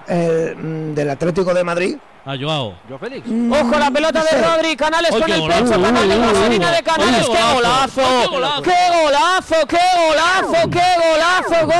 Mm, 0.09 0.95
del 0.95 1.11
Atlético 1.11 1.53
de 1.53 1.63
Madrid. 1.65 1.97
ah, 2.25 2.35
Joao. 2.41 2.75
Yo 2.89 2.99
Félix. 2.99 3.27
Ojo 3.29 3.79
la 3.79 3.91
pelota 3.91 4.23
de 4.23 4.43
Rodri, 4.43 4.75
Canales 4.77 5.11
¡Ay, 5.13 5.21
con 5.21 5.31
el 5.31 5.41
golazo! 5.41 5.65
pecho, 5.65 5.83
Canales, 5.83 6.21
vaselina 6.21 6.71
de 6.73 6.83
Canales, 6.83 7.27
¡Ay, 7.29 7.37
qué 7.37 7.43
golazo, 7.55 8.03
qué 8.23 8.27
golazo! 8.29 8.63
qué 8.63 8.77
golazo, 9.03 9.67
qué 9.69 9.81
golazo, 9.99 10.71
qué 10.71 10.87
golazo, 10.99 11.67
gol 11.67 11.75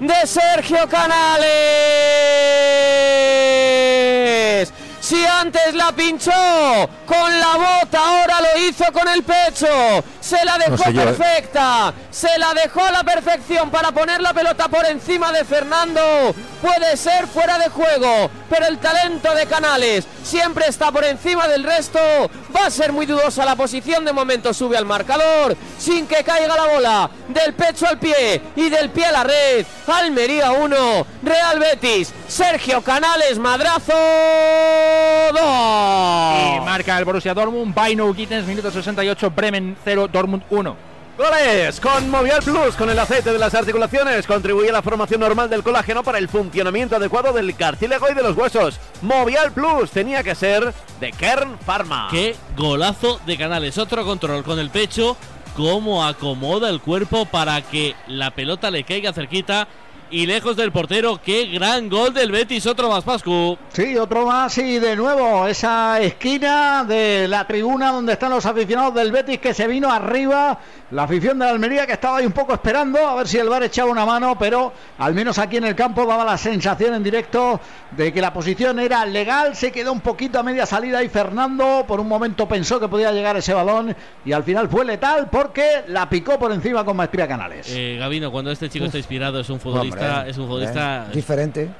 de 0.00 0.26
Sergio 0.26 0.88
Canales. 3.34 4.72
Si 5.00 5.24
antes 5.26 5.74
la 5.74 5.92
pinchó 5.92 6.30
con 7.06 7.38
la 7.40 7.56
bota, 7.56 7.98
ahora 8.00 8.40
lo 8.40 8.58
hizo 8.66 8.84
con 8.92 9.06
el 9.08 9.22
pecho. 9.22 9.66
Se 10.24 10.42
la 10.42 10.56
dejó 10.56 10.70
No 10.70 10.78
sé 10.78 10.92
yo, 10.94 11.02
¿eh? 11.02 11.04
perfecta. 11.04 11.92
Se 12.10 12.38
la 12.38 12.54
dejó 12.54 12.82
a 12.82 12.90
la 12.90 13.04
perfección 13.04 13.68
para 13.70 13.92
poner 13.92 14.22
la 14.22 14.32
pelota 14.32 14.68
por 14.68 14.86
encima 14.86 15.30
de 15.32 15.44
Fernando. 15.44 16.00
Puede 16.62 16.96
ser 16.96 17.26
fuera 17.26 17.58
de 17.58 17.68
juego, 17.68 18.30
pero 18.48 18.66
el 18.66 18.78
talento 18.78 19.34
de 19.34 19.44
Canales 19.44 20.06
siempre 20.22 20.64
está 20.66 20.90
por 20.90 21.04
encima 21.04 21.46
del 21.46 21.62
resto. 21.62 21.98
Va 22.56 22.66
a 22.66 22.70
ser 22.70 22.90
muy 22.90 23.04
dudosa 23.04 23.44
la 23.44 23.54
posición. 23.54 24.06
De 24.06 24.14
momento 24.14 24.54
sube 24.54 24.78
al 24.78 24.86
marcador 24.86 25.58
sin 25.78 26.06
que 26.06 26.24
caiga 26.24 26.56
la 26.56 26.72
bola. 26.72 27.10
Del 27.28 27.52
pecho 27.52 27.86
al 27.86 27.98
pie 27.98 28.40
y 28.56 28.70
del 28.70 28.88
pie 28.88 29.04
a 29.04 29.12
la 29.12 29.24
red. 29.24 29.66
Almería 29.86 30.52
1, 30.52 31.06
Real 31.22 31.58
Betis. 31.58 32.14
Sergio 32.26 32.80
Canales, 32.80 33.38
madrazo 33.38 33.92
2. 35.32 35.40
Y 36.56 36.60
marca 36.64 36.96
el 36.98 37.04
Borussia 37.04 37.34
Dortmund, 37.34 37.74
Baino 37.74 38.12
Gittens, 38.14 38.46
minuto 38.46 38.70
68, 38.70 39.30
Bremen 39.30 39.76
0, 39.84 40.08
Dortmund 40.14 40.44
1. 40.48 40.76
Goles 41.18 41.80
con 41.80 42.08
Movial 42.08 42.40
Plus, 42.42 42.76
con 42.76 42.88
el 42.88 42.98
aceite 42.98 43.32
de 43.32 43.38
las 43.38 43.54
articulaciones, 43.54 44.26
contribuye 44.26 44.70
a 44.70 44.72
la 44.72 44.82
formación 44.82 45.20
normal 45.20 45.50
del 45.50 45.62
colágeno 45.62 46.02
para 46.04 46.18
el 46.18 46.28
funcionamiento 46.28 46.96
adecuado 46.96 47.32
del 47.32 47.54
cartílago 47.56 48.08
y 48.10 48.14
de 48.14 48.22
los 48.22 48.36
huesos. 48.36 48.78
Movial 49.02 49.52
Plus 49.52 49.90
tenía 49.90 50.22
que 50.22 50.36
ser 50.36 50.72
de 51.00 51.12
Kern 51.12 51.58
Pharma. 51.58 52.08
Qué 52.10 52.36
golazo 52.56 53.20
de 53.26 53.36
Canales. 53.36 53.76
Otro 53.76 54.04
control 54.04 54.44
con 54.44 54.58
el 54.60 54.70
pecho. 54.70 55.16
Cómo 55.56 56.04
acomoda 56.04 56.68
el 56.68 56.80
cuerpo 56.80 57.26
para 57.26 57.62
que 57.62 57.94
la 58.08 58.30
pelota 58.32 58.70
le 58.70 58.84
caiga 58.84 59.12
cerquita 59.12 59.68
y 60.10 60.26
lejos 60.26 60.56
del 60.56 60.72
portero. 60.72 61.20
Qué 61.22 61.46
gran 61.46 61.88
gol 61.88 62.12
del 62.12 62.30
Betis. 62.30 62.66
Otro 62.66 62.88
más, 62.88 63.04
Pascu. 63.04 63.58
Sí, 63.72 63.96
otro 63.96 64.26
más 64.26 64.56
y 64.58 64.78
de 64.78 64.96
nuevo 64.96 65.46
esa 65.46 66.00
esquina 66.00 66.84
de 66.84 67.26
la 67.28 67.46
tribuna 67.46 67.92
donde 67.92 68.12
están 68.14 68.30
los 68.30 68.46
aficionados 68.46 68.94
del 68.94 69.12
Betis 69.12 69.38
que 69.38 69.54
se 69.54 69.66
vino 69.66 69.90
arriba. 69.90 70.58
La 70.94 71.02
afición 71.02 71.40
de 71.40 71.44
la 71.44 71.50
Almería 71.50 71.88
que 71.88 71.94
estaba 71.94 72.18
ahí 72.18 72.26
un 72.26 72.30
poco 72.30 72.54
esperando 72.54 72.98
a 73.04 73.16
ver 73.16 73.26
si 73.26 73.36
el 73.36 73.48
VAR 73.48 73.64
echaba 73.64 73.90
una 73.90 74.06
mano, 74.06 74.38
pero 74.38 74.72
al 74.98 75.12
menos 75.12 75.40
aquí 75.40 75.56
en 75.56 75.64
el 75.64 75.74
campo 75.74 76.06
daba 76.06 76.24
la 76.24 76.38
sensación 76.38 76.94
en 76.94 77.02
directo 77.02 77.60
de 77.90 78.12
que 78.12 78.20
la 78.20 78.32
posición 78.32 78.78
era 78.78 79.04
legal. 79.04 79.56
Se 79.56 79.72
quedó 79.72 79.90
un 79.92 80.00
poquito 80.00 80.38
a 80.38 80.44
media 80.44 80.66
salida 80.66 81.02
y 81.02 81.08
Fernando 81.08 81.84
por 81.88 81.98
un 81.98 82.06
momento 82.06 82.46
pensó 82.46 82.78
que 82.78 82.86
podía 82.86 83.10
llegar 83.10 83.36
ese 83.36 83.52
balón 83.52 83.96
y 84.24 84.30
al 84.30 84.44
final 84.44 84.68
fue 84.68 84.84
letal 84.84 85.28
porque 85.32 85.82
la 85.88 86.08
picó 86.08 86.38
por 86.38 86.52
encima 86.52 86.84
con 86.84 86.96
maestría 86.96 87.26
Canales. 87.26 87.66
Eh, 87.70 87.96
Gabino, 87.98 88.30
cuando 88.30 88.52
este 88.52 88.68
chico 88.68 88.84
está 88.84 88.98
inspirado, 88.98 89.40
es 89.40 89.50
un 89.50 89.58
futbolista. 89.58 90.18
Hombre, 90.18 90.30
es 90.30 90.38
un 90.38 90.46
futbolista. 90.46 91.06
eh, 91.10 91.12
diferente. 91.12 91.70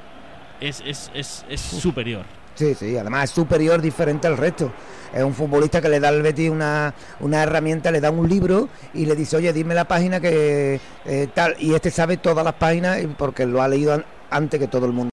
Es, 0.59 0.83
es, 0.85 1.09
es, 1.13 1.45
es 1.49 1.61
superior. 1.61 2.25
Sí, 2.55 2.73
sí, 2.73 2.97
además 2.97 3.25
es 3.25 3.29
superior, 3.31 3.81
diferente 3.81 4.27
al 4.27 4.37
resto. 4.37 4.71
Es 5.13 5.23
un 5.23 5.33
futbolista 5.33 5.81
que 5.81 5.89
le 5.89 5.99
da 5.99 6.07
al 6.09 6.21
Betis 6.21 6.49
una, 6.49 6.93
una 7.19 7.43
herramienta, 7.43 7.91
le 7.91 7.99
da 7.99 8.11
un 8.11 8.27
libro 8.29 8.69
y 8.93 9.05
le 9.05 9.15
dice, 9.15 9.35
oye, 9.37 9.51
dime 9.51 9.73
la 9.75 9.85
página 9.85 10.19
que 10.21 10.79
eh, 11.05 11.27
tal. 11.33 11.55
Y 11.59 11.73
este 11.73 11.91
sabe 11.91 12.17
todas 12.17 12.45
las 12.45 12.53
páginas 12.55 12.99
porque 13.17 13.45
lo 13.45 13.61
ha 13.61 13.67
leído 13.67 13.93
an- 13.93 14.05
antes 14.29 14.57
que 14.59 14.67
todo 14.67 14.85
el 14.85 14.93
mundo. 14.93 15.03